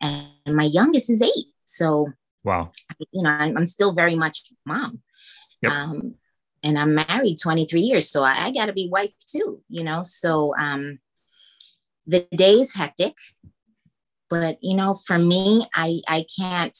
And 0.00 0.28
my 0.46 0.64
youngest 0.64 1.10
is 1.10 1.22
eight. 1.22 1.46
So, 1.64 2.12
wow. 2.44 2.72
You 3.12 3.22
know, 3.22 3.30
I'm, 3.30 3.66
still 3.66 3.92
very 3.92 4.14
much 4.14 4.52
mom. 4.64 5.00
Yep. 5.62 5.72
Um, 5.72 6.14
and 6.62 6.78
I'm 6.78 6.94
married 6.94 7.38
23 7.40 7.80
years. 7.80 8.10
So 8.10 8.22
I, 8.22 8.46
I 8.46 8.52
got 8.52 8.66
to 8.66 8.72
be 8.72 8.88
wife 8.90 9.12
too, 9.26 9.62
you 9.68 9.84
know? 9.84 10.02
So, 10.02 10.54
um, 10.56 10.98
the 12.06 12.26
day 12.34 12.60
is 12.60 12.74
hectic 12.74 13.14
but 14.28 14.58
you 14.60 14.76
know 14.76 14.94
for 14.94 15.18
me 15.18 15.66
i 15.74 16.00
i 16.08 16.24
can't 16.38 16.76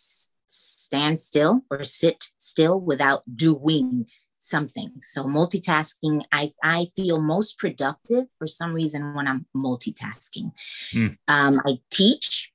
stand 0.47 1.19
still 1.19 1.63
or 1.71 1.85
sit 1.85 2.29
still 2.39 2.81
without 2.81 3.23
doing 3.37 4.07
something. 4.39 4.93
So 5.03 5.25
multitasking 5.25 6.23
i 6.33 6.53
i 6.63 6.87
feel 6.97 7.21
most 7.21 7.59
productive 7.59 8.27
for 8.39 8.47
some 8.47 8.73
reason 8.73 9.15
when 9.15 9.27
i'm 9.27 9.47
multitasking. 9.57 10.53
Mm. 10.93 11.17
um, 11.29 11.61
i 11.67 11.79
teach. 11.91 12.53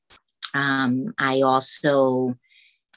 Um, 0.54 1.14
i 1.18 1.42
also 1.42 2.36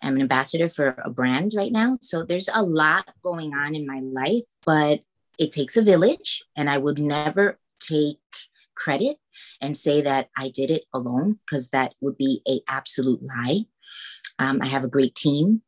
am 0.02 0.16
an 0.16 0.22
ambassador 0.22 0.68
for 0.68 0.88
a 1.04 1.10
brand 1.10 1.52
right 1.56 1.72
now. 1.72 1.94
So 2.00 2.24
there's 2.24 2.48
a 2.52 2.62
lot 2.62 3.12
going 3.22 3.54
on 3.54 3.74
in 3.74 3.86
my 3.86 4.00
life 4.00 4.44
but 4.64 5.00
it 5.38 5.50
takes 5.50 5.76
a 5.76 5.82
village 5.82 6.44
and 6.56 6.70
i 6.70 6.78
would 6.78 6.98
never 6.98 7.58
take 7.80 8.18
credit 8.74 9.18
and 9.60 9.76
say 9.76 10.02
that 10.02 10.28
I 10.36 10.48
did 10.48 10.70
it 10.70 10.84
alone 10.92 11.38
because 11.44 11.70
that 11.70 11.94
would 12.00 12.16
be 12.16 12.42
a 12.48 12.60
absolute 12.68 13.22
lie. 13.22 13.66
Um, 14.38 14.60
I 14.62 14.66
have 14.66 14.84
a 14.84 14.88
great 14.88 15.14
team. 15.14 15.62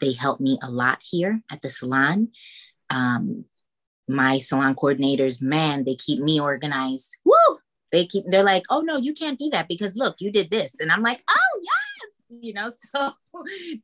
They 0.00 0.12
help 0.12 0.40
me 0.40 0.58
a 0.62 0.70
lot 0.70 1.00
here 1.02 1.42
at 1.50 1.62
the 1.62 1.70
salon. 1.70 2.28
Um, 2.88 3.44
my 4.08 4.38
salon 4.38 4.74
coordinators, 4.74 5.40
man, 5.40 5.84
they 5.84 5.94
keep 5.94 6.20
me 6.20 6.40
organized. 6.40 7.18
Woo! 7.24 7.58
They 7.92 8.06
keep. 8.06 8.24
They're 8.26 8.44
like, 8.44 8.64
oh 8.70 8.80
no, 8.80 8.96
you 8.96 9.12
can't 9.14 9.38
do 9.38 9.50
that 9.50 9.68
because 9.68 9.96
look, 9.96 10.16
you 10.20 10.30
did 10.30 10.50
this, 10.50 10.80
and 10.80 10.92
I'm 10.92 11.02
like, 11.02 11.22
oh 11.28 11.60
yes, 11.62 12.42
you 12.42 12.52
know. 12.52 12.70
So 12.94 13.14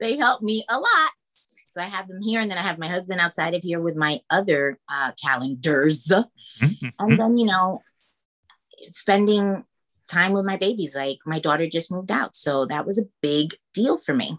they 0.01 0.17
help 0.17 0.43
me 0.43 0.65
a 0.69 0.79
lot. 0.79 1.11
So 1.71 1.83
I 1.83 1.87
have 1.87 2.09
them 2.09 2.23
here, 2.23 2.41
and 2.41 2.51
then 2.51 2.59
I 2.59 2.63
have 2.63 2.79
my 2.79 2.89
husband 2.89 3.21
outside 3.21 3.55
of 3.55 3.63
here 3.63 3.81
with 3.81 3.97
my 3.97 4.21
other 4.31 4.79
uh, 4.89 5.13
calendars. 5.23 6.07
Mm-hmm. 6.07 6.89
And 6.99 7.21
then, 7.21 7.39
you 7.39 7.47
know, 7.47 7.83
spending 8.89 9.65
time 10.09 10.33
with 10.33 10.45
my 10.45 10.57
babies. 10.57 10.95
Like 10.95 11.19
my 11.27 11.39
daughter 11.39 11.67
just 11.67 11.91
moved 11.91 12.11
out. 12.11 12.37
So 12.37 12.67
that 12.67 12.87
was 12.87 12.99
a 12.99 13.09
big 13.21 13.55
deal 13.75 13.99
for 13.99 14.15
me. 14.15 14.39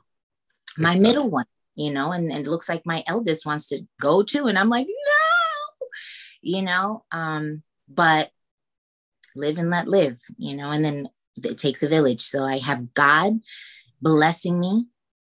my 0.78 0.98
middle 0.98 1.30
one, 1.30 1.46
you 1.76 1.92
know, 1.92 2.12
and, 2.12 2.32
and 2.32 2.46
it 2.46 2.50
looks 2.50 2.70
like 2.70 2.86
my 2.86 3.04
eldest 3.08 3.46
wants 3.46 3.68
to 3.68 3.80
go 4.00 4.24
too. 4.24 4.48
And 4.48 4.58
I'm 4.58 4.70
like, 4.70 4.88
no, 4.88 5.88
you 6.42 6.62
know, 6.62 7.04
um, 7.12 7.64
but 7.90 8.32
live 9.36 9.58
and 9.58 9.70
let 9.70 9.88
live, 9.88 10.20
you 10.38 10.56
know, 10.56 10.72
and 10.72 10.84
then 10.84 11.10
it 11.44 11.58
takes 11.58 11.84
a 11.84 11.90
village. 11.90 12.22
So 12.22 12.44
I 12.44 12.58
have 12.58 12.94
God 12.94 13.40
blessing 14.02 14.60
me 14.60 14.88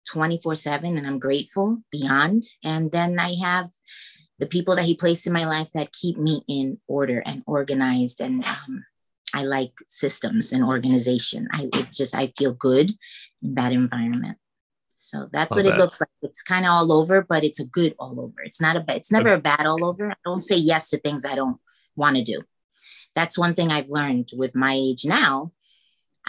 24 0.09 0.55
7 0.55 0.97
and 0.97 1.07
I'm 1.07 1.19
grateful 1.19 1.79
beyond. 1.91 2.43
And 2.63 2.91
then 2.91 3.19
I 3.19 3.35
have 3.35 3.69
the 4.39 4.45
people 4.45 4.75
that 4.75 4.85
he 4.85 4.95
placed 4.95 5.27
in 5.27 5.33
my 5.33 5.45
life 5.45 5.69
that 5.73 5.91
keep 5.91 6.17
me 6.17 6.43
in 6.47 6.79
order 6.87 7.21
and 7.25 7.43
organized 7.45 8.21
and 8.21 8.45
um, 8.45 8.85
I 9.33 9.43
like 9.43 9.73
systems 9.87 10.53
and 10.53 10.63
organization. 10.63 11.47
I 11.53 11.69
it 11.73 11.91
just 11.91 12.15
I 12.15 12.33
feel 12.37 12.53
good 12.53 12.93
in 13.41 13.55
that 13.55 13.73
environment. 13.73 14.37
So 14.89 15.29
that's 15.31 15.51
Love 15.51 15.65
what 15.65 15.73
it 15.73 15.77
looks 15.77 16.01
like. 16.01 16.09
It's 16.21 16.41
kind 16.41 16.65
of 16.65 16.71
all 16.71 16.91
over, 16.91 17.21
but 17.21 17.43
it's 17.43 17.59
a 17.59 17.65
good 17.65 17.95
all 17.99 18.19
over. 18.19 18.41
It's 18.43 18.59
not 18.59 18.75
a 18.75 18.79
bad, 18.79 18.97
it's 18.97 19.11
never 19.11 19.33
a 19.33 19.39
bad 19.39 19.65
all 19.65 19.85
over. 19.85 20.11
I 20.11 20.15
don't 20.25 20.41
say 20.41 20.55
yes 20.55 20.89
to 20.89 20.99
things 20.99 21.23
I 21.23 21.35
don't 21.35 21.59
want 21.95 22.17
to 22.17 22.23
do. 22.23 22.41
That's 23.15 23.37
one 23.37 23.53
thing 23.53 23.71
I've 23.71 23.89
learned 23.89 24.31
with 24.33 24.55
my 24.55 24.73
age 24.73 25.05
now. 25.05 25.51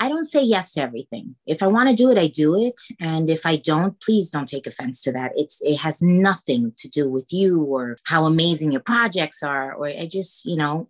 I 0.00 0.08
don't 0.08 0.24
say 0.24 0.42
yes 0.42 0.72
to 0.74 0.82
everything. 0.82 1.34
If 1.44 1.60
I 1.60 1.66
want 1.66 1.88
to 1.88 1.94
do 1.94 2.10
it, 2.10 2.18
I 2.18 2.28
do 2.28 2.56
it. 2.56 2.80
And 3.00 3.28
if 3.28 3.44
I 3.44 3.56
don't, 3.56 4.00
please 4.00 4.30
don't 4.30 4.48
take 4.48 4.68
offense 4.68 5.02
to 5.02 5.12
that. 5.12 5.32
It's 5.34 5.60
it 5.60 5.78
has 5.78 6.00
nothing 6.00 6.72
to 6.78 6.88
do 6.88 7.10
with 7.10 7.32
you 7.32 7.62
or 7.64 7.98
how 8.04 8.26
amazing 8.26 8.70
your 8.70 8.80
projects 8.80 9.42
are. 9.42 9.74
Or 9.74 9.88
I 9.88 10.06
just, 10.06 10.44
you 10.44 10.56
know, 10.56 10.88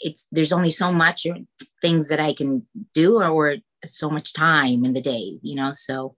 it's 0.00 0.26
there's 0.32 0.52
only 0.52 0.70
so 0.70 0.92
much 0.92 1.26
things 1.80 2.08
that 2.08 2.20
I 2.20 2.32
can 2.32 2.66
do 2.94 3.16
or, 3.16 3.30
or 3.30 3.56
so 3.84 4.10
much 4.10 4.32
time 4.32 4.84
in 4.84 4.92
the 4.92 5.00
day, 5.00 5.38
you 5.42 5.54
know. 5.54 5.72
So, 5.72 6.16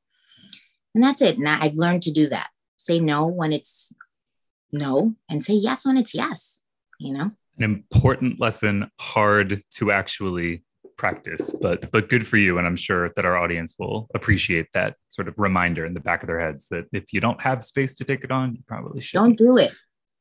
and 0.94 1.03
that's 1.03 1.22
it. 1.22 1.38
Now 1.38 1.59
I've 1.61 1.74
learned 1.74 2.03
to 2.03 2.12
do 2.12 2.29
that. 2.29 2.50
Say 2.77 3.00
no 3.00 3.27
when 3.27 3.53
it's 3.53 3.94
no, 4.72 5.14
and 5.29 5.44
say 5.44 5.55
yes 5.55 5.87
when 5.87 5.96
it's 5.96 6.14
yes. 6.14 6.62
You 6.98 7.12
know, 7.12 7.31
an 7.59 7.64
important 7.64 8.40
lesson, 8.40 8.90
hard 9.00 9.62
to 9.77 9.90
actually 9.90 10.64
practice, 10.96 11.53
but 11.61 11.90
but 11.90 12.09
good 12.09 12.27
for 12.27 12.37
you. 12.37 12.59
And 12.59 12.66
I'm 12.66 12.77
sure 12.77 13.11
that 13.16 13.24
our 13.24 13.37
audience 13.37 13.74
will 13.79 14.09
appreciate 14.14 14.68
that 14.74 14.96
sort 15.09 15.29
of 15.29 15.38
reminder 15.38 15.85
in 15.85 15.94
the 15.94 16.00
back 16.00 16.22
of 16.22 16.29
their 16.29 16.40
heads 16.40 16.68
that 16.68 16.87
if 16.92 17.12
you 17.12 17.20
don't 17.20 17.40
have 17.42 17.64
space 17.64 17.96
to 17.96 18.05
take 18.05 18.24
it 18.24 18.31
on, 18.31 18.55
you 18.55 18.62
probably 18.66 19.00
should. 19.00 19.18
Don't 19.18 19.38
do 19.38 19.57
it. 19.57 19.72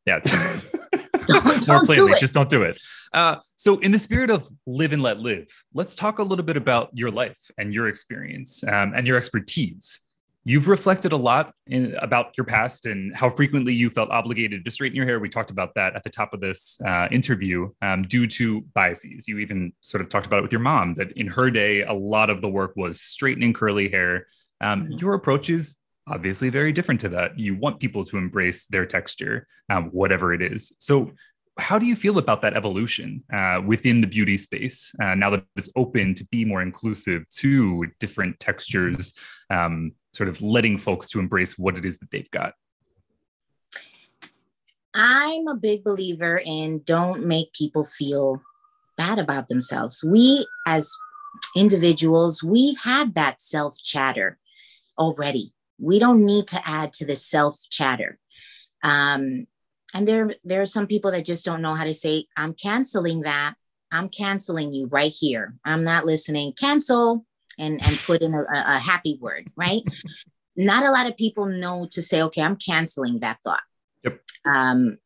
Yeah. 0.05 0.19
don't, 1.27 1.67
More 1.67 1.85
plainly, 1.85 2.13
do 2.13 2.19
just 2.19 2.33
don't 2.33 2.49
do 2.49 2.63
it. 2.63 2.79
Uh, 3.13 3.35
so, 3.55 3.79
in 3.79 3.91
the 3.91 3.99
spirit 3.99 4.29
of 4.29 4.49
live 4.65 4.91
and 4.91 5.03
let 5.03 5.19
live, 5.19 5.47
let's 5.73 5.95
talk 5.95 6.19
a 6.19 6.23
little 6.23 6.45
bit 6.45 6.57
about 6.57 6.89
your 6.93 7.11
life 7.11 7.51
and 7.57 7.73
your 7.73 7.87
experience 7.87 8.63
um, 8.63 8.93
and 8.95 9.05
your 9.05 9.17
expertise. 9.17 9.99
You've 10.45 10.67
reflected 10.67 11.13
a 11.13 11.17
lot 11.17 11.53
in, 11.67 11.95
about 11.95 12.37
your 12.37 12.43
past 12.43 12.85
and 12.85 13.15
how 13.15 13.29
frequently 13.29 13.73
you 13.73 13.89
felt 13.89 14.09
obligated 14.09 14.65
to 14.65 14.71
straighten 14.71 14.95
your 14.97 15.05
hair. 15.05 15.19
We 15.19 15.29
talked 15.29 15.51
about 15.51 15.75
that 15.75 15.95
at 15.95 16.03
the 16.03 16.09
top 16.09 16.33
of 16.33 16.41
this 16.41 16.81
uh, 16.85 17.07
interview 17.11 17.69
um, 17.81 18.03
due 18.03 18.27
to 18.27 18.61
biases. 18.73 19.27
You 19.27 19.37
even 19.39 19.71
sort 19.79 20.01
of 20.01 20.09
talked 20.09 20.25
about 20.25 20.39
it 20.39 20.41
with 20.41 20.51
your 20.51 20.59
mom 20.59 20.95
that 20.95 21.13
in 21.13 21.27
her 21.27 21.49
day, 21.49 21.83
a 21.83 21.93
lot 21.93 22.29
of 22.29 22.41
the 22.41 22.49
work 22.49 22.73
was 22.75 22.99
straightening 22.99 23.53
curly 23.53 23.87
hair. 23.87 24.25
Um, 24.59 24.83
mm-hmm. 24.83 24.97
your 24.97 25.13
approach 25.13 25.49
is 25.49 25.77
obviously 26.07 26.49
very 26.49 26.71
different 26.71 27.01
to 27.01 27.09
that. 27.09 27.37
You 27.37 27.55
want 27.55 27.79
people 27.79 28.03
to 28.05 28.17
embrace 28.17 28.65
their 28.65 28.85
texture, 28.85 29.47
um, 29.69 29.85
whatever 29.85 30.33
it 30.33 30.41
is. 30.41 30.75
So, 30.79 31.11
how 31.59 31.77
do 31.77 31.85
you 31.85 31.95
feel 31.95 32.17
about 32.17 32.41
that 32.41 32.55
evolution 32.55 33.23
uh, 33.31 33.61
within 33.63 34.01
the 34.01 34.07
beauty 34.07 34.37
space 34.37 34.91
uh, 34.99 35.13
now 35.13 35.29
that 35.29 35.45
it's 35.55 35.69
open 35.75 36.15
to 36.15 36.25
be 36.25 36.45
more 36.45 36.63
inclusive 36.63 37.29
to 37.29 37.85
different 37.99 38.39
textures, 38.39 39.13
um, 39.51 39.91
sort 40.13 40.29
of 40.29 40.41
letting 40.41 40.79
folks 40.79 41.11
to 41.11 41.19
embrace 41.19 41.55
what 41.55 41.77
it 41.77 41.85
is 41.85 41.99
that 41.99 42.09
they've 42.09 42.31
got? 42.31 42.53
I'm 44.95 45.47
a 45.47 45.55
big 45.55 45.83
believer 45.83 46.41
in 46.43 46.79
don't 46.85 47.25
make 47.25 47.53
people 47.53 47.83
feel 47.83 48.41
bad 48.97 49.19
about 49.19 49.47
themselves. 49.47 50.03
We, 50.03 50.47
as 50.65 50.91
individuals, 51.55 52.41
we 52.41 52.75
have 52.83 53.13
that 53.13 53.41
self 53.41 53.77
chatter 53.77 54.39
already 54.97 55.53
we 55.83 55.99
don't 55.99 56.25
need 56.25 56.47
to 56.49 56.67
add 56.67 56.93
to 56.93 57.05
the 57.05 57.15
self 57.15 57.59
chatter. 57.69 58.19
Um, 58.83 59.47
and 59.93 60.07
there, 60.07 60.35
there 60.43 60.61
are 60.61 60.67
some 60.67 60.87
people 60.87 61.11
that 61.11 61.25
just 61.25 61.45
don't 61.45 61.61
know 61.61 61.75
how 61.75 61.83
to 61.83 61.93
say, 61.93 62.25
I'm 62.35 62.53
canceling 62.53 63.21
that. 63.21 63.55
I'm 63.91 64.09
canceling 64.09 64.73
you 64.73 64.87
right 64.91 65.11
here. 65.11 65.53
I'm 65.63 65.83
not 65.83 66.05
listening. 66.05 66.53
Cancel 66.53 67.25
and, 67.59 67.83
and 67.85 67.99
put 67.99 68.21
in 68.21 68.33
a, 68.33 68.43
a 68.51 68.79
happy 68.79 69.19
word, 69.21 69.51
right? 69.55 69.83
not 70.55 70.83
a 70.83 70.91
lot 70.91 71.07
of 71.07 71.17
people 71.17 71.45
know 71.45 71.87
to 71.91 72.01
say, 72.01 72.21
okay, 72.23 72.41
I'm 72.41 72.55
canceling 72.55 73.19
that 73.19 73.39
thought. 73.43 73.63
Yep. 74.03 74.19
Um, 74.45 74.97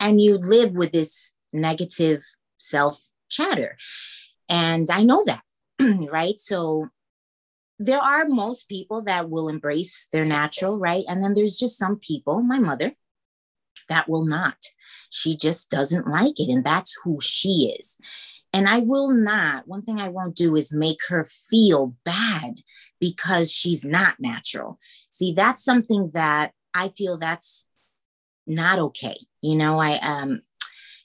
and 0.00 0.20
you 0.20 0.38
live 0.38 0.72
with 0.72 0.92
this 0.92 1.32
negative 1.52 2.22
self 2.58 3.08
chatter. 3.28 3.76
And 4.48 4.88
I 4.90 5.02
know 5.02 5.24
that, 5.24 5.42
right? 5.80 6.38
So 6.38 6.88
there 7.78 8.00
are 8.00 8.26
most 8.26 8.68
people 8.68 9.02
that 9.02 9.28
will 9.28 9.48
embrace 9.48 10.08
their 10.12 10.24
natural, 10.24 10.78
right? 10.78 11.04
And 11.08 11.22
then 11.22 11.34
there's 11.34 11.56
just 11.56 11.78
some 11.78 11.96
people, 11.96 12.42
my 12.42 12.58
mother, 12.58 12.92
that 13.88 14.08
will 14.08 14.24
not. 14.24 14.56
She 15.10 15.36
just 15.36 15.70
doesn't 15.70 16.08
like 16.08 16.40
it. 16.40 16.50
And 16.50 16.64
that's 16.64 16.96
who 17.04 17.18
she 17.20 17.74
is. 17.78 17.98
And 18.52 18.68
I 18.68 18.78
will 18.78 19.10
not, 19.10 19.68
one 19.68 19.82
thing 19.82 20.00
I 20.00 20.08
won't 20.08 20.34
do 20.34 20.56
is 20.56 20.72
make 20.72 21.00
her 21.08 21.24
feel 21.24 21.96
bad 22.04 22.62
because 22.98 23.52
she's 23.52 23.84
not 23.84 24.18
natural. 24.18 24.78
See, 25.10 25.34
that's 25.34 25.62
something 25.62 26.10
that 26.14 26.52
I 26.72 26.88
feel 26.88 27.18
that's 27.18 27.66
not 28.46 28.78
okay. 28.78 29.16
You 29.42 29.56
know, 29.56 29.78
I 29.78 29.98
um 29.98 30.42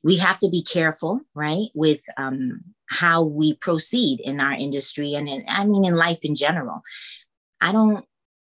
we 0.04 0.18
have 0.18 0.40
to 0.40 0.50
be 0.50 0.64
careful, 0.64 1.22
right, 1.34 1.68
with 1.74 2.02
um 2.18 2.64
how 2.92 3.24
we 3.24 3.54
proceed 3.54 4.20
in 4.20 4.42
our 4.42 4.52
industry 4.52 5.14
and 5.14 5.28
in, 5.28 5.46
I 5.48 5.64
mean 5.66 5.86
in 5.86 5.96
life 5.96 6.20
in 6.24 6.36
general. 6.36 6.82
I 7.62 7.72
don't 7.72 8.06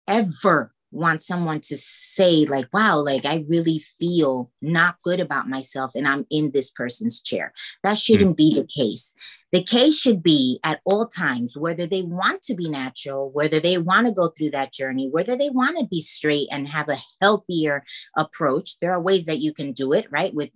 ever 0.07 0.73
want 0.91 1.21
someone 1.21 1.61
to 1.61 1.77
say 1.77 2.45
like 2.45 2.67
wow 2.73 2.97
like 2.97 3.25
i 3.25 3.43
really 3.47 3.79
feel 3.99 4.51
not 4.61 4.95
good 5.03 5.19
about 5.19 5.47
myself 5.47 5.91
and 5.95 6.07
i'm 6.07 6.25
in 6.29 6.51
this 6.51 6.69
person's 6.71 7.21
chair. 7.21 7.53
That 7.83 7.97
shouldn't 7.97 8.33
mm. 8.33 8.37
be 8.37 8.55
the 8.55 8.67
case. 8.67 9.13
The 9.51 9.63
case 9.63 9.99
should 9.99 10.21
be 10.21 10.59
at 10.63 10.79
all 10.85 11.07
times 11.07 11.57
whether 11.57 11.87
they 11.87 12.03
want 12.03 12.43
to 12.43 12.53
be 12.53 12.69
natural 12.69 13.31
whether 13.31 13.59
they 13.59 13.77
want 13.77 14.05
to 14.07 14.13
go 14.13 14.27
through 14.29 14.51
that 14.51 14.71
journey 14.71 15.09
whether 15.09 15.35
they 15.35 15.49
want 15.49 15.77
to 15.79 15.85
be 15.85 16.01
straight 16.01 16.47
and 16.51 16.67
have 16.67 16.89
a 16.89 16.97
healthier 17.21 17.83
approach. 18.15 18.79
There 18.79 18.93
are 18.93 19.01
ways 19.01 19.25
that 19.25 19.39
you 19.39 19.53
can 19.53 19.73
do 19.73 19.93
it 19.93 20.07
right 20.11 20.33
with 20.33 20.49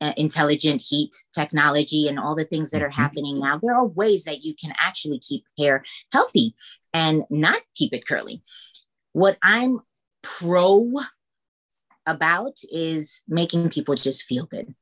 uh, 0.00 0.12
intelligent 0.16 0.82
heat 0.82 1.14
technology 1.34 2.08
and 2.08 2.18
all 2.18 2.34
the 2.34 2.44
things 2.44 2.70
that 2.70 2.82
are 2.82 2.88
mm-hmm. 2.88 3.02
happening 3.02 3.40
now. 3.40 3.58
There 3.60 3.74
are 3.74 3.86
ways 3.86 4.24
that 4.24 4.42
you 4.44 4.54
can 4.54 4.72
actually 4.78 5.18
keep 5.18 5.44
hair 5.58 5.84
healthy 6.12 6.54
and 6.94 7.24
not 7.30 7.60
keep 7.74 7.92
it 7.92 8.06
curly 8.06 8.42
what 9.18 9.36
I'm 9.42 9.80
pro 10.22 10.92
about 12.06 12.58
is 12.70 13.20
making 13.26 13.68
people 13.68 13.96
just 13.96 14.22
feel 14.22 14.46
good. 14.46 14.76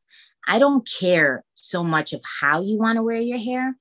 I 0.46 0.58
don't 0.58 0.86
care 0.86 1.42
so 1.54 1.82
much 1.82 2.12
of 2.12 2.20
how 2.40 2.60
you 2.60 2.78
want 2.78 2.96
to 2.96 3.02
wear 3.02 3.16
your 3.16 3.38
hair. 3.38 3.76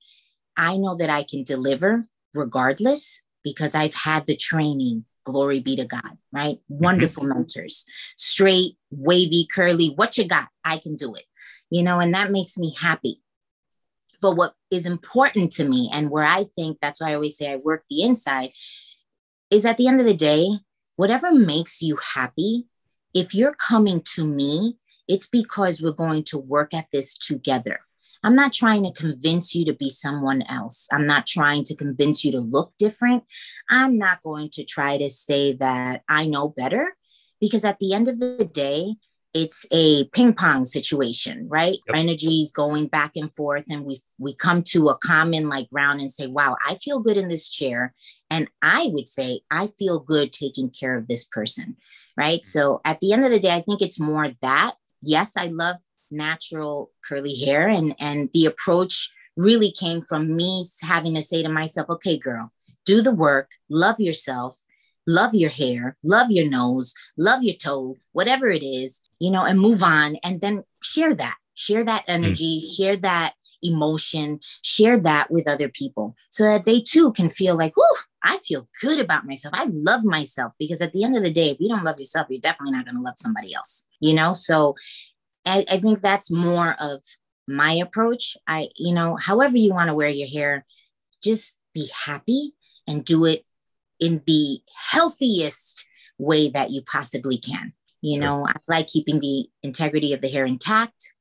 I 0.56 0.78
know 0.78 0.96
that 0.96 1.10
I 1.10 1.24
can 1.24 1.44
deliver 1.44 2.08
regardless 2.34 3.20
because 3.44 3.74
I've 3.74 3.94
had 3.94 4.24
the 4.24 4.34
training. 4.34 5.04
Glory 5.24 5.60
be 5.60 5.76
to 5.76 5.84
God, 5.84 6.16
right? 6.32 6.56
Mm-hmm. 6.56 6.84
Wonderful 6.84 7.24
mentors, 7.24 7.84
straight, 8.16 8.78
wavy, 8.90 9.46
curly, 9.52 9.92
what 9.94 10.16
you 10.16 10.24
got, 10.24 10.48
I 10.64 10.78
can 10.78 10.96
do 10.96 11.14
it, 11.14 11.24
you 11.68 11.82
know, 11.82 11.98
and 11.98 12.14
that 12.14 12.30
makes 12.30 12.56
me 12.56 12.74
happy. 12.80 13.20
But 14.22 14.36
what 14.36 14.54
is 14.70 14.86
important 14.86 15.52
to 15.54 15.68
me, 15.68 15.90
and 15.92 16.10
where 16.10 16.24
I 16.24 16.44
think 16.44 16.78
that's 16.80 17.00
why 17.00 17.10
I 17.10 17.14
always 17.14 17.36
say 17.36 17.52
I 17.52 17.56
work 17.56 17.84
the 17.90 18.02
inside, 18.02 18.52
is 19.50 19.64
at 19.64 19.76
the 19.76 19.88
end 19.88 20.00
of 20.00 20.06
the 20.06 20.14
day, 20.14 20.58
whatever 20.96 21.32
makes 21.32 21.82
you 21.82 21.98
happy, 22.14 22.66
if 23.14 23.34
you're 23.34 23.54
coming 23.54 24.02
to 24.14 24.26
me, 24.26 24.76
it's 25.08 25.26
because 25.26 25.80
we're 25.80 25.92
going 25.92 26.24
to 26.24 26.38
work 26.38 26.74
at 26.74 26.86
this 26.92 27.16
together. 27.16 27.80
I'm 28.22 28.34
not 28.34 28.52
trying 28.52 28.82
to 28.84 28.92
convince 28.92 29.54
you 29.54 29.64
to 29.66 29.72
be 29.72 29.88
someone 29.88 30.42
else. 30.42 30.88
I'm 30.90 31.06
not 31.06 31.26
trying 31.26 31.64
to 31.64 31.76
convince 31.76 32.24
you 32.24 32.32
to 32.32 32.40
look 32.40 32.72
different. 32.78 33.24
I'm 33.70 33.98
not 33.98 34.22
going 34.22 34.50
to 34.54 34.64
try 34.64 34.98
to 34.98 35.08
say 35.08 35.52
that 35.54 36.02
I 36.08 36.26
know 36.26 36.48
better 36.48 36.96
because 37.40 37.64
at 37.64 37.78
the 37.78 37.92
end 37.92 38.08
of 38.08 38.18
the 38.18 38.44
day, 38.44 38.96
it's 39.36 39.66
a 39.70 40.04
ping 40.14 40.32
pong 40.32 40.64
situation, 40.64 41.46
right? 41.46 41.78
Yep. 41.88 41.96
Energies 41.96 42.50
going 42.50 42.86
back 42.86 43.12
and 43.16 43.30
forth, 43.34 43.64
and 43.68 43.84
we 43.84 44.00
we 44.18 44.34
come 44.34 44.62
to 44.72 44.88
a 44.88 44.96
common 44.96 45.50
like 45.50 45.68
ground 45.68 46.00
and 46.00 46.10
say, 46.10 46.26
"Wow, 46.26 46.56
I 46.66 46.76
feel 46.76 47.00
good 47.00 47.18
in 47.18 47.28
this 47.28 47.50
chair," 47.50 47.94
and 48.30 48.48
I 48.62 48.86
would 48.86 49.06
say, 49.06 49.42
"I 49.50 49.66
feel 49.78 50.00
good 50.00 50.32
taking 50.32 50.70
care 50.70 50.96
of 50.96 51.06
this 51.06 51.24
person," 51.24 51.76
right? 52.16 52.40
Mm-hmm. 52.40 52.58
So 52.58 52.80
at 52.86 53.00
the 53.00 53.12
end 53.12 53.26
of 53.26 53.30
the 53.30 53.38
day, 53.38 53.54
I 53.54 53.60
think 53.60 53.82
it's 53.82 54.00
more 54.00 54.32
that. 54.40 54.76
Yes, 55.02 55.32
I 55.36 55.48
love 55.48 55.76
natural 56.10 56.92
curly 57.06 57.34
hair, 57.34 57.68
and 57.68 57.94
and 57.98 58.30
the 58.32 58.46
approach 58.46 59.10
really 59.36 59.70
came 59.70 60.00
from 60.00 60.34
me 60.34 60.64
having 60.80 61.14
to 61.14 61.20
say 61.20 61.42
to 61.42 61.50
myself, 61.50 61.90
"Okay, 61.90 62.16
girl, 62.16 62.52
do 62.86 63.02
the 63.02 63.12
work, 63.12 63.50
love 63.68 64.00
yourself." 64.00 64.62
Love 65.08 65.36
your 65.36 65.50
hair, 65.50 65.96
love 66.02 66.32
your 66.32 66.48
nose, 66.50 66.92
love 67.16 67.40
your 67.44 67.54
toe, 67.54 67.96
whatever 68.10 68.48
it 68.48 68.64
is, 68.64 69.02
you 69.18 69.30
know, 69.30 69.44
and 69.44 69.60
move 69.60 69.82
on 69.82 70.16
and 70.22 70.40
then 70.40 70.64
share 70.82 71.14
that, 71.14 71.36
share 71.54 71.84
that 71.84 72.04
hmm. 72.06 72.10
energy, 72.12 72.62
mm. 72.62 72.76
share 72.76 72.96
that 72.96 73.34
emotion, 73.62 74.40
share 74.62 74.98
that 75.00 75.30
with 75.30 75.48
other 75.48 75.68
people 75.68 76.14
so 76.30 76.44
that 76.44 76.64
they 76.64 76.80
too 76.80 77.12
can 77.12 77.30
feel 77.30 77.56
like, 77.56 77.72
oh, 77.78 77.98
I 78.22 78.38
feel 78.38 78.68
good 78.80 78.98
about 78.98 79.26
myself. 79.26 79.54
I 79.56 79.66
love 79.70 80.04
myself 80.04 80.52
because 80.58 80.80
at 80.80 80.92
the 80.92 81.04
end 81.04 81.16
of 81.16 81.22
the 81.22 81.30
day, 81.30 81.50
if 81.50 81.60
you 81.60 81.68
don't 81.68 81.84
love 81.84 81.98
yourself, 81.98 82.26
you're 82.28 82.40
definitely 82.40 82.72
not 82.72 82.84
going 82.84 82.96
to 82.96 83.02
love 83.02 83.14
somebody 83.18 83.54
else, 83.54 83.86
you 84.00 84.14
know? 84.14 84.32
So 84.32 84.74
I, 85.44 85.64
I 85.70 85.78
think 85.78 86.00
that's 86.00 86.30
more 86.30 86.74
of 86.80 87.02
my 87.46 87.72
approach. 87.72 88.36
I, 88.46 88.68
you 88.76 88.92
know, 88.92 89.16
however 89.16 89.56
you 89.56 89.72
want 89.72 89.88
to 89.88 89.94
wear 89.94 90.08
your 90.08 90.28
hair, 90.28 90.66
just 91.22 91.58
be 91.72 91.88
happy 92.04 92.54
and 92.86 93.04
do 93.04 93.24
it 93.24 93.44
in 94.00 94.22
the 94.26 94.60
healthiest 94.90 95.86
way 96.18 96.48
that 96.50 96.70
you 96.70 96.82
possibly 96.82 97.38
can. 97.38 97.72
You 98.02 98.16
sure. 98.16 98.24
know, 98.24 98.46
I 98.46 98.54
like 98.68 98.86
keeping 98.86 99.20
the 99.20 99.48
integrity 99.62 100.12
of 100.12 100.20
the 100.20 100.28
hair 100.28 100.44
intact. 100.46 101.12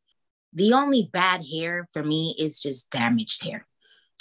The 0.53 0.73
only 0.73 1.09
bad 1.11 1.43
hair 1.51 1.88
for 1.91 2.03
me 2.03 2.35
is 2.39 2.59
just 2.59 2.89
damaged 2.89 3.43
hair. 3.43 3.67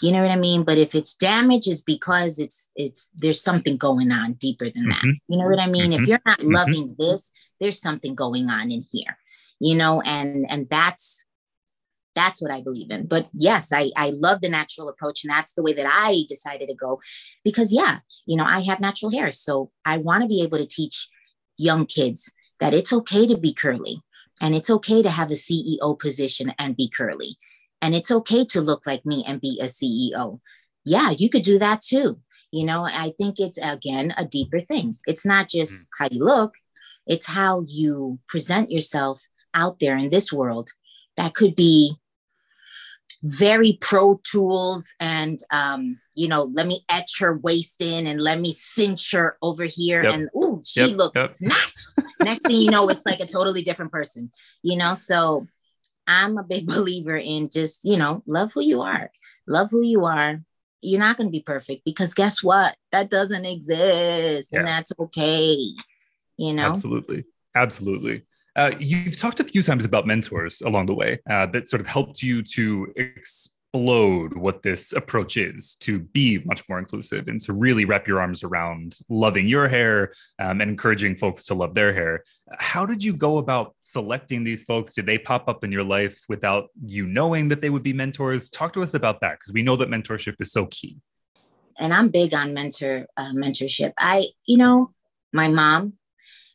You 0.02 0.12
know 0.12 0.22
what 0.22 0.30
I 0.30 0.36
mean? 0.36 0.64
But 0.64 0.78
if 0.78 0.94
it's 0.94 1.14
damaged, 1.14 1.68
it's 1.68 1.82
because 1.82 2.38
it's 2.38 2.70
it's 2.74 3.10
there's 3.14 3.40
something 3.40 3.76
going 3.76 4.10
on 4.10 4.34
deeper 4.34 4.68
than 4.68 4.88
that. 4.88 4.98
Mm-hmm. 4.98 5.32
You 5.32 5.38
know 5.38 5.48
what 5.48 5.60
I 5.60 5.66
mean? 5.66 5.92
Mm-hmm. 5.92 6.02
If 6.02 6.08
you're 6.08 6.20
not 6.26 6.40
mm-hmm. 6.40 6.54
loving 6.54 6.96
this, 6.98 7.30
there's 7.60 7.80
something 7.80 8.14
going 8.14 8.50
on 8.50 8.70
in 8.72 8.84
here. 8.90 9.16
You 9.60 9.76
know, 9.76 10.00
and 10.00 10.46
and 10.50 10.68
that's 10.68 11.24
that's 12.14 12.40
what 12.40 12.50
I 12.50 12.60
believe 12.60 12.90
in. 12.90 13.06
But 13.06 13.28
yes, 13.32 13.72
I, 13.72 13.90
I 13.96 14.10
love 14.10 14.40
the 14.40 14.48
natural 14.48 14.88
approach. 14.88 15.24
And 15.24 15.32
that's 15.32 15.52
the 15.52 15.62
way 15.62 15.72
that 15.72 15.86
I 15.88 16.24
decided 16.28 16.68
to 16.68 16.74
go 16.74 17.00
because, 17.44 17.72
yeah, 17.72 17.98
you 18.26 18.36
know, 18.36 18.44
I 18.44 18.60
have 18.60 18.80
natural 18.80 19.10
hair. 19.10 19.32
So 19.32 19.70
I 19.84 19.98
want 19.98 20.22
to 20.22 20.28
be 20.28 20.42
able 20.42 20.58
to 20.58 20.66
teach 20.66 21.08
young 21.56 21.86
kids 21.86 22.30
that 22.64 22.72
it's 22.72 22.94
okay 22.94 23.26
to 23.26 23.36
be 23.36 23.52
curly 23.52 24.00
and 24.40 24.54
it's 24.54 24.70
okay 24.70 25.02
to 25.02 25.10
have 25.10 25.30
a 25.30 25.34
CEO 25.34 25.98
position 25.98 26.54
and 26.58 26.74
be 26.74 26.88
curly. 26.88 27.36
And 27.82 27.94
it's 27.94 28.10
okay 28.10 28.46
to 28.46 28.62
look 28.62 28.86
like 28.86 29.04
me 29.04 29.22
and 29.26 29.38
be 29.38 29.60
a 29.60 29.66
CEO. 29.66 30.40
Yeah, 30.82 31.10
you 31.10 31.28
could 31.28 31.42
do 31.42 31.58
that 31.58 31.82
too. 31.82 32.22
You 32.50 32.64
know, 32.64 32.86
I 32.86 33.12
think 33.18 33.38
it's 33.38 33.58
again 33.58 34.14
a 34.16 34.24
deeper 34.24 34.60
thing. 34.60 34.96
It's 35.06 35.26
not 35.26 35.50
just 35.50 35.74
mm. 35.74 35.86
how 35.98 36.08
you 36.10 36.24
look, 36.24 36.54
it's 37.06 37.26
how 37.26 37.64
you 37.68 38.18
present 38.28 38.70
yourself 38.70 39.20
out 39.52 39.78
there 39.78 39.98
in 39.98 40.08
this 40.08 40.32
world 40.32 40.70
that 41.18 41.34
could 41.34 41.54
be 41.54 41.96
very 43.24 43.78
pro 43.80 44.20
tools 44.22 44.86
and 45.00 45.40
um, 45.50 45.98
you 46.14 46.28
know, 46.28 46.42
let 46.42 46.66
me 46.66 46.84
etch 46.90 47.20
her 47.20 47.36
waist 47.38 47.80
in 47.80 48.06
and 48.06 48.20
let 48.20 48.38
me 48.38 48.52
cinch 48.52 49.12
her 49.12 49.38
over 49.40 49.64
here 49.64 50.04
yep. 50.04 50.14
and 50.14 50.28
ooh, 50.36 50.60
she 50.62 50.84
yep. 50.84 50.96
looks 50.96 51.16
yep. 51.16 51.30
snatched. 51.30 51.88
Next 52.20 52.42
thing 52.42 52.60
you 52.60 52.70
know, 52.70 52.88
it's 52.90 53.06
like 53.06 53.20
a 53.20 53.26
totally 53.26 53.62
different 53.62 53.90
person, 53.92 54.30
you 54.62 54.76
know. 54.76 54.92
So 54.92 55.46
I'm 56.06 56.36
a 56.36 56.42
big 56.42 56.66
believer 56.68 57.16
in 57.16 57.48
just, 57.48 57.84
you 57.84 57.96
know, 57.96 58.22
love 58.26 58.52
who 58.52 58.60
you 58.60 58.82
are. 58.82 59.10
Love 59.46 59.70
who 59.70 59.82
you 59.82 60.04
are. 60.04 60.42
You're 60.82 61.00
not 61.00 61.16
going 61.16 61.28
to 61.28 61.32
be 61.32 61.40
perfect 61.40 61.86
because 61.86 62.12
guess 62.12 62.42
what? 62.42 62.76
That 62.92 63.10
doesn't 63.10 63.46
exist 63.46 64.50
yeah. 64.52 64.58
and 64.58 64.68
that's 64.68 64.92
okay. 64.98 65.56
You 66.36 66.52
know? 66.52 66.64
Absolutely. 66.64 67.24
Absolutely. 67.54 68.22
Uh, 68.56 68.70
you've 68.78 69.18
talked 69.18 69.40
a 69.40 69.44
few 69.44 69.62
times 69.62 69.84
about 69.84 70.06
mentors 70.06 70.60
along 70.60 70.86
the 70.86 70.94
way 70.94 71.18
uh, 71.28 71.46
that 71.46 71.68
sort 71.68 71.80
of 71.80 71.86
helped 71.86 72.22
you 72.22 72.42
to 72.42 72.92
explode 72.96 74.34
what 74.34 74.62
this 74.62 74.92
approach 74.92 75.36
is 75.36 75.74
to 75.74 75.98
be 75.98 76.38
much 76.44 76.62
more 76.68 76.78
inclusive 76.78 77.26
and 77.26 77.40
to 77.40 77.52
really 77.52 77.84
wrap 77.84 78.06
your 78.06 78.20
arms 78.20 78.44
around 78.44 78.96
loving 79.08 79.48
your 79.48 79.66
hair 79.66 80.12
um, 80.38 80.60
and 80.60 80.70
encouraging 80.70 81.16
folks 81.16 81.44
to 81.44 81.54
love 81.54 81.74
their 81.74 81.92
hair. 81.92 82.22
How 82.58 82.86
did 82.86 83.02
you 83.02 83.12
go 83.12 83.38
about 83.38 83.74
selecting 83.80 84.44
these 84.44 84.62
folks? 84.62 84.94
Did 84.94 85.06
they 85.06 85.18
pop 85.18 85.48
up 85.48 85.64
in 85.64 85.72
your 85.72 85.82
life 85.82 86.22
without 86.28 86.68
you 86.84 87.06
knowing 87.06 87.48
that 87.48 87.60
they 87.60 87.70
would 87.70 87.82
be 87.82 87.92
mentors? 87.92 88.48
Talk 88.48 88.72
to 88.74 88.82
us 88.82 88.94
about 88.94 89.20
that 89.22 89.40
because 89.40 89.52
we 89.52 89.64
know 89.64 89.74
that 89.74 89.88
mentorship 89.88 90.36
is 90.38 90.52
so 90.52 90.66
key. 90.66 90.98
And 91.76 91.92
I'm 91.92 92.10
big 92.10 92.32
on 92.32 92.54
mentor 92.54 93.08
uh, 93.16 93.32
mentorship. 93.32 93.94
I, 93.98 94.28
you 94.46 94.58
know, 94.58 94.92
my 95.32 95.48
mom 95.48 95.94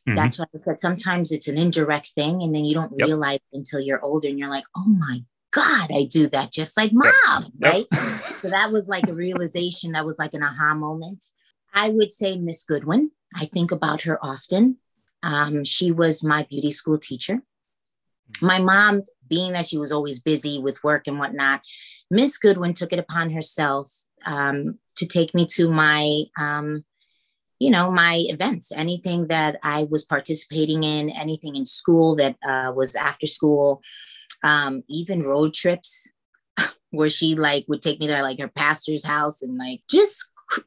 Mm-hmm. 0.07 0.15
That's 0.15 0.39
why 0.39 0.45
I 0.53 0.57
said 0.57 0.79
sometimes 0.79 1.31
it's 1.31 1.47
an 1.47 1.57
indirect 1.57 2.09
thing, 2.09 2.41
and 2.41 2.53
then 2.53 2.65
you 2.65 2.73
don't 2.73 2.93
yep. 2.95 3.07
realize 3.07 3.39
until 3.53 3.79
you're 3.79 4.03
older, 4.03 4.27
and 4.27 4.39
you're 4.39 4.49
like, 4.49 4.65
"Oh 4.75 4.85
my 4.85 5.23
God, 5.51 5.91
I 5.91 6.05
do 6.05 6.27
that 6.27 6.51
just 6.51 6.77
like 6.77 6.91
mom, 6.93 7.13
yep. 7.59 7.73
right?" 7.73 7.85
so 8.41 8.49
that 8.49 8.71
was 8.71 8.87
like 8.87 9.07
a 9.07 9.13
realization. 9.13 9.91
That 9.91 10.05
was 10.05 10.17
like 10.17 10.33
an 10.33 10.43
aha 10.43 10.73
moment. 10.73 11.25
I 11.73 11.89
would 11.89 12.11
say 12.11 12.37
Miss 12.37 12.63
Goodwin. 12.63 13.11
I 13.35 13.45
think 13.45 13.71
about 13.71 14.03
her 14.03 14.23
often. 14.23 14.77
Um, 15.21 15.63
she 15.63 15.91
was 15.91 16.23
my 16.23 16.47
beauty 16.49 16.71
school 16.71 16.97
teacher. 16.97 17.43
My 18.41 18.59
mom, 18.59 19.03
being 19.27 19.53
that 19.53 19.67
she 19.67 19.77
was 19.77 19.91
always 19.91 20.21
busy 20.21 20.59
with 20.59 20.83
work 20.83 21.07
and 21.07 21.19
whatnot, 21.19 21.61
Miss 22.11 22.37
Goodwin 22.37 22.73
took 22.73 22.93
it 22.93 22.99
upon 22.99 23.31
herself 23.31 23.91
um, 24.25 24.79
to 24.97 25.05
take 25.05 25.33
me 25.33 25.45
to 25.47 25.69
my, 25.69 26.23
um, 26.37 26.83
you 27.59 27.69
know, 27.69 27.91
my 27.91 28.23
events, 28.27 28.71
anything 28.71 29.27
that 29.27 29.57
I 29.63 29.83
was 29.83 30.05
participating 30.05 30.83
in, 30.83 31.09
anything 31.09 31.55
in 31.57 31.65
school 31.65 32.15
that 32.15 32.37
uh, 32.47 32.71
was 32.73 32.95
after 32.95 33.27
school, 33.27 33.81
um, 34.43 34.83
even 34.87 35.23
road 35.23 35.53
trips 35.53 36.09
where 36.91 37.09
she 37.09 37.35
like 37.35 37.65
would 37.67 37.81
take 37.81 37.99
me 37.99 38.07
to 38.07 38.21
like 38.21 38.39
her 38.39 38.47
pastor's 38.47 39.03
house 39.03 39.41
and 39.41 39.57
like 39.57 39.81
just 39.89 40.31
cr- 40.47 40.61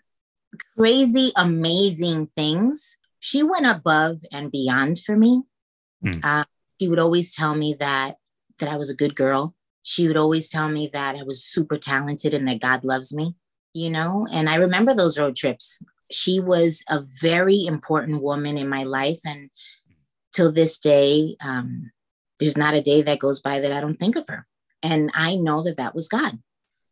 crazy, 0.77 1.33
amazing 1.35 2.29
things. 2.37 2.99
She 3.21 3.43
went 3.43 3.67
above 3.67 4.19
and 4.31 4.53
beyond 4.53 4.99
for 4.99 5.17
me. 5.17 5.43
Mm. 6.05 6.23
Uh, 6.23 6.45
she 6.79 6.89
would 6.89 6.99
always 6.99 7.35
tell 7.35 7.55
me 7.55 7.75
that 7.81 8.17
that 8.59 8.69
I 8.69 8.77
was 8.77 8.91
a 8.91 8.95
good 8.95 9.17
girl. 9.17 9.55
She 9.83 10.07
would 10.07 10.17
always 10.17 10.49
tell 10.49 10.69
me 10.69 10.91
that 10.93 11.17
I 11.17 11.23
was 11.23 11.45
super 11.45 11.79
talented 11.79 12.35
and 12.35 12.47
that 12.49 12.61
God 12.61 12.85
loves 12.85 13.15
me, 13.15 13.35
you 13.73 13.91
know? 13.91 14.29
And 14.31 14.49
I 14.49 14.57
remember 14.57 14.95
those 14.95 15.19
road 15.19 15.35
trips. 15.35 15.83
She 16.13 16.41
was 16.41 16.83
a 16.89 17.01
very 17.21 17.65
important 17.65 18.23
woman 18.23 18.57
in 18.57 18.69
my 18.69 18.85
life. 18.85 19.21
And 19.25 19.51
till 20.33 20.53
this 20.53 20.79
day, 20.79 21.37
um, 21.41 21.93
there's 22.39 22.57
not 22.57 22.75
a 22.75 22.83
day 22.83 23.03
that 23.03 23.19
goes 23.19 23.41
by 23.41 23.61
that 23.61 23.73
I 23.73 23.81
don't 23.81 23.99
think 23.99 24.17
of 24.17 24.25
her. 24.29 24.47
And 24.83 25.11
I 25.15 25.37
know 25.37 25.63
that 25.63 25.77
that 25.77 25.95
was 25.95 26.09
God. 26.09 26.39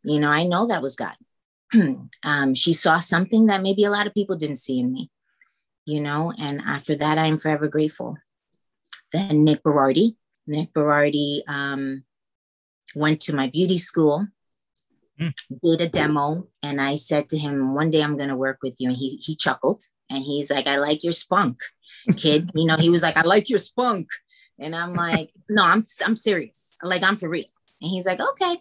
You 0.03 0.21
know, 0.21 0.31
I 0.31 0.45
know 0.45 0.67
that 0.67 0.83
was 0.83 0.97
God. 0.97 1.17
um, 2.25 2.55
she 2.55 2.73
saw 2.73 2.99
something 2.99 3.47
that 3.47 3.63
maybe 3.63 3.85
a 3.85 3.91
lot 3.91 4.07
of 4.07 4.15
people 4.15 4.37
didn't 4.37 4.57
see 4.57 4.79
in 4.79 4.93
me, 4.93 5.11
you 5.85 6.01
know, 6.01 6.33
and 6.39 6.61
after 6.65 6.97
that, 6.97 7.19
I'm 7.19 7.39
forever 7.39 7.69
grateful. 7.69 8.17
Then 9.13 9.45
Nick 9.45 9.63
Berardi, 9.63 10.17
Nick 10.47 10.73
Berardi 10.73 11.43
um, 11.49 12.05
went 12.95 13.21
to 13.23 13.35
my 13.35 13.49
beauty 13.49 13.79
school, 13.79 14.27
mm. 15.21 15.33
did 15.63 15.81
a 15.81 15.89
demo, 15.89 16.49
and 16.63 16.81
I 16.81 16.97
said 16.97 17.29
to 17.31 17.39
him, 17.39 17.75
"One 17.75 17.91
day 17.91 18.03
I'm 18.03 18.17
going 18.17 18.29
to 18.29 18.37
work 18.37 18.59
with 18.63 18.77
you." 18.79 18.89
And 18.89 18.99
he 18.99 19.17
he 19.17 19.37
chuckled 19.37 19.83
and 20.09 20.25
he's 20.25 20.51
like, 20.51 20.67
"I 20.67 20.77
like 20.77 21.05
your 21.05 21.13
spunk, 21.13 21.61
kid." 22.17 22.51
you 22.55 22.67
know, 22.67 22.77
he 22.77 22.91
was 22.91 23.03
like, 23.03 23.17
"I 23.17 23.23
like 23.23 23.49
your 23.49 23.59
spunk," 23.59 24.09
and 24.59 24.75
I'm 24.75 24.95
like, 24.95 25.33
"No, 25.49 25.65
I'm 25.65 25.85
I'm 26.05 26.17
serious. 26.17 26.77
Like 26.83 27.03
I'm 27.03 27.17
for 27.17 27.29
real." 27.29 27.51
And 27.81 27.91
he's 27.91 28.07
like, 28.07 28.21
"Okay." 28.21 28.59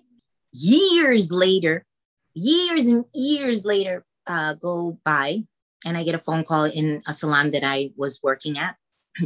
Years 0.52 1.32
later, 1.32 1.86
years 2.34 2.88
and 2.88 3.06
years 3.14 3.66
later, 3.66 4.06
uh, 4.28 4.56
go 4.56 5.00
by, 5.06 5.44
and 5.86 5.98
I 5.98 6.04
get 6.04 6.16
a 6.16 6.20
phone 6.20 6.44
call 6.44 6.66
in 6.66 7.04
a 7.08 7.14
salon 7.14 7.52
that 7.52 7.64
I 7.64 7.92
was 7.96 8.20
working 8.24 8.58
at 8.58 8.76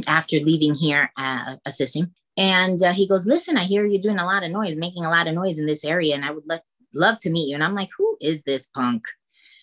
after 0.06 0.36
leaving 0.40 0.74
here 0.74 1.12
uh, 1.16 1.56
assisting 1.64 2.12
and 2.36 2.82
uh, 2.82 2.92
he 2.92 3.06
goes, 3.06 3.26
Listen, 3.26 3.56
I 3.56 3.64
hear 3.64 3.86
you're 3.86 4.02
doing 4.02 4.18
a 4.18 4.26
lot 4.26 4.42
of 4.42 4.50
noise, 4.50 4.76
making 4.76 5.04
a 5.04 5.10
lot 5.10 5.28
of 5.28 5.34
noise 5.34 5.58
in 5.58 5.66
this 5.66 5.84
area, 5.84 6.14
and 6.14 6.24
I 6.24 6.32
would 6.32 6.44
lo- 6.46 6.58
love 6.94 7.18
to 7.20 7.30
meet 7.30 7.48
you. 7.48 7.54
And 7.54 7.64
I'm 7.64 7.74
like, 7.74 7.90
Who 7.98 8.16
is 8.20 8.42
this 8.42 8.66
punk? 8.66 9.04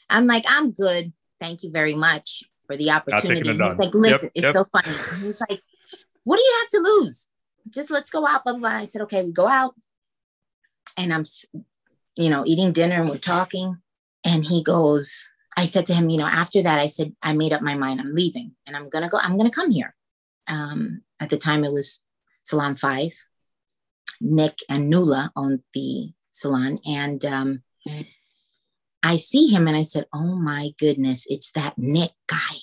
I'm 0.09 0.27
like, 0.27 0.45
I'm 0.47 0.71
good. 0.71 1.13
Thank 1.39 1.63
you 1.63 1.71
very 1.71 1.95
much 1.95 2.43
for 2.67 2.77
the 2.77 2.91
opportunity. 2.91 3.49
He's 3.49 3.59
like, 3.59 3.93
Listen, 3.93 4.25
yep, 4.25 4.31
it's 4.35 4.43
yep. 4.43 4.53
so 4.53 4.65
funny. 4.65 4.97
he's 5.21 5.39
like, 5.49 5.61
What 6.23 6.37
do 6.37 6.43
you 6.43 6.57
have 6.61 6.69
to 6.69 6.79
lose? 6.79 7.29
Just 7.69 7.91
let's 7.91 8.09
go 8.09 8.27
out. 8.27 8.43
Blah, 8.43 8.53
blah, 8.53 8.59
blah. 8.59 8.69
I 8.69 8.85
said, 8.85 9.01
Okay, 9.03 9.23
we 9.23 9.31
go 9.31 9.47
out. 9.47 9.75
And 10.97 11.13
I'm, 11.13 11.25
you 12.15 12.29
know, 12.29 12.43
eating 12.45 12.73
dinner 12.73 13.01
and 13.01 13.09
we're 13.09 13.17
talking. 13.17 13.77
And 14.23 14.45
he 14.45 14.63
goes, 14.63 15.29
I 15.57 15.65
said 15.65 15.85
to 15.87 15.93
him, 15.93 16.09
you 16.09 16.17
know, 16.17 16.27
after 16.27 16.61
that, 16.61 16.79
I 16.79 16.87
said, 16.87 17.15
I 17.21 17.33
made 17.33 17.53
up 17.53 17.61
my 17.61 17.75
mind. 17.75 17.99
I'm 17.99 18.13
leaving 18.13 18.53
and 18.65 18.75
I'm 18.75 18.89
going 18.89 19.03
to 19.03 19.09
go, 19.09 19.17
I'm 19.17 19.37
going 19.37 19.49
to 19.49 19.55
come 19.55 19.71
here. 19.71 19.95
Um, 20.47 21.01
at 21.19 21.29
the 21.29 21.37
time, 21.37 21.63
it 21.63 21.71
was 21.71 22.01
Salon 22.43 22.75
5. 22.75 23.11
Nick 24.21 24.59
and 24.69 24.91
Nula 24.91 25.31
owned 25.35 25.61
the 25.73 26.13
salon. 26.31 26.79
And 26.85 27.23
um, 27.25 27.63
I 29.03 29.17
see 29.17 29.47
him 29.47 29.67
and 29.67 29.77
I 29.77 29.83
said, 29.83 30.05
Oh 30.13 30.35
my 30.35 30.71
goodness, 30.79 31.25
it's 31.27 31.51
that 31.53 31.77
Nick 31.77 32.11
guy, 32.27 32.57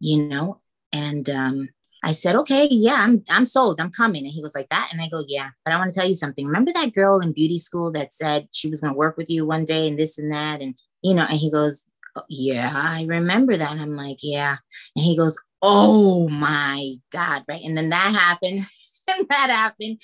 you 0.00 0.24
know? 0.24 0.60
And 0.92 1.28
um, 1.28 1.68
I 2.04 2.12
said, 2.12 2.36
okay, 2.36 2.68
yeah, 2.70 2.94
I'm 2.94 3.24
I'm 3.28 3.46
sold. 3.46 3.80
I'm 3.80 3.90
coming. 3.90 4.24
And 4.24 4.32
he 4.32 4.42
was 4.42 4.54
like 4.54 4.68
that. 4.70 4.90
And 4.92 5.00
I 5.00 5.08
go, 5.08 5.24
yeah, 5.26 5.50
but 5.64 5.74
I 5.74 5.78
want 5.78 5.92
to 5.92 5.98
tell 5.98 6.08
you 6.08 6.14
something. 6.14 6.46
Remember 6.46 6.72
that 6.72 6.94
girl 6.94 7.20
in 7.20 7.32
beauty 7.32 7.58
school 7.58 7.90
that 7.92 8.14
said 8.14 8.48
she 8.52 8.70
was 8.70 8.80
gonna 8.80 8.94
work 8.94 9.16
with 9.16 9.28
you 9.28 9.46
one 9.46 9.64
day 9.64 9.88
and 9.88 9.98
this 9.98 10.18
and 10.18 10.32
that? 10.32 10.60
And 10.60 10.74
you 11.02 11.14
know, 11.14 11.26
and 11.28 11.38
he 11.38 11.50
goes, 11.50 11.88
oh, 12.16 12.22
Yeah, 12.28 12.72
I 12.74 13.04
remember 13.04 13.56
that. 13.56 13.72
And 13.72 13.80
I'm 13.80 13.96
like, 13.96 14.18
yeah. 14.22 14.58
And 14.94 15.04
he 15.04 15.16
goes, 15.16 15.38
Oh 15.60 16.28
my 16.28 16.94
God. 17.10 17.44
Right. 17.48 17.64
And 17.64 17.76
then 17.76 17.90
that 17.90 18.14
happened. 18.14 18.64
and 19.08 19.28
that 19.28 19.50
happened. 19.50 20.00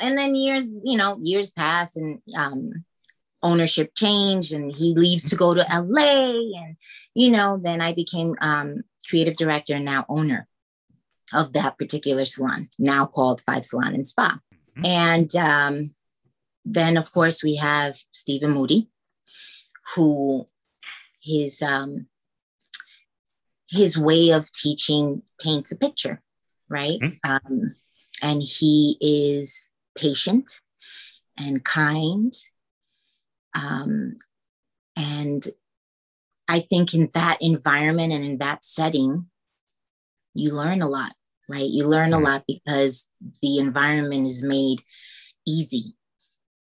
And 0.00 0.18
then 0.18 0.34
years, 0.34 0.70
you 0.82 0.96
know, 0.96 1.18
years 1.20 1.50
pass 1.50 1.96
and 1.96 2.20
um, 2.36 2.84
ownership 3.42 3.94
changed 3.94 4.52
and 4.52 4.72
he 4.72 4.94
leaves 4.94 5.28
to 5.30 5.36
go 5.36 5.54
to 5.54 5.66
LA. 5.70 6.30
And, 6.58 6.76
you 7.14 7.30
know, 7.30 7.58
then 7.60 7.80
I 7.80 7.92
became 7.92 8.34
um, 8.40 8.82
creative 9.08 9.36
director 9.36 9.74
and 9.74 9.84
now 9.84 10.04
owner 10.08 10.48
of 11.32 11.52
that 11.52 11.78
particular 11.78 12.24
salon, 12.24 12.70
now 12.78 13.06
called 13.06 13.40
Five 13.40 13.64
Salon 13.64 13.94
and 13.94 14.06
Spa. 14.06 14.38
Mm-hmm. 14.76 14.86
And 14.86 15.36
um, 15.36 15.94
then, 16.64 16.96
of 16.96 17.12
course, 17.12 17.42
we 17.42 17.56
have 17.56 17.98
Stephen 18.12 18.50
Moody, 18.50 18.88
who 19.94 20.48
his 21.22 21.62
um, 21.62 22.06
his 23.68 23.98
way 23.98 24.30
of 24.30 24.52
teaching 24.52 25.22
paints 25.40 25.72
a 25.72 25.76
picture, 25.76 26.22
right? 26.68 26.98
Mm-hmm. 27.00 27.30
Um, 27.30 27.74
and 28.22 28.42
he 28.42 28.96
is 29.00 29.68
patient 29.96 30.60
and 31.38 31.64
kind. 31.64 32.32
Um, 33.54 34.16
and 34.96 35.46
I 36.48 36.60
think 36.60 36.94
in 36.94 37.10
that 37.14 37.38
environment 37.40 38.12
and 38.12 38.24
in 38.24 38.38
that 38.38 38.64
setting, 38.64 39.26
you 40.34 40.52
learn 40.52 40.82
a 40.82 40.88
lot, 40.88 41.14
right? 41.48 41.68
You 41.68 41.86
learn 41.86 42.12
a 42.12 42.18
lot 42.18 42.44
because 42.46 43.06
the 43.42 43.58
environment 43.58 44.26
is 44.26 44.42
made 44.42 44.82
easy 45.46 45.96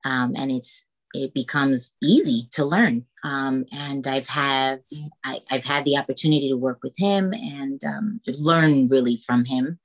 um, 0.06 0.34
and 0.36 0.52
it's 0.52 0.86
it 1.14 1.34
becomes 1.34 1.94
easy 2.02 2.48
to 2.52 2.66
learn. 2.66 3.06
Um, 3.24 3.66
and 3.72 4.06
I've 4.08 4.28
have 4.30 4.80
I, 5.24 5.42
have 5.50 5.64
had 5.64 5.86
the 5.86 5.98
opportunity 5.98 6.50
to 6.50 6.58
work 6.58 6.80
with 6.84 6.94
him 6.98 7.34
and 7.34 7.84
um, 7.84 8.20
learn 8.28 8.88
really 8.88 9.18
from 9.18 9.46
him 9.46 9.80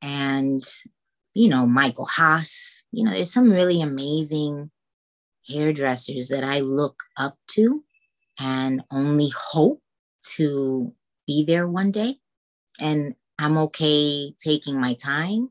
and 0.00 0.62
you 1.34 1.48
know 1.48 1.66
Michael 1.66 2.06
Haas. 2.06 2.84
You 2.92 3.04
know, 3.04 3.12
there's 3.12 3.32
some 3.32 3.50
really 3.50 3.80
amazing 3.80 4.70
hairdressers 5.48 6.28
that 6.28 6.44
I 6.44 6.60
look 6.60 7.02
up 7.16 7.38
to 7.52 7.84
and 8.38 8.82
only 8.90 9.30
hope 9.30 9.82
to 10.36 10.94
be 11.26 11.44
there 11.44 11.66
one 11.66 11.90
day. 11.90 12.16
And 12.80 13.14
I'm 13.38 13.56
okay 13.58 14.34
taking 14.42 14.80
my 14.80 14.94
time. 14.94 15.50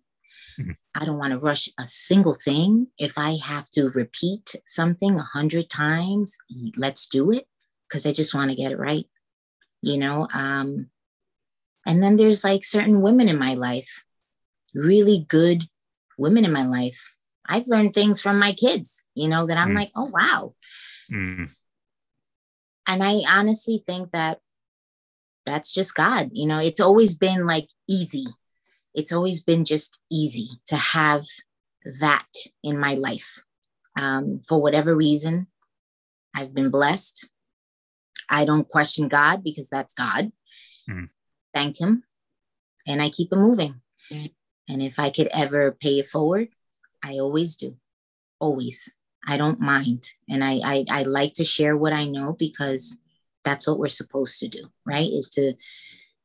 Mm-hmm. 0.59 0.71
I 0.93 1.05
don't 1.05 1.17
want 1.17 1.32
to 1.32 1.39
rush 1.39 1.69
a 1.79 1.86
single 1.86 2.34
thing. 2.34 2.88
If 2.97 3.17
I 3.17 3.38
have 3.38 3.69
to 3.71 3.89
repeat 3.89 4.55
something 4.67 5.17
a 5.17 5.23
hundred 5.34 5.69
times, 5.69 6.38
let's 6.77 7.07
do 7.07 7.32
it 7.32 7.47
because 7.88 8.05
I 8.05 8.13
just 8.13 8.34
want 8.34 8.51
to 8.51 8.55
get 8.55 8.71
it 8.71 8.77
right. 8.77 9.07
You 9.82 9.97
know, 9.97 10.27
um, 10.34 10.89
and 11.88 12.03
then 12.03 12.17
there's 12.17 12.43
like 12.43 12.63
certain 12.63 13.01
women 13.01 13.27
in 13.27 13.39
my 13.39 13.55
life 13.55 14.03
really 14.73 15.25
good 15.27 15.67
women 16.22 16.45
in 16.45 16.53
my 16.53 16.65
life. 16.65 17.13
I've 17.47 17.67
learned 17.67 17.93
things 17.93 18.22
from 18.22 18.39
my 18.39 18.53
kids, 18.53 19.03
you 19.15 19.28
know, 19.28 19.45
that 19.47 19.57
I'm 19.57 19.72
mm. 19.72 19.76
like, 19.76 19.91
oh, 19.95 20.09
wow. 20.11 20.53
Mm. 21.11 21.51
And 22.88 23.03
I 23.03 23.22
honestly 23.28 23.84
think 23.86 24.11
that 24.11 24.39
that's 25.45 25.74
just 25.74 25.95
God. 25.95 26.30
You 26.34 26.47
know, 26.47 26.59
it's 26.59 26.80
always 26.80 27.17
been 27.17 27.45
like 27.45 27.69
easy. 27.89 28.28
It's 28.93 29.11
always 29.11 29.41
been 29.41 29.65
just 29.65 29.99
easy 30.11 30.49
to 30.67 30.76
have 30.76 31.26
that 31.99 32.28
in 32.63 32.78
my 32.78 32.93
life. 32.93 33.41
Um, 33.97 34.41
for 34.47 34.61
whatever 34.61 34.95
reason, 34.95 35.47
I've 36.34 36.53
been 36.53 36.69
blessed. 36.69 37.28
I 38.30 38.45
don't 38.45 38.67
question 38.67 39.07
God 39.07 39.43
because 39.43 39.69
that's 39.69 39.93
God. 39.93 40.32
Mm. 40.89 41.09
Thank 41.53 41.80
Him. 41.80 42.03
And 42.88 43.01
I 43.01 43.09
keep 43.09 43.32
it 43.32 43.36
moving. 43.38 43.82
And 44.72 44.82
if 44.82 44.99
I 44.99 45.09
could 45.09 45.28
ever 45.34 45.74
pay 45.74 45.99
it 45.99 46.07
forward, 46.07 46.47
I 47.03 47.19
always 47.19 47.57
do. 47.57 47.76
Always. 48.39 48.89
I 49.28 49.36
don't 49.36 49.59
mind. 49.59 50.07
And 50.30 50.45
I, 50.45 50.61
I, 50.63 50.86
I 50.89 51.03
like 51.03 51.34
to 51.34 51.43
share 51.43 51.76
what 51.76 51.91
I 51.91 52.05
know 52.05 52.32
because 52.32 52.97
that's 53.43 53.67
what 53.67 53.78
we're 53.78 53.89
supposed 53.89 54.39
to 54.39 54.47
do, 54.47 54.69
right? 54.86 55.11
Is 55.11 55.30
to 55.32 55.55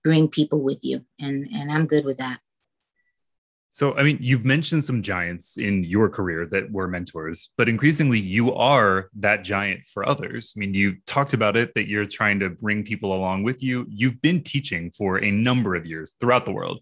bring 0.05 0.29
people 0.29 0.63
with 0.63 0.79
you. 0.83 1.05
And 1.19 1.49
and 1.53 1.73
I'm 1.73 1.87
good 1.87 2.05
with 2.05 2.19
that. 2.19 2.39
So, 3.71 3.95
I 3.97 4.05
mean, 4.05 4.19
you've 4.21 4.45
mentioned 4.45 4.85
some 4.85 5.03
giants 5.03 5.59
in 5.59 5.85
your 5.85 6.09
career 6.09 6.47
that 6.47 6.71
were 6.71 6.89
mentors, 6.89 7.51
but 7.59 7.69
increasingly 7.69 8.19
you 8.19 8.55
are 8.55 9.11
that 9.17 9.45
giant 9.45 9.85
for 9.85 10.09
others. 10.09 10.55
I 10.57 10.61
mean, 10.61 10.73
you've 10.73 11.05
talked 11.05 11.35
about 11.35 11.57
it 11.59 11.75
that 11.75 11.87
you're 11.87 12.07
trying 12.07 12.41
to 12.41 12.49
bring 12.49 12.85
people 12.85 13.13
along 13.13 13.43
with 13.43 13.63
you. 13.63 13.85
You've 13.91 14.23
been 14.23 14.43
teaching 14.43 14.93
for 14.93 15.23
a 15.23 15.31
number 15.31 15.75
of 15.75 15.85
years 15.85 16.13
throughout 16.21 16.47
the 16.47 16.53
world 16.53 16.81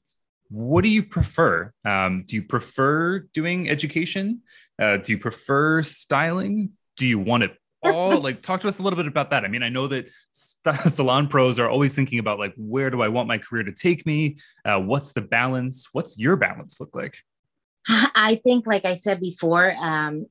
what 0.51 0.85
do 0.85 0.91
you 0.91 1.03
prefer? 1.03 1.73
Um, 1.85 2.25
do 2.27 2.37
you 2.37 2.43
prefer 2.43 3.21
doing 3.33 3.69
education? 3.69 4.43
Uh, 4.79 4.99
do 4.99 5.13
you 5.13 5.19
prefer 5.19 5.83
styling? 5.83 6.71
Do 6.97 7.07
you 7.07 7.19
want 7.19 7.45
it 7.45 7.57
all? 7.83 8.21
like, 8.23 8.43
talk 8.43 8.61
to 8.61 8.69
us 8.69 8.79
a 8.79 8.83
little 8.83 8.97
bit 8.97 9.07
about 9.07 9.31
that. 9.31 9.45
I 9.45 9.49
mean, 9.49 9.63
I 9.63 9.69
know 9.69 9.89
that 9.89 10.09
salon 10.91 11.29
pros 11.29 11.59
are 11.59 11.69
always 11.69 11.95
thinking 11.95 12.19
about 12.19 12.39
like, 12.39 12.55
where 12.57 12.91
do 12.91 13.03
I 13.03 13.09
want 13.09 13.29
my 13.29 13.39
career 13.39 13.65
to 13.65 13.73
take 13.73 14.07
me? 14.07 14.37
Uh, 14.65 14.81
what's 14.81 15.13
the 15.13 15.23
balance? 15.23 15.89
What's 15.93 16.19
your 16.19 16.37
balance 16.37 16.79
look 16.81 16.95
like? 16.95 17.19
I 17.89 18.41
think, 18.45 18.67
like 18.67 18.85
I 18.85 18.95
said 18.97 19.21
before, 19.21 19.75
um, 19.81 20.27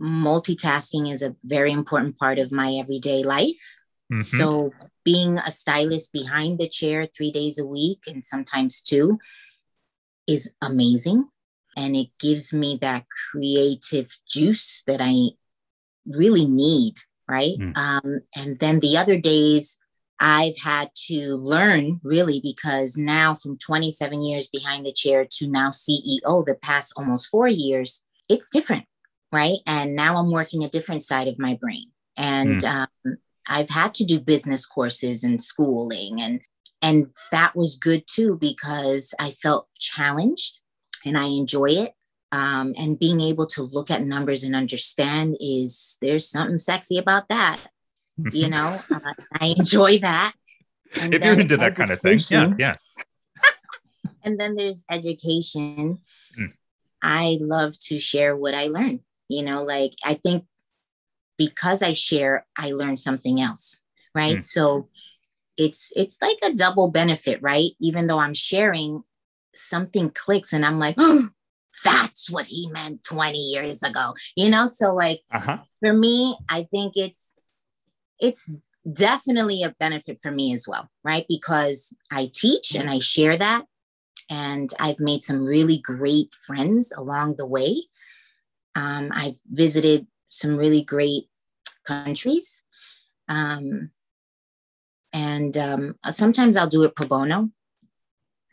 multitasking 0.00 1.10
is 1.10 1.22
a 1.22 1.36
very 1.44 1.72
important 1.72 2.18
part 2.18 2.38
of 2.38 2.52
my 2.52 2.74
everyday 2.74 3.22
life. 3.22 3.80
Mm-hmm. 4.12 4.22
So, 4.22 4.72
being 5.04 5.38
a 5.38 5.50
stylist 5.50 6.12
behind 6.12 6.58
the 6.58 6.68
chair 6.68 7.06
three 7.06 7.30
days 7.30 7.58
a 7.58 7.66
week 7.66 8.00
and 8.06 8.24
sometimes 8.24 8.80
two 8.80 9.18
is 10.26 10.50
amazing. 10.60 11.28
And 11.76 11.96
it 11.96 12.08
gives 12.20 12.52
me 12.52 12.78
that 12.80 13.06
creative 13.30 14.16
juice 14.28 14.82
that 14.86 15.00
I 15.00 15.30
really 16.06 16.46
need. 16.46 16.94
Right. 17.28 17.56
Mm. 17.58 17.76
Um, 17.76 18.20
and 18.36 18.58
then 18.58 18.80
the 18.80 18.96
other 18.98 19.18
days, 19.18 19.78
I've 20.20 20.58
had 20.58 20.90
to 21.08 21.36
learn 21.36 22.00
really 22.02 22.40
because 22.40 22.96
now 22.96 23.34
from 23.34 23.58
27 23.58 24.22
years 24.22 24.46
behind 24.48 24.86
the 24.86 24.92
chair 24.92 25.26
to 25.38 25.48
now 25.48 25.70
CEO, 25.70 26.44
the 26.46 26.56
past 26.62 26.92
almost 26.96 27.28
four 27.28 27.48
years, 27.48 28.04
it's 28.28 28.50
different. 28.50 28.84
Right. 29.32 29.58
And 29.66 29.96
now 29.96 30.16
I'm 30.16 30.30
working 30.30 30.62
a 30.62 30.68
different 30.68 31.02
side 31.02 31.28
of 31.28 31.38
my 31.38 31.54
brain. 31.54 31.86
And 32.16 32.60
mm. 32.60 32.86
um, 33.04 33.18
I've 33.48 33.70
had 33.70 33.94
to 33.94 34.04
do 34.04 34.20
business 34.20 34.64
courses 34.64 35.24
and 35.24 35.42
schooling 35.42 36.20
and 36.20 36.40
and 36.84 37.06
that 37.30 37.56
was 37.56 37.76
good 37.76 38.04
too 38.06 38.36
because 38.38 39.14
I 39.18 39.30
felt 39.30 39.68
challenged 39.78 40.60
and 41.02 41.16
I 41.16 41.28
enjoy 41.28 41.70
it. 41.70 41.92
Um, 42.30 42.74
and 42.76 42.98
being 42.98 43.22
able 43.22 43.46
to 43.48 43.62
look 43.62 43.90
at 43.90 44.04
numbers 44.04 44.44
and 44.44 44.54
understand 44.54 45.38
is 45.40 45.96
there's 46.02 46.28
something 46.28 46.58
sexy 46.58 46.98
about 46.98 47.28
that. 47.30 47.60
You 48.32 48.48
know, 48.48 48.80
uh, 48.94 49.00
I 49.40 49.54
enjoy 49.56 49.98
that. 50.00 50.34
And 51.00 51.14
if 51.14 51.24
you're 51.24 51.40
into 51.40 51.56
that 51.56 51.74
kind 51.74 51.90
of 51.90 52.00
thing, 52.00 52.18
yeah, 52.28 52.52
yeah. 52.58 52.76
and 54.22 54.38
then 54.38 54.54
there's 54.54 54.84
education. 54.90 55.98
Mm. 56.38 56.52
I 57.02 57.38
love 57.40 57.78
to 57.86 57.98
share 57.98 58.36
what 58.36 58.54
I 58.54 58.66
learn. 58.66 59.00
You 59.28 59.42
know, 59.42 59.62
like 59.62 59.94
I 60.04 60.14
think 60.14 60.44
because 61.38 61.82
I 61.82 61.94
share, 61.94 62.46
I 62.56 62.72
learn 62.72 62.96
something 62.96 63.40
else, 63.40 63.80
right? 64.14 64.38
Mm. 64.38 64.44
So 64.44 64.88
it's 65.56 65.92
it's 65.96 66.20
like 66.20 66.38
a 66.42 66.52
double 66.52 66.90
benefit, 66.90 67.40
right? 67.42 67.70
Even 67.80 68.06
though 68.06 68.18
I'm 68.18 68.34
sharing, 68.34 69.02
something 69.54 70.10
clicks 70.10 70.52
and 70.52 70.64
I'm 70.64 70.78
like, 70.78 70.96
oh, 70.98 71.30
that's 71.84 72.30
what 72.30 72.46
he 72.46 72.68
meant 72.70 73.04
20 73.04 73.38
years 73.38 73.82
ago. 73.82 74.14
You 74.36 74.50
know, 74.50 74.66
so 74.66 74.94
like 74.94 75.20
uh-huh. 75.32 75.58
for 75.80 75.92
me, 75.92 76.36
I 76.48 76.66
think 76.70 76.94
it's 76.96 77.34
it's 78.20 78.48
definitely 78.90 79.62
a 79.62 79.74
benefit 79.78 80.18
for 80.22 80.30
me 80.30 80.52
as 80.52 80.68
well, 80.68 80.90
right? 81.02 81.26
Because 81.28 81.92
I 82.10 82.30
teach 82.32 82.74
and 82.74 82.88
I 82.88 82.98
share 82.98 83.36
that 83.36 83.64
and 84.30 84.72
I've 84.78 85.00
made 85.00 85.24
some 85.24 85.44
really 85.44 85.78
great 85.78 86.30
friends 86.46 86.92
along 86.96 87.36
the 87.36 87.46
way. 87.46 87.82
Um, 88.74 89.10
I've 89.12 89.38
visited 89.50 90.06
some 90.26 90.56
really 90.56 90.82
great 90.82 91.28
countries. 91.86 92.62
Um, 93.28 93.90
and 95.14 95.56
um, 95.56 95.94
sometimes 96.10 96.56
I'll 96.56 96.68
do 96.68 96.82
it 96.82 96.96
pro 96.96 97.06
bono. 97.06 97.50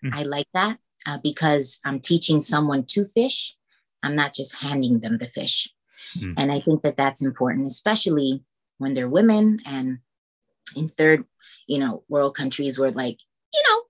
Mm. 0.06 0.14
I 0.14 0.24
like 0.24 0.48
that 0.54 0.78
uh, 1.08 1.18
because 1.22 1.80
I'm 1.84 2.00
teaching 2.00 2.40
someone 2.40 2.86
to 2.86 3.04
fish. 3.04 3.58
I'm 4.04 4.16
not 4.16 4.36
just 4.36 4.56
handing 4.56 5.00
them 5.00 5.18
the 5.18 5.28
fish. 5.28 5.70
Mm. 6.16 6.36
And 6.38 6.52
I 6.52 6.60
think 6.60 6.84
that 6.84 6.98
that's 6.98 7.22
important, 7.24 7.66
especially 7.68 8.44
when 8.78 8.94
they're 8.94 9.10
women 9.10 9.60
and 9.66 10.00
in 10.76 10.90
third, 10.90 11.26
you 11.68 11.80
know, 11.80 12.04
world 12.08 12.36
countries 12.36 12.78
where 12.78 12.92
like, 12.92 13.18
you 13.54 13.62
know, 13.68 13.82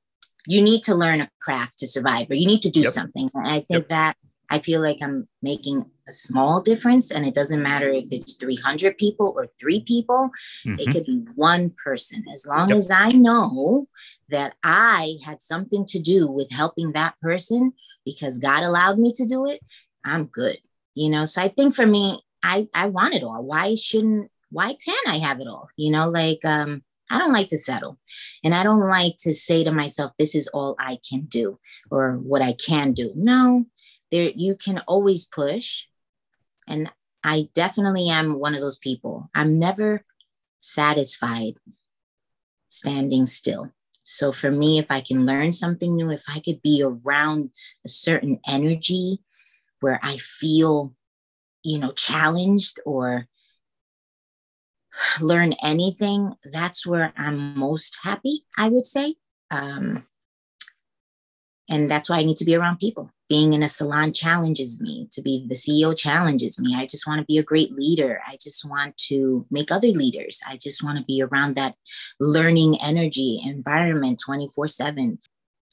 you 0.48 0.62
need 0.62 0.84
to 0.84 0.96
learn 0.96 1.22
a 1.22 1.30
craft 1.42 1.80
to 1.80 1.88
survive 1.88 2.32
or 2.32 2.36
you 2.36 2.48
need 2.48 2.62
to 2.62 2.72
do 2.72 2.82
yep. 2.82 2.92
something. 2.92 3.30
And 3.34 3.48
I 3.48 3.60
think 3.60 3.70
yep. 3.70 3.90
that 3.90 4.18
I 4.50 4.60
feel 4.60 4.82
like 4.82 4.98
I'm 5.02 5.28
making 5.42 5.92
a 6.12 6.14
small 6.14 6.62
difference. 6.62 7.10
And 7.10 7.26
it 7.26 7.34
doesn't 7.34 7.64
matter 7.64 7.90
if 7.90 8.12
it's 8.12 8.36
300 8.36 8.98
people 8.98 9.34
or 9.36 9.48
three 9.60 9.82
people, 9.82 10.30
mm-hmm. 10.66 10.80
it 10.80 10.92
could 10.92 11.06
be 11.06 11.26
one 11.36 11.74
person. 11.84 12.24
As 12.34 12.46
long 12.46 12.70
yep. 12.70 12.78
as 12.78 12.92
I 12.92 13.08
know 13.10 13.88
that 14.30 14.56
I 14.64 15.16
had 15.26 15.42
something 15.42 15.86
to 15.88 16.00
do 16.00 16.30
with 16.30 16.52
helping 16.52 16.92
that 16.92 17.16
person 17.22 17.74
because 18.06 18.40
God 18.40 18.64
allowed 18.64 19.00
me 19.00 19.14
to 19.14 19.26
do 19.26 19.46
it, 19.46 19.62
I'm 20.04 20.26
good. 20.26 20.58
You 20.94 21.10
know, 21.10 21.26
so 21.26 21.42
I 21.42 21.48
think 21.48 21.74
for 21.74 21.86
me, 21.86 22.22
I, 22.44 22.68
I 22.74 22.88
want 22.88 23.14
it 23.14 23.24
all. 23.24 23.44
Why 23.44 23.76
shouldn't, 23.76 24.30
why 24.50 24.76
can't 24.84 25.08
I 25.08 25.18
have 25.20 25.40
it 25.40 25.48
all? 25.48 25.70
You 25.78 25.92
know, 25.92 26.10
like, 26.10 26.44
um, 26.44 26.84
I 27.10 27.18
don't 27.18 27.34
like 27.34 27.50
to 27.50 27.58
settle. 27.58 27.98
And 28.44 28.56
I 28.56 28.64
don't 28.64 28.88
like 28.88 29.18
to 29.20 29.34
say 29.34 29.64
to 29.64 29.72
myself, 29.72 30.12
this 30.18 30.34
is 30.34 30.48
all 30.48 30.76
I 30.80 30.98
can 31.08 31.22
do 31.22 31.60
or 31.90 32.14
what 32.14 32.42
I 32.42 32.54
can 32.54 32.94
do. 32.94 33.12
No, 33.16 33.66
there 34.12 34.32
you 34.36 34.56
can 34.56 34.80
always 34.88 35.26
push 35.26 35.86
and 36.68 36.92
i 37.24 37.48
definitely 37.54 38.10
am 38.10 38.40
one 38.40 38.54
of 38.56 38.62
those 38.62 38.78
people. 38.78 39.30
I'm 39.34 39.60
never 39.60 40.06
satisfied 40.60 41.56
standing 42.68 43.26
still. 43.26 43.72
So 44.04 44.32
for 44.32 44.52
me 44.52 44.80
if 44.80 44.90
i 44.90 45.02
can 45.02 45.26
learn 45.26 45.54
something 45.54 45.96
new 45.96 46.10
if 46.10 46.24
i 46.28 46.40
could 46.40 46.62
be 46.62 46.84
around 46.84 47.52
a 47.86 47.90
certain 47.90 48.40
energy 48.48 49.20
where 49.80 50.00
i 50.04 50.18
feel 50.18 50.96
you 51.64 51.78
know 51.78 51.92
challenged 51.92 52.80
or 52.86 53.28
learn 55.22 55.54
anything 55.64 56.34
that's 56.52 56.86
where 56.86 57.14
i'm 57.16 57.58
most 57.58 57.98
happy 58.04 58.46
i 58.58 58.68
would 58.70 58.86
say. 58.86 59.16
Um, 59.52 60.06
and 61.72 61.90
that's 61.90 62.10
why 62.10 62.20
i 62.20 62.24
need 62.24 62.38
to 62.38 62.46
be 62.46 62.56
around 62.56 62.78
people. 62.78 63.10
Being 63.30 63.54
in 63.54 63.64
a 63.64 63.70
salon 63.70 64.12
challenges 64.12 64.82
me. 64.82 65.08
To 65.14 65.22
be 65.22 65.46
the 65.48 65.56
ceo 65.56 65.98
challenges 65.98 66.60
me. 66.60 66.76
I 66.76 66.86
just 66.86 67.08
want 67.08 67.20
to 67.20 67.26
be 67.26 67.38
a 67.38 67.44
great 67.44 67.72
leader. 67.72 68.22
I 68.28 68.38
just 68.40 68.66
want 68.66 68.98
to 69.10 69.46
make 69.50 69.72
other 69.72 69.88
leaders. 69.88 70.42
I 70.46 70.58
just 70.58 70.84
want 70.84 70.98
to 71.00 71.06
be 71.06 71.24
around 71.24 71.56
that 71.56 71.76
learning 72.20 72.76
energy 72.82 73.42
environment 73.44 74.20
24 74.24 74.68
7 74.68 75.18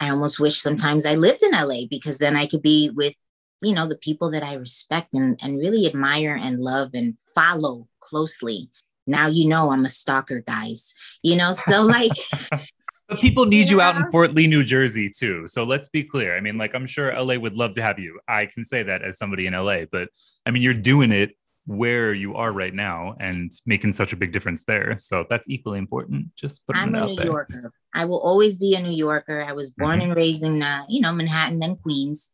i 0.00 0.08
almost 0.08 0.38
wish 0.38 0.60
sometimes 0.60 1.04
i 1.04 1.14
lived 1.16 1.42
in 1.42 1.52
la 1.52 1.80
because 1.90 2.18
then 2.18 2.36
i 2.36 2.46
could 2.46 2.62
be 2.62 2.90
with 2.90 3.14
you 3.60 3.72
know 3.72 3.86
the 3.88 3.96
people 3.96 4.30
that 4.30 4.44
i 4.44 4.54
respect 4.54 5.12
and, 5.14 5.38
and 5.42 5.58
really 5.58 5.86
admire 5.86 6.36
and 6.36 6.60
love 6.60 6.90
and 6.94 7.16
follow 7.34 7.88
closely. 8.08 8.70
Now 9.06 9.26
you 9.26 9.48
know 9.48 9.70
i'm 9.70 9.84
a 9.84 9.88
stalker 9.88 10.40
guys. 10.40 10.94
You 11.22 11.36
know 11.36 11.52
so 11.52 11.82
like 11.82 12.12
But 13.08 13.20
people 13.20 13.46
need 13.46 13.66
yeah. 13.66 13.70
you 13.70 13.80
out 13.80 13.96
in 13.96 14.10
Fort 14.10 14.34
Lee, 14.34 14.46
New 14.46 14.62
Jersey, 14.62 15.08
too. 15.08 15.48
So 15.48 15.64
let's 15.64 15.88
be 15.88 16.04
clear. 16.04 16.36
I 16.36 16.40
mean, 16.40 16.58
like, 16.58 16.74
I'm 16.74 16.86
sure 16.86 17.12
LA 17.12 17.36
would 17.36 17.56
love 17.56 17.72
to 17.74 17.82
have 17.82 17.98
you. 17.98 18.20
I 18.28 18.46
can 18.46 18.64
say 18.64 18.82
that 18.82 19.02
as 19.02 19.16
somebody 19.16 19.46
in 19.46 19.54
LA, 19.54 19.86
but 19.90 20.10
I 20.44 20.50
mean, 20.50 20.62
you're 20.62 20.74
doing 20.74 21.10
it 21.10 21.34
where 21.68 22.14
you 22.14 22.34
are 22.34 22.50
right 22.50 22.72
now 22.72 23.14
and 23.20 23.52
making 23.66 23.92
such 23.92 24.14
a 24.14 24.16
big 24.16 24.32
difference 24.32 24.64
there. 24.64 24.98
So 24.98 25.26
that's 25.28 25.48
equally 25.48 25.78
important. 25.78 26.34
Just 26.34 26.66
putting 26.66 26.82
I'm 26.82 26.94
it 26.94 26.98
out 26.98 27.08
New 27.10 27.16
there. 27.16 27.26
Yorker. 27.26 27.72
I 27.94 28.06
will 28.06 28.20
always 28.20 28.56
be 28.56 28.74
a 28.74 28.80
New 28.80 28.90
Yorker. 28.92 29.42
I 29.42 29.52
was 29.52 29.70
born 29.70 30.00
mm-hmm. 30.00 30.08
and 30.08 30.16
raised 30.16 30.42
in, 30.42 30.62
uh, 30.62 30.84
you 30.88 31.00
know, 31.00 31.12
Manhattan, 31.12 31.58
then 31.58 31.76
Queens. 31.76 32.30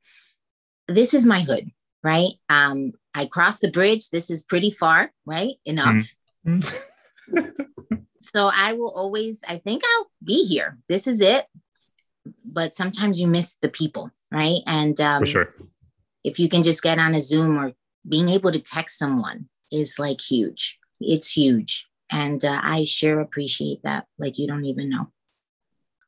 This 0.86 1.14
is 1.14 1.26
my 1.26 1.42
hood, 1.42 1.70
right? 2.04 2.30
Um, 2.48 2.92
I 3.12 3.26
crossed 3.26 3.60
the 3.60 3.70
bridge. 3.70 4.10
This 4.10 4.30
is 4.30 4.44
pretty 4.44 4.70
far, 4.70 5.12
right? 5.26 5.54
Enough. 5.64 6.14
Mm-hmm. 6.46 7.96
So 8.32 8.50
I 8.52 8.72
will 8.72 8.90
always, 8.90 9.40
I 9.46 9.58
think 9.58 9.82
I'll 9.84 10.10
be 10.22 10.44
here. 10.44 10.78
This 10.88 11.06
is 11.06 11.20
it. 11.20 11.46
But 12.44 12.74
sometimes 12.74 13.20
you 13.20 13.26
miss 13.26 13.54
the 13.60 13.68
people, 13.68 14.10
right? 14.32 14.60
And 14.66 14.98
um, 15.00 15.22
for 15.22 15.26
sure, 15.26 15.54
if 16.22 16.38
you 16.38 16.48
can 16.48 16.62
just 16.62 16.82
get 16.82 16.98
on 16.98 17.14
a 17.14 17.20
Zoom 17.20 17.58
or 17.58 17.72
being 18.08 18.30
able 18.30 18.50
to 18.50 18.60
text 18.60 18.98
someone 18.98 19.48
is 19.70 19.98
like 19.98 20.20
huge. 20.20 20.78
It's 21.00 21.36
huge. 21.36 21.86
And 22.10 22.42
uh, 22.44 22.60
I 22.62 22.84
sure 22.84 23.20
appreciate 23.20 23.82
that. 23.82 24.06
Like 24.18 24.38
you 24.38 24.46
don't 24.46 24.64
even 24.64 24.88
know. 24.88 25.08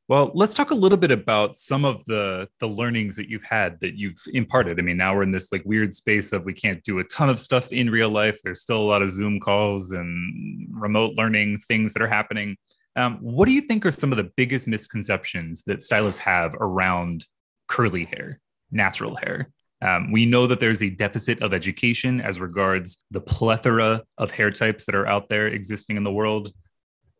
Well, 0.08 0.30
let's 0.34 0.54
talk 0.54 0.70
a 0.70 0.74
little 0.74 0.98
bit 0.98 1.10
about 1.10 1.56
some 1.56 1.84
of 1.84 2.04
the 2.04 2.46
the 2.60 2.68
learnings 2.68 3.16
that 3.16 3.28
you've 3.28 3.42
had 3.42 3.80
that 3.80 3.98
you've 3.98 4.20
imparted. 4.32 4.78
I 4.78 4.82
mean, 4.82 4.96
now 4.96 5.16
we're 5.16 5.24
in 5.24 5.32
this 5.32 5.50
like 5.50 5.64
weird 5.64 5.94
space 5.94 6.32
of 6.32 6.44
we 6.44 6.52
can't 6.54 6.82
do 6.84 7.00
a 7.00 7.04
ton 7.04 7.28
of 7.28 7.40
stuff 7.40 7.72
in 7.72 7.90
real 7.90 8.08
life. 8.08 8.38
There's 8.44 8.60
still 8.60 8.80
a 8.80 8.86
lot 8.86 9.02
of 9.02 9.10
Zoom 9.10 9.40
calls 9.40 9.90
and 9.90 10.68
remote 10.70 11.14
learning 11.16 11.58
things 11.66 11.92
that 11.92 12.02
are 12.02 12.08
happening. 12.08 12.56
Um, 12.94 13.18
what 13.20 13.46
do 13.46 13.52
you 13.52 13.62
think 13.62 13.84
are 13.84 13.90
some 13.90 14.12
of 14.12 14.16
the 14.16 14.30
biggest 14.36 14.68
misconceptions 14.68 15.64
that 15.66 15.82
stylists 15.82 16.20
have 16.20 16.54
around 16.54 17.26
curly 17.66 18.04
hair, 18.04 18.38
natural 18.70 19.16
hair? 19.16 19.50
Um, 19.82 20.12
we 20.12 20.24
know 20.24 20.46
that 20.46 20.60
there's 20.60 20.82
a 20.82 20.88
deficit 20.88 21.42
of 21.42 21.52
education 21.52 22.20
as 22.20 22.40
regards 22.40 23.04
the 23.10 23.20
plethora 23.20 24.04
of 24.18 24.30
hair 24.30 24.52
types 24.52 24.86
that 24.86 24.94
are 24.94 25.06
out 25.06 25.28
there 25.28 25.48
existing 25.48 25.96
in 25.96 26.04
the 26.04 26.12
world 26.12 26.52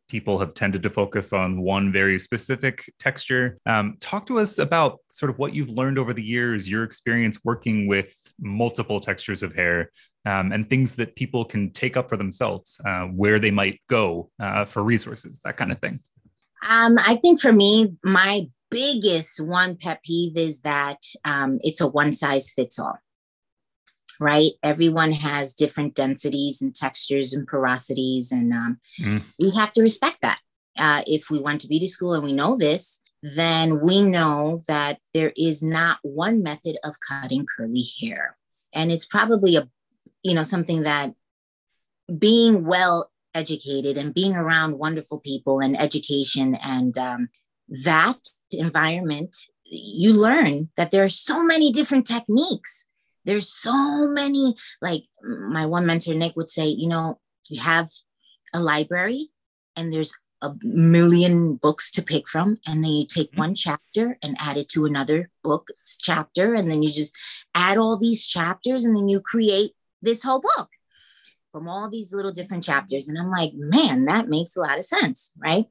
people 0.09 0.39
have 0.39 0.55
tended 0.55 0.83
to 0.83 0.91
focus 0.91 1.33
on 1.33 1.61
one 1.61 1.93
very 1.93 2.19
specific 2.19 2.93
texture. 2.99 3.59
Um, 3.67 3.97
talk 4.01 4.27
to 4.27 4.39
us 4.39 4.59
about 4.59 5.01
sort 5.11 5.31
of 5.31 5.39
what 5.39 5.55
you've 5.55 5.71
learned 5.71 5.99
over 5.99 6.13
the 6.13 6.23
years, 6.23 6.71
your 6.71 6.85
experience 6.85 7.39
working 7.45 7.87
with 7.87 8.15
multiple 8.41 9.01
textures 9.01 9.43
of 9.43 9.55
hair, 9.55 9.91
um, 10.25 10.53
and 10.53 10.69
things 10.69 10.97
that 10.97 11.17
people 11.17 11.45
can 11.45 11.71
take 11.71 11.97
up 11.97 12.09
for 12.09 12.17
themselves, 12.17 12.81
uh, 12.85 13.05
where 13.05 13.39
they 13.39 13.51
might 13.51 13.81
go 13.89 14.31
uh, 14.41 14.65
for 14.65 14.83
resources, 14.83 15.41
that 15.45 15.57
kind 15.57 15.73
of 15.73 15.81
thing. 15.81 16.01
Um, 16.69 16.99
I 16.99 17.17
think 17.17 17.41
for 17.41 17.53
me, 17.53 17.95
my 18.03 18.49
biggest 18.71 19.41
one 19.41 19.77
pet 19.77 20.03
peeve 20.03 20.37
is 20.37 20.61
that 20.63 20.99
um, 21.25 21.61
it's 21.63 21.81
a 21.81 21.87
one 21.87 22.13
size 22.13 22.51
fits 22.51 22.79
all 22.79 22.99
right? 24.21 24.53
Everyone 24.63 25.13
has 25.13 25.55
different 25.55 25.95
densities 25.95 26.63
and 26.63 26.75
textures 26.75 27.33
and 27.33 27.49
porosities, 27.49 28.33
and 28.33 28.53
um, 28.53 28.79
mm. 29.01 29.23
we 29.39 29.51
have 29.53 29.73
to 29.73 29.83
respect 29.83 30.19
that. 30.23 30.39
Uh, 30.79 31.03
if 31.07 31.31
we 31.31 31.39
went 31.39 31.61
to 31.63 31.69
beauty 31.69 31.89
school 31.89 32.15
and 32.15 32.25
we 32.25 32.33
know 32.33 32.57
this, 32.57 33.01
then 33.23 33.81
we 33.81 34.03
know 34.03 34.63
that 34.69 34.99
there 35.15 35.33
is 35.37 35.63
not 35.63 35.99
one 36.03 36.43
method 36.43 36.77
of 36.85 36.97
cutting 37.01 37.47
curly 37.57 37.85
hair, 38.01 38.37
and 38.73 38.93
it's 38.93 39.07
probably 39.07 39.57
a, 39.57 39.69
you 40.23 40.35
know, 40.35 40.43
something 40.43 40.83
that 40.83 41.15
being 42.19 42.65
well 42.65 43.11
educated 43.35 43.99
and 43.99 44.15
being 44.15 44.35
around 44.35 44.79
wonderful 44.79 45.21
people 45.21 45.61
and 45.61 45.79
education 45.79 46.55
and 46.55 46.97
um, 46.97 47.29
that 47.69 48.19
environment 48.53 49.37
you 49.69 50.13
learn 50.13 50.69
that 50.77 50.91
there 50.91 51.05
are 51.05 51.09
so 51.09 51.43
many 51.43 51.73
different 51.73 52.07
techniques 52.07 52.86
there's 53.27 53.53
so 53.53 54.09
many, 54.09 54.57
like 54.81 55.05
my 55.23 55.67
one 55.67 55.85
mentor, 55.85 56.15
Nick, 56.15 56.37
would 56.37 56.49
say, 56.49 56.69
you 56.69 56.89
know, 56.89 57.21
you 57.49 57.61
have 57.61 57.91
a 58.55 58.61
library 58.61 59.29
and 59.75 59.93
there's 59.93 60.13
a 60.43 60.55
million 60.63 61.57
books 61.57 61.91
to 61.91 62.03
pick 62.03 62.29
from 62.29 62.59
and 62.67 62.85
then 62.85 62.93
you 62.93 63.07
take 63.07 63.31
mm-hmm. 63.33 63.41
one 63.41 63.55
chapter 63.55 64.19
and 64.23 64.37
add 64.39 64.57
it 64.57 64.69
to 64.69 64.85
another 64.85 65.31
book 65.43 65.69
chapter 66.01 66.55
and 66.55 66.71
then 66.71 66.83
you 66.83 66.91
just 66.93 67.15
add 67.55 67.79
all 67.79 67.97
these 67.97 68.27
chapters 68.27 68.85
and 68.85 68.95
then 68.97 69.09
you 69.09 69.21
create 69.21 69.73
this 70.03 70.23
whole 70.23 70.41
book 70.41 70.69
from 71.53 71.69
all 71.69 71.89
these 71.89 72.13
little 72.13 72.33
different 72.33 72.63
chapters. 72.63 73.09
And 73.09 73.19
i'm 73.19 73.31
like 73.31 73.53
man 73.55 74.05
that 74.05 74.29
makes 74.29 74.57
a 74.57 74.61
lot 74.61 74.79
of 74.79 74.85
sense 74.85 75.33
right? 75.37 75.67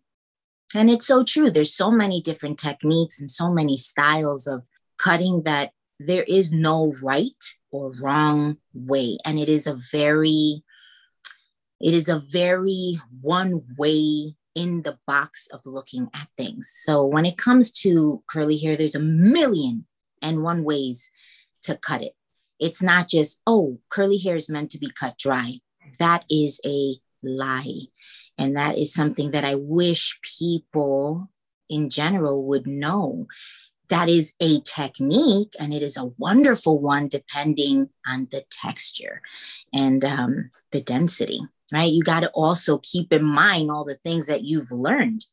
And 0.73 0.89
it's 0.89 1.07
so 1.07 1.23
true. 1.23 1.51
There's 1.51 1.73
so 1.73 1.91
many 1.91 2.21
different 2.21 2.59
techniques 2.59 3.19
and 3.19 3.29
so 3.29 3.51
many 3.51 3.77
styles 3.77 4.47
of 4.47 4.63
cutting 4.97 5.43
that 5.43 5.71
there 5.99 6.23
is 6.23 6.51
no 6.51 6.93
right 7.01 7.43
or 7.71 7.91
wrong 8.01 8.57
way. 8.73 9.17
And 9.25 9.39
it 9.39 9.49
is 9.49 9.67
a 9.67 9.79
very 9.91 10.63
it 11.81 11.93
is 11.93 12.07
a 12.07 12.23
very 12.31 13.01
one 13.21 13.63
way 13.77 14.35
in 14.55 14.83
the 14.83 14.97
box 15.05 15.47
of 15.51 15.59
looking 15.65 16.07
at 16.13 16.29
things. 16.37 16.71
So 16.73 17.05
when 17.05 17.25
it 17.25 17.37
comes 17.37 17.71
to 17.81 18.23
curly 18.27 18.57
hair 18.57 18.75
there's 18.75 18.95
a 18.95 18.99
million 18.99 19.85
and 20.21 20.41
one 20.41 20.63
ways 20.63 21.11
to 21.63 21.75
cut 21.75 22.01
it. 22.01 22.15
It's 22.59 22.81
not 22.81 23.09
just 23.09 23.41
oh 23.45 23.79
curly 23.89 24.17
hair 24.17 24.35
is 24.35 24.49
meant 24.49 24.71
to 24.71 24.79
be 24.79 24.89
cut 24.89 25.17
dry. 25.17 25.59
That 25.99 26.25
is 26.29 26.59
a 26.65 26.95
lie. 27.21 27.87
And 28.37 28.55
that 28.57 28.77
is 28.77 28.93
something 28.93 29.31
that 29.31 29.45
i 29.45 29.55
wish 29.55 30.19
people 30.39 31.29
in 31.69 31.89
general 31.89 32.45
would 32.45 32.67
know 32.67 33.27
that 33.89 34.09
is 34.09 34.33
a 34.39 34.61
technique 34.61 35.53
and 35.59 35.73
it 35.73 35.83
is 35.83 35.97
a 35.97 36.11
wonderful 36.17 36.79
one 36.79 37.07
depending 37.07 37.89
on 38.07 38.27
the 38.31 38.43
texture 38.49 39.21
and 39.73 40.03
um, 40.03 40.51
the 40.71 40.81
density 40.81 41.41
right? 41.73 41.91
You 41.91 42.03
got 42.03 42.21
to 42.21 42.29
also 42.29 42.79
keep 42.79 43.11
in 43.11 43.23
mind 43.23 43.71
all 43.71 43.85
the 43.85 43.99
things 44.03 44.27
that 44.27 44.43
you've 44.43 44.71
learned 44.71 45.25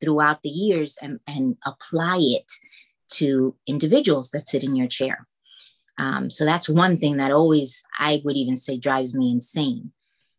throughout 0.00 0.42
the 0.42 0.48
years 0.48 0.96
and, 1.00 1.20
and 1.26 1.56
apply 1.64 2.18
it 2.20 2.50
to 3.14 3.56
individuals 3.66 4.30
that 4.30 4.48
sit 4.48 4.62
in 4.62 4.76
your 4.76 4.86
chair. 4.86 5.26
Um, 5.96 6.30
so 6.30 6.44
that's 6.44 6.68
one 6.68 6.96
thing 6.98 7.16
that 7.16 7.32
always 7.32 7.82
i 7.98 8.22
would 8.24 8.36
even 8.36 8.56
say 8.56 8.78
drives 8.78 9.14
me 9.14 9.30
insane. 9.30 9.92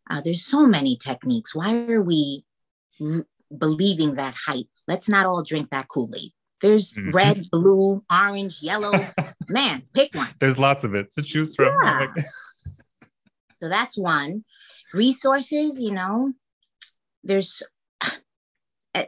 Uh, 0.09 0.21
there's 0.21 0.45
so 0.45 0.65
many 0.65 0.95
techniques. 0.95 1.53
Why 1.53 1.85
are 1.89 2.01
we 2.01 2.45
r- 3.01 3.25
believing 3.55 4.15
that 4.15 4.35
hype? 4.47 4.69
Let's 4.87 5.09
not 5.09 5.25
all 5.25 5.43
drink 5.43 5.69
that 5.69 5.87
kool-aid 5.87 6.31
there's 6.61 6.93
mm-hmm. 6.93 7.11
red, 7.11 7.47
blue, 7.51 8.03
orange, 8.11 8.61
yellow. 8.61 8.93
Man, 9.49 9.83
pick 9.93 10.13
one. 10.13 10.27
There's 10.39 10.59
lots 10.59 10.83
of 10.83 10.95
it 10.95 11.11
to 11.13 11.21
choose 11.21 11.55
from. 11.55 11.73
Yeah. 11.83 12.07
so 13.61 13.69
that's 13.69 13.97
one. 13.97 14.43
Resources, 14.93 15.79
you 15.81 15.91
know, 15.91 16.33
there's 17.23 17.61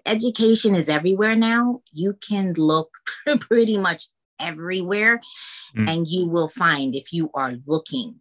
education 0.06 0.76
is 0.76 0.90
everywhere 0.90 1.36
now. 1.36 1.82
You 1.92 2.14
can 2.14 2.54
look 2.54 2.90
pretty 3.40 3.78
much 3.78 4.06
everywhere 4.40 5.22
mm. 5.78 5.90
and 5.90 6.08
you 6.08 6.28
will 6.28 6.50
find 6.50 6.96
if 6.96 7.14
you 7.14 7.30
are 7.34 7.54
looking. 7.66 8.16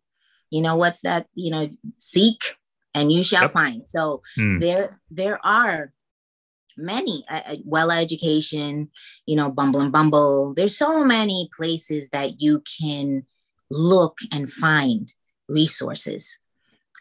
You 0.50 0.62
know 0.62 0.76
what's 0.76 1.02
that? 1.02 1.26
You 1.34 1.50
know, 1.50 1.70
seek 1.98 2.56
and 2.92 3.12
you 3.12 3.22
shall 3.22 3.42
yep. 3.42 3.52
find. 3.52 3.82
So 3.88 4.22
mm. 4.36 4.60
there 4.60 4.98
there 5.10 5.44
are 5.46 5.92
many 6.80 7.24
uh, 7.30 7.40
uh, 7.46 7.56
well 7.64 7.90
education 7.90 8.90
you 9.26 9.36
know 9.36 9.50
bumble 9.50 9.80
and 9.80 9.92
bumble. 9.92 10.54
There's 10.54 10.76
so 10.76 11.04
many 11.04 11.48
places 11.56 12.10
that 12.10 12.40
you 12.40 12.62
can 12.80 13.24
look 13.70 14.18
and 14.32 14.50
find 14.50 15.12
resources 15.48 16.38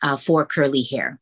uh, 0.02 0.16
for 0.18 0.46
curly 0.46 0.84
hair. 0.84 1.20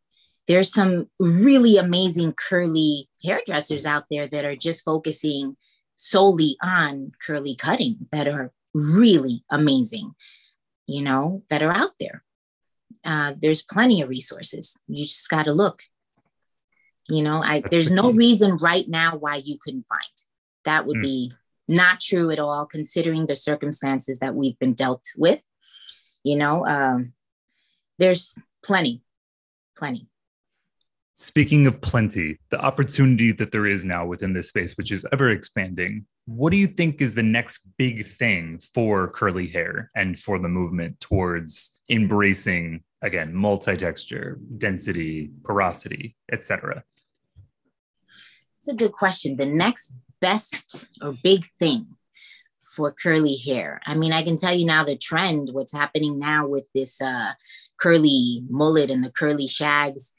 There's 0.47 0.71
some 0.71 1.09
really 1.19 1.77
amazing 1.77 2.33
curly 2.33 3.09
hairdressers 3.23 3.85
out 3.85 4.05
there 4.09 4.27
that 4.27 4.45
are 4.45 4.55
just 4.55 4.85
focusing 4.85 5.57
solely 5.95 6.57
on 6.61 7.11
curly 7.25 7.55
cutting 7.55 8.07
that 8.11 8.27
are 8.27 8.51
really 8.73 9.43
amazing 9.49 10.13
you 10.87 11.03
know 11.03 11.43
that 11.49 11.61
are 11.61 11.71
out 11.71 11.91
there. 11.99 12.23
Uh, 13.05 13.33
there's 13.37 13.61
plenty 13.61 14.01
of 14.01 14.09
resources. 14.09 14.79
You 14.87 15.03
just 15.03 15.29
got 15.29 15.43
to 15.43 15.53
look 15.53 15.83
you 17.09 17.23
know, 17.23 17.41
I 17.43 17.61
That's 17.61 17.71
there's 17.71 17.89
the 17.89 17.95
no 17.95 18.11
reason 18.11 18.57
right 18.57 18.87
now 18.87 19.15
why 19.15 19.37
you 19.37 19.57
couldn't 19.61 19.85
find. 19.85 20.01
That 20.65 20.85
would 20.85 20.97
mm. 20.97 21.03
be 21.03 21.33
not 21.67 21.99
true 21.99 22.31
at 22.31 22.39
all, 22.39 22.65
considering 22.65 23.25
the 23.25 23.35
circumstances 23.35 24.19
that 24.19 24.35
we've 24.35 24.57
been 24.59 24.73
dealt 24.73 25.05
with. 25.15 25.41
You 26.23 26.37
know, 26.37 26.65
um, 26.65 27.13
there's 27.99 28.37
plenty, 28.63 29.01
plenty. 29.77 30.07
Speaking 31.13 31.65
of 31.65 31.81
plenty, 31.81 32.39
the 32.49 32.59
opportunity 32.59 33.31
that 33.31 33.51
there 33.51 33.65
is 33.65 33.83
now 33.83 34.05
within 34.05 34.33
this 34.33 34.49
space, 34.49 34.77
which 34.77 34.91
is 34.91 35.05
ever 35.11 35.31
expanding, 35.31 36.05
what 36.25 36.51
do 36.51 36.57
you 36.57 36.67
think 36.67 37.01
is 37.01 37.15
the 37.15 37.23
next 37.23 37.61
big 37.77 38.05
thing 38.05 38.59
for 38.73 39.07
curly 39.07 39.47
hair 39.47 39.89
and 39.95 40.19
for 40.19 40.37
the 40.37 40.49
movement 40.49 40.99
towards 40.99 41.79
embracing 41.89 42.83
again 43.01 43.33
multi-texture, 43.33 44.39
density, 44.57 45.31
porosity, 45.43 46.15
etc.? 46.31 46.83
That's 48.67 48.75
a 48.75 48.83
good 48.85 48.91
question. 48.91 49.37
The 49.37 49.45
next 49.45 49.93
best 50.19 50.87
or 51.01 51.13
big 51.23 51.45
thing 51.57 51.87
for 52.75 52.91
curly 52.91 53.37
hair. 53.37 53.79
I 53.85 53.95
mean, 53.95 54.11
I 54.11 54.23
can 54.23 54.35
tell 54.35 54.53
you 54.53 54.65
now 54.65 54.83
the 54.83 54.97
trend, 54.97 55.51
what's 55.53 55.71
happening 55.71 56.19
now 56.19 56.45
with 56.45 56.65
this 56.75 57.01
uh, 57.01 57.31
curly 57.79 58.43
mullet 58.49 58.91
and 58.91 59.05
the 59.05 59.09
curly 59.09 59.47
shags. 59.47 60.11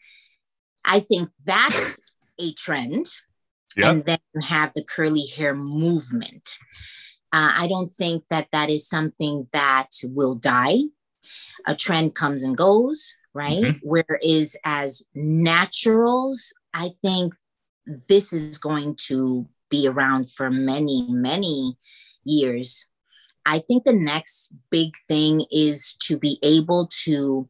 I 0.83 1.01
think 1.01 1.29
that's 1.45 2.01
a 2.39 2.55
trend. 2.55 3.11
Yep. 3.77 3.93
And 3.93 4.05
then 4.05 4.19
you 4.35 4.41
have 4.41 4.73
the 4.73 4.83
curly 4.83 5.27
hair 5.27 5.55
movement. 5.55 6.57
Uh, 7.31 7.53
I 7.55 7.69
don't 7.69 7.93
think 7.93 8.25
that 8.31 8.49
that 8.53 8.71
is 8.71 8.89
something 8.89 9.49
that 9.53 9.91
will 10.05 10.37
die. 10.37 10.79
A 11.67 11.75
trend 11.75 12.15
comes 12.15 12.43
and 12.43 12.57
goes, 12.57 13.15
right? 13.35 13.63
Mm-hmm. 13.63 13.79
Whereas 13.83 14.57
as 14.65 15.03
naturals, 15.15 16.55
I 16.73 16.93
think 17.03 17.35
this 18.09 18.33
is 18.33 18.59
going 18.59 18.97
to 19.07 19.49
be 19.71 19.89
around 19.89 20.31
for 20.31 20.51
many, 20.51 21.07
many 21.09 21.77
years. 22.25 22.87
I 23.45 23.61
think 23.61 23.85
the 23.85 23.93
next 23.93 24.53
big 24.71 24.95
thing 25.07 25.45
is 25.51 25.95
to 26.03 26.19
be 26.19 26.39
able 26.43 26.89
to, 27.05 27.49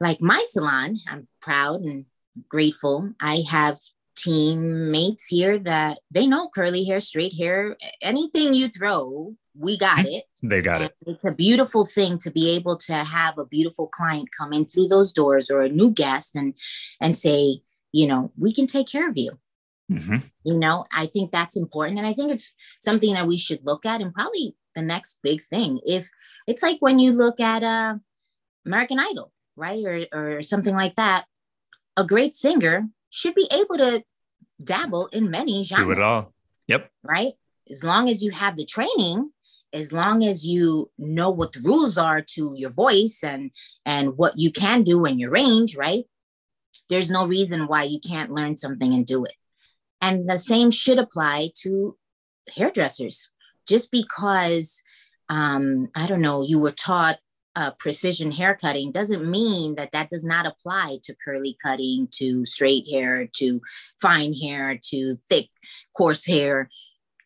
like 0.00 0.20
my 0.20 0.44
salon, 0.48 0.98
I'm 1.08 1.26
proud 1.40 1.80
and 1.80 2.06
grateful. 2.48 3.12
I 3.20 3.44
have 3.48 3.78
teammates 4.14 5.26
here 5.26 5.58
that 5.58 5.98
they 6.10 6.26
know 6.26 6.48
curly 6.48 6.84
hair, 6.84 7.00
straight 7.00 7.34
hair, 7.34 7.76
anything 8.02 8.54
you 8.54 8.68
throw, 8.68 9.34
we 9.58 9.76
got 9.76 9.98
mm-hmm. 9.98 10.06
it. 10.06 10.24
They 10.42 10.62
got 10.62 10.82
and 10.82 10.90
it. 10.90 10.96
It's 11.06 11.24
a 11.24 11.32
beautiful 11.32 11.84
thing 11.84 12.18
to 12.18 12.30
be 12.30 12.50
able 12.50 12.76
to 12.78 12.94
have 12.94 13.38
a 13.38 13.44
beautiful 13.44 13.88
client 13.88 14.28
come 14.36 14.52
in 14.52 14.66
through 14.66 14.88
those 14.88 15.12
doors 15.12 15.50
or 15.50 15.62
a 15.62 15.68
new 15.68 15.90
guest 15.90 16.36
and 16.36 16.54
and 17.00 17.16
say, 17.16 17.62
you 17.92 18.06
know, 18.06 18.32
we 18.36 18.52
can 18.52 18.66
take 18.66 18.88
care 18.88 19.08
of 19.08 19.16
you. 19.16 19.38
Mm-hmm. 19.90 20.18
You 20.44 20.58
know, 20.58 20.84
I 20.92 21.06
think 21.06 21.32
that's 21.32 21.56
important. 21.56 21.98
And 21.98 22.06
I 22.06 22.12
think 22.12 22.30
it's 22.30 22.52
something 22.80 23.14
that 23.14 23.26
we 23.26 23.38
should 23.38 23.60
look 23.64 23.86
at 23.86 24.00
and 24.00 24.12
probably 24.12 24.54
the 24.74 24.82
next 24.82 25.20
big 25.22 25.42
thing. 25.42 25.80
If 25.86 26.10
it's 26.46 26.62
like 26.62 26.78
when 26.80 26.98
you 26.98 27.12
look 27.12 27.40
at 27.40 27.62
uh, 27.62 27.96
American 28.66 29.00
Idol, 29.00 29.32
right? 29.56 29.84
Or, 29.84 30.06
or 30.12 30.42
something 30.42 30.74
like 30.74 30.96
that, 30.96 31.24
a 31.96 32.04
great 32.04 32.34
singer 32.34 32.88
should 33.10 33.34
be 33.34 33.48
able 33.50 33.78
to 33.78 34.04
dabble 34.62 35.06
in 35.06 35.30
many 35.30 35.62
genres. 35.64 35.86
Do 35.86 35.92
it 35.92 36.04
all. 36.04 36.34
Yep. 36.66 36.90
Right? 37.02 37.32
As 37.70 37.82
long 37.82 38.08
as 38.08 38.22
you 38.22 38.30
have 38.30 38.56
the 38.56 38.66
training, 38.66 39.30
as 39.72 39.92
long 39.92 40.24
as 40.24 40.46
you 40.46 40.90
know 40.98 41.30
what 41.30 41.52
the 41.52 41.60
rules 41.60 41.98
are 41.98 42.22
to 42.22 42.54
your 42.56 42.70
voice 42.70 43.20
and 43.22 43.50
and 43.84 44.16
what 44.16 44.38
you 44.38 44.50
can 44.50 44.82
do 44.82 45.04
in 45.04 45.18
your 45.18 45.30
range, 45.30 45.76
right? 45.76 46.04
There's 46.88 47.10
no 47.10 47.26
reason 47.26 47.66
why 47.66 47.84
you 47.84 48.00
can't 48.00 48.32
learn 48.32 48.56
something 48.56 48.92
and 48.94 49.06
do 49.06 49.24
it. 49.24 49.34
And 50.00 50.28
the 50.28 50.38
same 50.38 50.70
should 50.70 50.98
apply 50.98 51.50
to 51.62 51.96
hairdressers. 52.54 53.28
Just 53.66 53.90
because 53.90 54.82
um, 55.28 55.88
I 55.94 56.06
don't 56.06 56.22
know, 56.22 56.42
you 56.42 56.58
were 56.58 56.70
taught 56.70 57.18
uh, 57.56 57.72
precision 57.72 58.30
haircutting 58.30 58.92
doesn't 58.92 59.28
mean 59.28 59.74
that 59.74 59.90
that 59.92 60.08
does 60.08 60.24
not 60.24 60.46
apply 60.46 60.98
to 61.02 61.14
curly 61.22 61.56
cutting, 61.62 62.08
to 62.12 62.44
straight 62.46 62.88
hair, 62.90 63.28
to 63.34 63.60
fine 64.00 64.32
hair, 64.32 64.78
to 64.90 65.18
thick, 65.28 65.48
coarse 65.96 66.24
hair. 66.24 66.68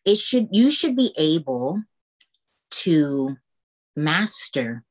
It 0.05 0.17
should 0.17 0.47
you 0.51 0.71
should 0.71 0.95
be 0.95 1.13
able 1.17 1.83
to 2.71 3.37
master 3.95 4.83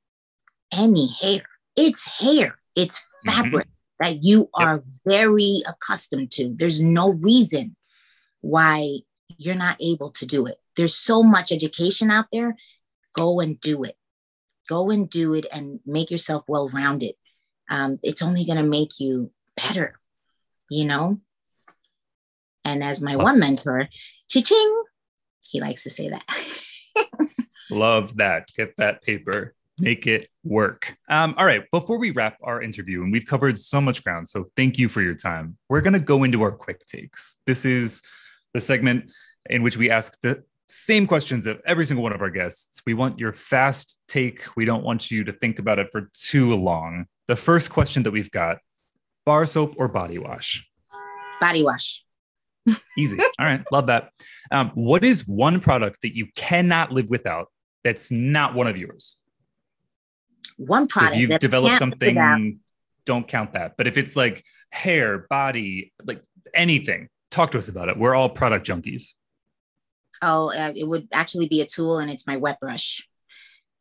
any 0.72 1.08
hair. 1.08 1.42
It's 1.76 2.06
hair. 2.06 2.58
It's 2.76 3.00
mm-hmm. 3.00 3.30
fabric 3.30 3.66
mm-hmm. 3.66 3.81
That 4.00 4.22
you 4.22 4.48
are 4.54 4.76
yep. 4.76 4.82
very 5.04 5.62
accustomed 5.66 6.30
to. 6.32 6.54
There's 6.56 6.80
no 6.80 7.10
reason 7.10 7.76
why 8.40 8.98
you're 9.38 9.54
not 9.54 9.76
able 9.80 10.10
to 10.10 10.26
do 10.26 10.46
it. 10.46 10.58
There's 10.76 10.94
so 10.94 11.22
much 11.22 11.52
education 11.52 12.10
out 12.10 12.26
there. 12.32 12.56
Go 13.14 13.40
and 13.40 13.60
do 13.60 13.82
it. 13.82 13.96
Go 14.68 14.90
and 14.90 15.08
do 15.08 15.34
it 15.34 15.46
and 15.52 15.80
make 15.86 16.10
yourself 16.10 16.44
well 16.48 16.68
rounded. 16.70 17.14
Um, 17.68 17.98
it's 18.02 18.22
only 18.22 18.44
going 18.44 18.58
to 18.58 18.64
make 18.64 18.98
you 18.98 19.32
better, 19.56 19.98
you 20.70 20.84
know? 20.84 21.20
And 22.64 22.82
as 22.82 23.00
my 23.00 23.16
one 23.16 23.38
mentor, 23.38 23.88
Cha-ching, 24.28 24.82
he 25.42 25.60
likes 25.60 25.82
to 25.84 25.90
say 25.90 26.08
that. 26.08 26.24
Love 27.70 28.16
that. 28.16 28.48
Get 28.56 28.76
that 28.76 29.02
paper. 29.02 29.54
Make 29.78 30.06
it 30.06 30.28
work. 30.44 30.96
Um, 31.08 31.34
all 31.38 31.46
right. 31.46 31.64
Before 31.70 31.98
we 31.98 32.10
wrap 32.10 32.36
our 32.42 32.60
interview, 32.62 33.02
and 33.02 33.12
we've 33.12 33.26
covered 33.26 33.58
so 33.58 33.80
much 33.80 34.04
ground, 34.04 34.28
so 34.28 34.50
thank 34.56 34.78
you 34.78 34.88
for 34.88 35.00
your 35.00 35.14
time. 35.14 35.56
We're 35.68 35.80
going 35.80 35.94
to 35.94 35.98
go 35.98 36.24
into 36.24 36.42
our 36.42 36.52
quick 36.52 36.84
takes. 36.86 37.38
This 37.46 37.64
is 37.64 38.02
the 38.54 38.60
segment 38.60 39.10
in 39.48 39.62
which 39.62 39.76
we 39.76 39.90
ask 39.90 40.16
the 40.22 40.44
same 40.68 41.06
questions 41.06 41.46
of 41.46 41.60
every 41.66 41.84
single 41.84 42.02
one 42.02 42.12
of 42.12 42.22
our 42.22 42.30
guests. 42.30 42.82
We 42.86 42.94
want 42.94 43.18
your 43.18 43.32
fast 43.32 43.98
take. 44.08 44.44
We 44.56 44.64
don't 44.64 44.84
want 44.84 45.10
you 45.10 45.24
to 45.24 45.32
think 45.32 45.58
about 45.58 45.78
it 45.78 45.88
for 45.92 46.10
too 46.14 46.54
long. 46.54 47.06
The 47.28 47.36
first 47.36 47.70
question 47.70 48.02
that 48.04 48.10
we've 48.10 48.30
got 48.30 48.58
bar 49.24 49.46
soap 49.46 49.74
or 49.76 49.88
body 49.88 50.18
wash? 50.18 50.68
Body 51.40 51.62
wash. 51.62 52.04
Easy. 52.96 53.18
All 53.38 53.46
right. 53.46 53.64
Love 53.70 53.86
that. 53.86 54.10
Um, 54.50 54.70
what 54.74 55.04
is 55.04 55.26
one 55.26 55.60
product 55.60 56.02
that 56.02 56.16
you 56.16 56.28
cannot 56.34 56.92
live 56.92 57.10
without 57.10 57.48
that's 57.84 58.10
not 58.10 58.54
one 58.54 58.66
of 58.66 58.76
yours? 58.76 59.16
One 60.66 60.86
product. 60.86 61.14
So 61.14 61.22
if 61.22 61.30
you've 61.30 61.40
developed 61.40 61.78
something, 61.78 62.60
don't 63.04 63.26
count 63.26 63.52
that. 63.54 63.76
But 63.76 63.86
if 63.86 63.96
it's 63.96 64.16
like 64.16 64.44
hair, 64.70 65.26
body, 65.28 65.92
like 66.04 66.22
anything, 66.54 67.08
talk 67.30 67.50
to 67.52 67.58
us 67.58 67.68
about 67.68 67.88
it. 67.88 67.98
We're 67.98 68.14
all 68.14 68.28
product 68.28 68.66
junkies. 68.66 69.14
Oh, 70.20 70.50
uh, 70.52 70.72
it 70.76 70.86
would 70.86 71.08
actually 71.12 71.48
be 71.48 71.60
a 71.60 71.66
tool, 71.66 71.98
and 71.98 72.10
it's 72.10 72.26
my 72.26 72.36
wet 72.36 72.60
brush. 72.60 73.06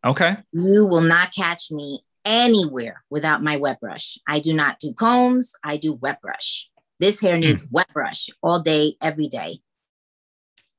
Okay. 0.04 0.38
You 0.52 0.88
will 0.88 1.02
not 1.02 1.34
catch 1.34 1.70
me 1.70 2.02
anywhere 2.26 3.04
without 3.10 3.44
my 3.44 3.58
wet 3.58 3.80
brush. 3.80 4.18
I 4.28 4.40
do 4.40 4.54
not 4.54 4.80
do 4.80 4.94
combs. 4.94 5.54
I 5.64 5.78
do 5.78 5.94
wet 5.94 6.22
brush. 6.22 6.70
This 7.00 7.20
hair 7.20 7.38
needs 7.38 7.66
wet 7.70 7.92
brush 7.94 8.30
all 8.42 8.60
day, 8.60 8.96
every 9.02 9.28
day. 9.28 9.60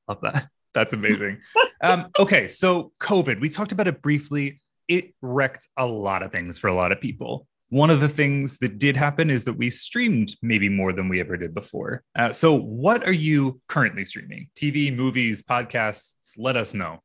Love 0.07 0.21
that. 0.21 0.47
That's 0.73 0.93
amazing. 0.93 1.39
um, 1.81 2.07
okay, 2.17 2.47
so 2.47 2.93
COVID, 3.01 3.39
we 3.39 3.49
talked 3.49 3.71
about 3.71 3.87
it 3.87 4.01
briefly. 4.01 4.61
It 4.87 5.13
wrecked 5.21 5.67
a 5.77 5.85
lot 5.85 6.23
of 6.23 6.31
things 6.31 6.57
for 6.57 6.67
a 6.67 6.75
lot 6.75 6.91
of 6.91 6.99
people. 6.99 7.47
One 7.69 7.89
of 7.89 7.99
the 7.99 8.09
things 8.09 8.59
that 8.59 8.77
did 8.77 8.95
happen 8.97 9.29
is 9.29 9.45
that 9.45 9.57
we 9.57 9.69
streamed 9.69 10.35
maybe 10.41 10.69
more 10.69 10.93
than 10.93 11.09
we 11.09 11.19
ever 11.19 11.37
did 11.37 11.53
before. 11.55 12.03
Uh, 12.15 12.31
so, 12.31 12.53
what 12.53 13.07
are 13.07 13.13
you 13.13 13.61
currently 13.67 14.05
streaming? 14.05 14.49
TV, 14.55 14.95
movies, 14.95 15.41
podcasts? 15.41 16.13
Let 16.37 16.55
us 16.55 16.73
know. 16.73 17.01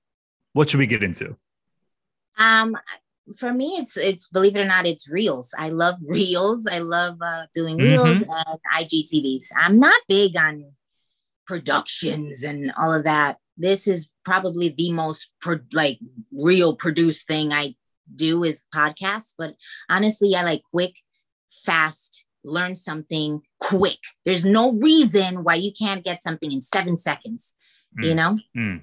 What 0.52 0.68
should 0.68 0.78
we 0.78 0.86
get 0.86 1.02
into? 1.02 1.36
Um, 2.36 2.76
for 3.36 3.52
me, 3.52 3.76
it's 3.78 3.96
it's 3.96 4.28
believe 4.28 4.56
it 4.56 4.60
or 4.60 4.64
not, 4.64 4.86
it's 4.86 5.08
reels. 5.08 5.54
I 5.56 5.70
love 5.70 5.96
reels. 6.08 6.66
I 6.66 6.78
love 6.78 7.18
uh, 7.22 7.46
doing 7.54 7.76
reels 7.76 8.18
mm-hmm. 8.18 8.30
and 8.30 8.86
IGTVs. 8.86 9.44
I'm 9.56 9.78
not 9.78 10.00
big 10.08 10.36
on 10.36 10.72
productions 11.46 12.42
and 12.42 12.72
all 12.78 12.92
of 12.92 13.04
that. 13.04 13.38
This 13.58 13.88
is 13.88 14.08
probably 14.24 14.68
the 14.70 14.92
most 14.92 15.30
pro- 15.40 15.60
like 15.72 15.98
real 16.32 16.74
produced 16.76 17.26
thing 17.26 17.52
I 17.52 17.74
do 18.14 18.44
is 18.44 18.64
podcasts, 18.74 19.34
but 19.36 19.54
honestly, 19.88 20.34
I 20.34 20.42
like 20.42 20.62
quick, 20.70 20.94
fast, 21.50 22.24
learn 22.44 22.76
something 22.76 23.42
quick. 23.58 23.98
There's 24.24 24.44
no 24.44 24.72
reason 24.72 25.44
why 25.44 25.54
you 25.56 25.72
can't 25.72 26.04
get 26.04 26.22
something 26.22 26.50
in 26.50 26.62
seven 26.62 26.96
seconds, 26.96 27.54
mm. 27.98 28.06
you 28.06 28.14
know? 28.14 28.38
Mm. 28.56 28.82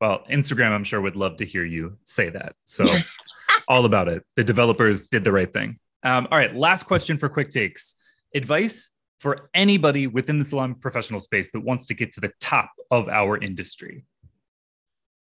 Well, 0.00 0.24
Instagram, 0.28 0.72
I'm 0.72 0.84
sure, 0.84 1.00
would 1.00 1.16
love 1.16 1.36
to 1.36 1.44
hear 1.44 1.64
you 1.64 1.98
say 2.04 2.28
that. 2.30 2.56
So, 2.64 2.86
all 3.68 3.84
about 3.84 4.08
it. 4.08 4.24
The 4.36 4.42
developers 4.42 5.08
did 5.08 5.22
the 5.22 5.32
right 5.32 5.52
thing. 5.52 5.78
Um, 6.02 6.26
all 6.30 6.38
right, 6.38 6.54
last 6.54 6.84
question 6.84 7.18
for 7.18 7.28
quick 7.28 7.50
takes 7.50 7.94
advice 8.34 8.90
for 9.22 9.48
anybody 9.54 10.08
within 10.08 10.38
the 10.38 10.44
salon 10.44 10.74
professional 10.74 11.20
space 11.20 11.52
that 11.52 11.60
wants 11.60 11.86
to 11.86 11.94
get 11.94 12.10
to 12.12 12.20
the 12.20 12.32
top 12.40 12.72
of 12.90 13.08
our 13.08 13.38
industry. 13.38 14.04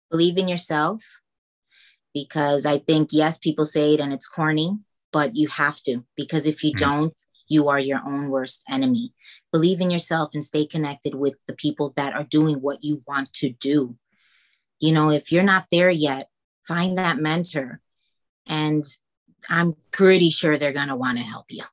Believe 0.10 0.38
in 0.38 0.48
yourself, 0.48 1.04
because 2.14 2.66
I 2.66 2.80
think, 2.80 3.10
yes, 3.12 3.38
people 3.38 3.66
say 3.66 3.94
it 3.94 4.00
and 4.00 4.14
it's 4.14 4.28
corny, 4.28 4.78
but 5.12 5.36
you 5.36 5.50
have 5.50 5.84
to, 5.84 6.06
because 6.16 6.48
if 6.48 6.64
you 6.64 6.72
mm-hmm. 6.72 6.90
don't, 6.90 7.14
you 7.50 7.68
are 7.68 7.80
your 7.80 8.00
own 8.06 8.30
worst 8.30 8.64
enemy. 8.70 9.14
Believe 9.52 9.82
in 9.82 9.92
yourself 9.92 10.30
and 10.34 10.44
stay 10.44 10.66
connected 10.66 11.16
with 11.16 11.36
the 11.48 11.54
people 11.54 11.92
that 11.98 12.14
are 12.14 12.24
doing 12.24 12.62
what 12.62 12.84
you 12.84 13.04
want 13.06 13.34
to 13.34 13.50
do. 13.50 13.98
You 14.80 14.94
know, 14.94 15.10
if 15.10 15.30
you're 15.30 15.44
not 15.44 15.66
there 15.72 15.90
yet, 15.90 16.30
find 16.66 16.98
that 16.98 17.18
mentor. 17.18 17.82
And 18.48 18.86
I'm 19.50 19.76
pretty 19.92 20.30
sure 20.30 20.58
they're 20.58 20.72
going 20.72 20.88
to 20.88 20.96
want 20.96 21.18
to 21.18 21.24
help 21.24 21.48
you. 21.50 21.64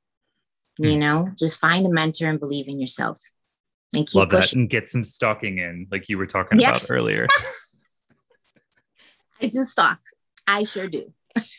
You 0.79 0.97
know, 0.97 1.29
just 1.37 1.59
find 1.59 1.85
a 1.85 1.89
mentor 1.89 2.29
and 2.29 2.39
believe 2.39 2.67
in 2.67 2.79
yourself 2.79 3.19
and 3.93 4.05
keep 4.05 4.15
Love 4.15 4.29
pushing. 4.29 4.59
that 4.59 4.61
and 4.61 4.69
get 4.69 4.89
some 4.89 5.03
stalking 5.03 5.59
in, 5.59 5.87
like 5.91 6.09
you 6.09 6.17
were 6.17 6.27
talking 6.27 6.59
yes. 6.59 6.83
about 6.83 6.95
earlier. 6.95 7.27
I 9.41 9.47
do 9.47 9.63
stalk. 9.63 9.99
I 10.45 10.63
sure 10.63 10.87
do. 10.87 11.13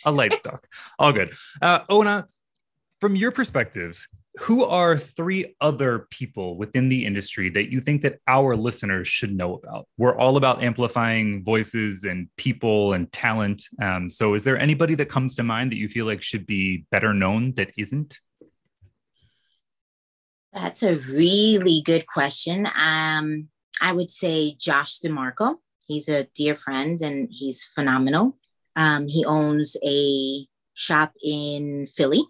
a 0.05 0.13
light 0.13 0.35
stock. 0.39 0.67
All 0.99 1.13
good. 1.13 1.33
Uh, 1.61 1.81
Ona, 1.89 2.27
from 3.01 3.17
your 3.17 3.31
perspective, 3.31 4.09
who 4.41 4.65
are 4.65 4.97
three 4.97 5.57
other 5.61 6.07
people 6.11 6.57
within 6.57 6.89
the 6.89 7.05
industry 7.05 7.51
that 7.51 7.73
you 7.73 7.81
think 7.81 8.03
that 8.03 8.21
our 8.29 8.57
listeners 8.57 9.09
should 9.09 9.35
know 9.35 9.55
about? 9.55 9.89
We're 9.97 10.17
all 10.17 10.37
about 10.37 10.63
amplifying 10.63 11.45
voices 11.45 12.05
and 12.05 12.29
people 12.37 12.93
and 12.93 13.11
talent. 13.11 13.65
Um, 13.83 14.11
so, 14.11 14.35
is 14.35 14.45
there 14.45 14.59
anybody 14.59 14.95
that 14.97 15.09
comes 15.09 15.35
to 15.37 15.43
mind 15.43 15.73
that 15.73 15.77
you 15.77 15.89
feel 15.89 16.07
like 16.07 16.23
should 16.23 16.47
be 16.47 16.87
better 16.91 17.13
known 17.13 17.55
that 17.55 17.73
isn't? 17.77 18.21
That's 20.61 20.83
a 20.83 20.97
really 20.97 21.83
good 21.85 22.07
question. 22.07 22.67
Um, 22.67 23.49
I 23.81 23.93
would 23.93 24.11
say 24.11 24.57
Josh 24.59 24.99
DeMarco. 25.01 25.57
He's 25.87 26.09
a 26.09 26.25
dear 26.35 26.57
friend 26.57 27.01
and 27.01 27.29
he's 27.31 27.65
phenomenal. 27.65 28.37
Um, 28.75 29.07
he 29.07 29.25
owns 29.25 29.77
a 29.85 30.47
shop 30.75 31.13
in 31.23 31.87
Philly. 31.87 32.25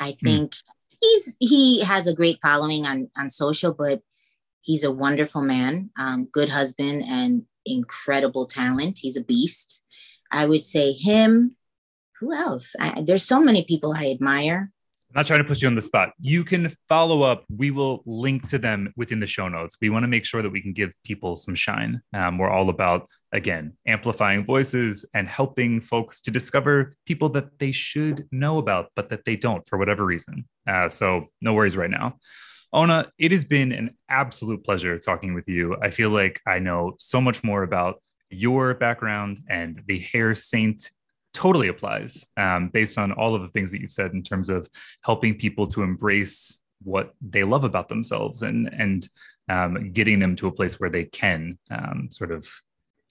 I 0.00 0.16
hmm. 0.20 0.26
think 0.26 0.50
mm. 0.52 0.62
he's 1.00 1.36
he 1.38 1.80
has 1.82 2.06
a 2.06 2.14
great 2.14 2.38
following 2.42 2.86
on 2.86 3.10
on 3.16 3.30
social, 3.30 3.72
but 3.72 4.02
he's 4.60 4.82
a 4.82 4.90
wonderful 4.92 5.42
man, 5.42 5.90
um, 5.96 6.28
good 6.32 6.48
husband, 6.48 7.04
and 7.06 7.44
incredible 7.64 8.46
talent. 8.46 8.98
He's 9.00 9.16
a 9.16 9.24
beast. 9.24 9.80
I 10.30 10.46
would 10.46 10.64
say 10.64 10.92
him. 10.92 11.56
Who 12.20 12.34
else? 12.34 12.74
I, 12.80 13.02
there's 13.02 13.26
so 13.26 13.40
many 13.40 13.64
people 13.64 13.94
I 13.94 14.10
admire. 14.10 14.72
I'm 15.14 15.20
not 15.20 15.26
trying 15.26 15.44
to 15.44 15.44
put 15.44 15.62
you 15.62 15.68
on 15.68 15.76
the 15.76 15.80
spot. 15.80 16.10
You 16.18 16.42
can 16.42 16.72
follow 16.88 17.22
up. 17.22 17.44
We 17.48 17.70
will 17.70 18.02
link 18.04 18.48
to 18.48 18.58
them 18.58 18.92
within 18.96 19.20
the 19.20 19.28
show 19.28 19.46
notes. 19.46 19.76
We 19.80 19.88
want 19.88 20.02
to 20.02 20.08
make 20.08 20.24
sure 20.24 20.42
that 20.42 20.50
we 20.50 20.60
can 20.60 20.72
give 20.72 20.92
people 21.04 21.36
some 21.36 21.54
shine. 21.54 22.02
Um, 22.12 22.36
we're 22.36 22.50
all 22.50 22.68
about, 22.68 23.06
again, 23.30 23.76
amplifying 23.86 24.44
voices 24.44 25.06
and 25.14 25.28
helping 25.28 25.80
folks 25.80 26.20
to 26.22 26.32
discover 26.32 26.96
people 27.06 27.28
that 27.28 27.60
they 27.60 27.70
should 27.70 28.26
know 28.32 28.58
about, 28.58 28.90
but 28.96 29.08
that 29.10 29.24
they 29.24 29.36
don't 29.36 29.64
for 29.68 29.78
whatever 29.78 30.04
reason. 30.04 30.48
Uh, 30.66 30.88
so, 30.88 31.26
no 31.40 31.54
worries 31.54 31.76
right 31.76 31.90
now. 31.90 32.18
Ona, 32.72 33.12
it 33.16 33.30
has 33.30 33.44
been 33.44 33.70
an 33.70 33.96
absolute 34.08 34.64
pleasure 34.64 34.98
talking 34.98 35.32
with 35.32 35.46
you. 35.46 35.76
I 35.80 35.90
feel 35.90 36.10
like 36.10 36.40
I 36.44 36.58
know 36.58 36.94
so 36.98 37.20
much 37.20 37.44
more 37.44 37.62
about 37.62 38.02
your 38.30 38.74
background 38.74 39.44
and 39.48 39.80
the 39.86 40.00
Hair 40.00 40.34
Saint 40.34 40.90
totally 41.34 41.68
applies 41.68 42.24
um, 42.36 42.68
based 42.68 42.96
on 42.96 43.12
all 43.12 43.34
of 43.34 43.42
the 43.42 43.48
things 43.48 43.70
that 43.72 43.80
you've 43.80 43.90
said 43.90 44.12
in 44.12 44.22
terms 44.22 44.48
of 44.48 44.68
helping 45.04 45.34
people 45.36 45.66
to 45.66 45.82
embrace 45.82 46.62
what 46.82 47.14
they 47.20 47.42
love 47.42 47.64
about 47.64 47.88
themselves 47.88 48.42
and 48.42 48.72
and 48.72 49.08
um, 49.50 49.92
getting 49.92 50.18
them 50.20 50.36
to 50.36 50.46
a 50.46 50.52
place 50.52 50.80
where 50.80 50.88
they 50.88 51.04
can 51.04 51.58
um, 51.70 52.08
sort 52.10 52.30
of 52.30 52.46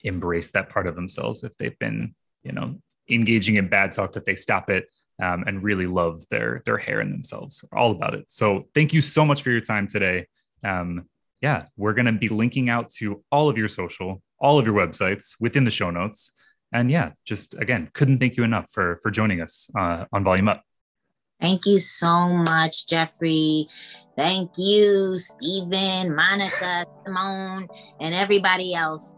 embrace 0.02 0.50
that 0.50 0.68
part 0.68 0.86
of 0.86 0.96
themselves 0.96 1.44
if 1.44 1.56
they've 1.58 1.78
been 1.78 2.14
you 2.42 2.52
know 2.52 2.74
engaging 3.08 3.56
in 3.56 3.68
bad 3.68 3.92
talk 3.92 4.12
that 4.12 4.24
they 4.24 4.34
stop 4.34 4.70
it 4.70 4.86
um, 5.22 5.44
and 5.46 5.62
really 5.62 5.86
love 5.86 6.26
their 6.30 6.62
their 6.64 6.78
hair 6.78 7.00
and 7.00 7.12
themselves 7.12 7.64
all 7.72 7.92
about 7.92 8.14
it. 8.14 8.24
So 8.28 8.64
thank 8.74 8.92
you 8.92 9.02
so 9.02 9.24
much 9.24 9.42
for 9.42 9.50
your 9.50 9.60
time 9.60 9.86
today. 9.86 10.26
Um, 10.64 11.08
yeah 11.44 11.64
we're 11.76 11.92
going 11.92 12.06
to 12.06 12.12
be 12.12 12.28
linking 12.28 12.70
out 12.70 12.88
to 12.88 13.22
all 13.30 13.50
of 13.50 13.58
your 13.58 13.68
social 13.68 14.22
all 14.38 14.58
of 14.58 14.64
your 14.66 14.74
websites 14.74 15.34
within 15.38 15.64
the 15.64 15.70
show 15.70 15.90
notes 15.90 16.30
and 16.74 16.90
yeah 16.90 17.12
just 17.24 17.54
again 17.54 17.88
couldn't 17.94 18.18
thank 18.18 18.36
you 18.36 18.44
enough 18.44 18.68
for 18.70 18.96
for 18.96 19.10
joining 19.10 19.40
us 19.40 19.70
uh, 19.78 20.04
on 20.12 20.22
volume 20.22 20.48
up 20.48 20.62
Thank 21.40 21.66
you 21.66 21.78
so 21.78 22.32
much, 22.32 22.86
Jeffrey. 22.86 23.66
Thank 24.16 24.52
you, 24.56 25.18
Stephen, 25.18 26.14
Monica, 26.14 26.86
Simone, 27.04 27.68
and 28.00 28.14
everybody 28.14 28.72
else. 28.72 29.14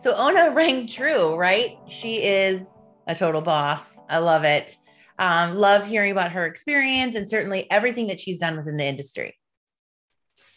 So 0.00 0.14
Ona 0.14 0.52
rang 0.52 0.86
true, 0.86 1.34
right? 1.36 1.76
She 1.88 2.22
is 2.22 2.72
a 3.06 3.14
total 3.14 3.42
boss. 3.42 3.98
I 4.08 4.18
love 4.18 4.44
it. 4.44 4.76
Um, 5.18 5.54
loved 5.54 5.86
hearing 5.86 6.12
about 6.12 6.32
her 6.32 6.46
experience 6.46 7.16
and 7.16 7.28
certainly 7.28 7.70
everything 7.70 8.06
that 8.06 8.18
she's 8.18 8.38
done 8.38 8.56
within 8.56 8.76
the 8.76 8.86
industry. 8.86 9.36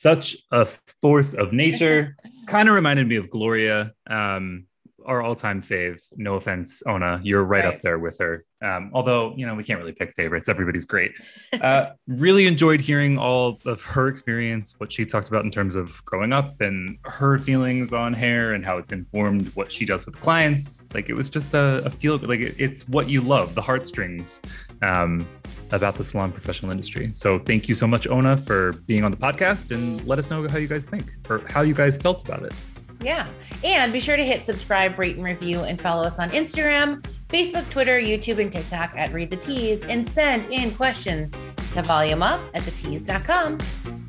Such 0.06 0.38
a 0.52 0.68
force 1.02 1.34
of 1.34 1.52
nature. 1.52 2.16
kind 2.48 2.70
of 2.70 2.76
reminded 2.76 3.08
me 3.08 3.16
of 3.16 3.32
Gloria. 3.32 3.92
Um, 4.06 4.68
our 5.04 5.22
all-time 5.22 5.64
fave. 5.64 6.00
No 6.16 6.36
offense, 6.36 6.84
Ona, 6.88 7.22
you're 7.24 7.44
right, 7.44 7.64
right. 7.64 7.74
up 7.74 7.82
there 7.82 7.98
with 7.98 8.18
her. 8.20 8.46
Um, 8.62 8.92
although 8.94 9.34
you 9.36 9.46
know 9.46 9.56
we 9.56 9.64
can't 9.64 9.80
really 9.80 9.94
pick 9.94 10.14
favorites. 10.14 10.50
Everybody's 10.50 10.86
great. 10.86 11.12
Uh, 11.54 11.92
really 12.08 12.48
enjoyed 12.48 12.82
hearing 12.82 13.18
all 13.18 13.60
of 13.66 13.82
her 13.82 14.08
experience, 14.08 14.76
what 14.78 14.92
she 14.92 15.06
talked 15.06 15.28
about 15.28 15.44
in 15.44 15.52
terms 15.52 15.76
of 15.76 16.04
growing 16.06 16.34
up 16.34 16.60
and 16.62 16.98
her 17.04 17.38
feelings 17.38 17.94
on 17.94 18.14
hair 18.14 18.54
and 18.54 18.66
how 18.66 18.78
it's 18.78 18.92
informed 18.92 19.48
what 19.56 19.72
she 19.72 19.86
does 19.86 20.06
with 20.06 20.20
clients. 20.20 20.84
Like 20.94 21.10
it 21.10 21.14
was 21.14 21.30
just 21.30 21.54
a, 21.54 21.84
a 21.86 21.90
feel 21.90 22.18
like 22.18 22.42
it, 22.42 22.56
it's 22.58 22.88
what 22.88 23.10
you 23.10 23.22
love, 23.22 23.56
the 23.56 23.62
heartstrings 23.62 24.42
um, 24.82 25.28
about 25.72 25.96
the 25.96 26.04
salon 26.04 26.32
professional 26.32 26.72
industry. 26.72 27.10
So 27.14 27.40
thank 27.40 27.68
you 27.68 27.76
so 27.76 27.88
much, 27.88 28.08
Ona, 28.08 28.38
for 28.38 28.74
being 28.86 29.04
on 29.04 29.12
the 29.12 29.18
podcast 29.18 29.72
and 29.72 30.06
let 30.08 30.20
us 30.20 30.30
know 30.30 30.48
how 30.48 30.58
you 30.58 30.68
guys 30.68 30.86
think 30.86 31.12
or 31.30 31.40
how 31.50 31.62
you 31.62 31.74
guys 31.74 31.98
felt 31.98 32.24
about 32.24 32.44
it. 32.44 32.54
Yeah. 33.02 33.28
And 33.64 33.92
be 33.92 34.00
sure 34.00 34.16
to 34.16 34.26
hit 34.26 34.46
subscribe, 34.46 34.98
rate, 34.98 35.16
and 35.16 35.24
review, 35.24 35.62
and 35.62 35.80
follow 35.80 36.04
us 36.04 36.18
on 36.18 36.30
Instagram, 36.32 37.06
Facebook, 37.30 37.70
Twitter, 37.70 38.00
YouTube, 38.00 38.40
and 38.40 38.52
TikTok 38.52 38.94
at 38.96 39.14
Read 39.14 39.30
the 39.30 39.38
Tease, 39.38 39.84
and 39.84 40.08
send 40.08 40.52
in 40.52 40.72
questions 40.74 41.32
to 41.74 41.82
volumeup 41.82 42.42
at 42.54 42.64
thetease.com. 42.64 44.05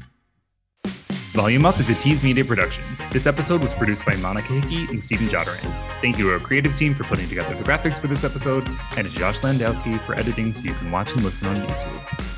Volume 1.37 1.67
Up 1.67 1.79
is 1.79 1.91
a 1.91 1.95
Tease 1.95 2.23
Media 2.23 2.43
production. 2.47 2.83
This 3.13 3.27
episode 3.27 3.61
was 3.61 3.75
produced 3.75 4.07
by 4.07 4.17
Monica 4.17 4.55
Hickey 4.55 4.91
and 4.91 5.05
Stephen 5.05 5.29
Jodaran. 5.29 5.61
Thank 6.01 6.17
you 6.17 6.29
to 6.29 6.33
our 6.33 6.39
creative 6.39 6.75
team 6.75 6.95
for 6.95 7.05
putting 7.05 7.29
together 7.29 7.55
the 7.55 7.63
graphics 7.63 7.99
for 7.99 8.07
this 8.07 8.25
episode, 8.25 8.67
and 8.97 9.07
to 9.07 9.13
Josh 9.13 9.41
Landowski 9.41 10.01
for 10.07 10.15
editing 10.15 10.55
so 10.55 10.63
you 10.63 10.73
can 10.73 10.91
watch 10.91 11.13
and 11.13 11.23
listen 11.23 11.47
on 11.49 11.57
YouTube. 11.57 12.36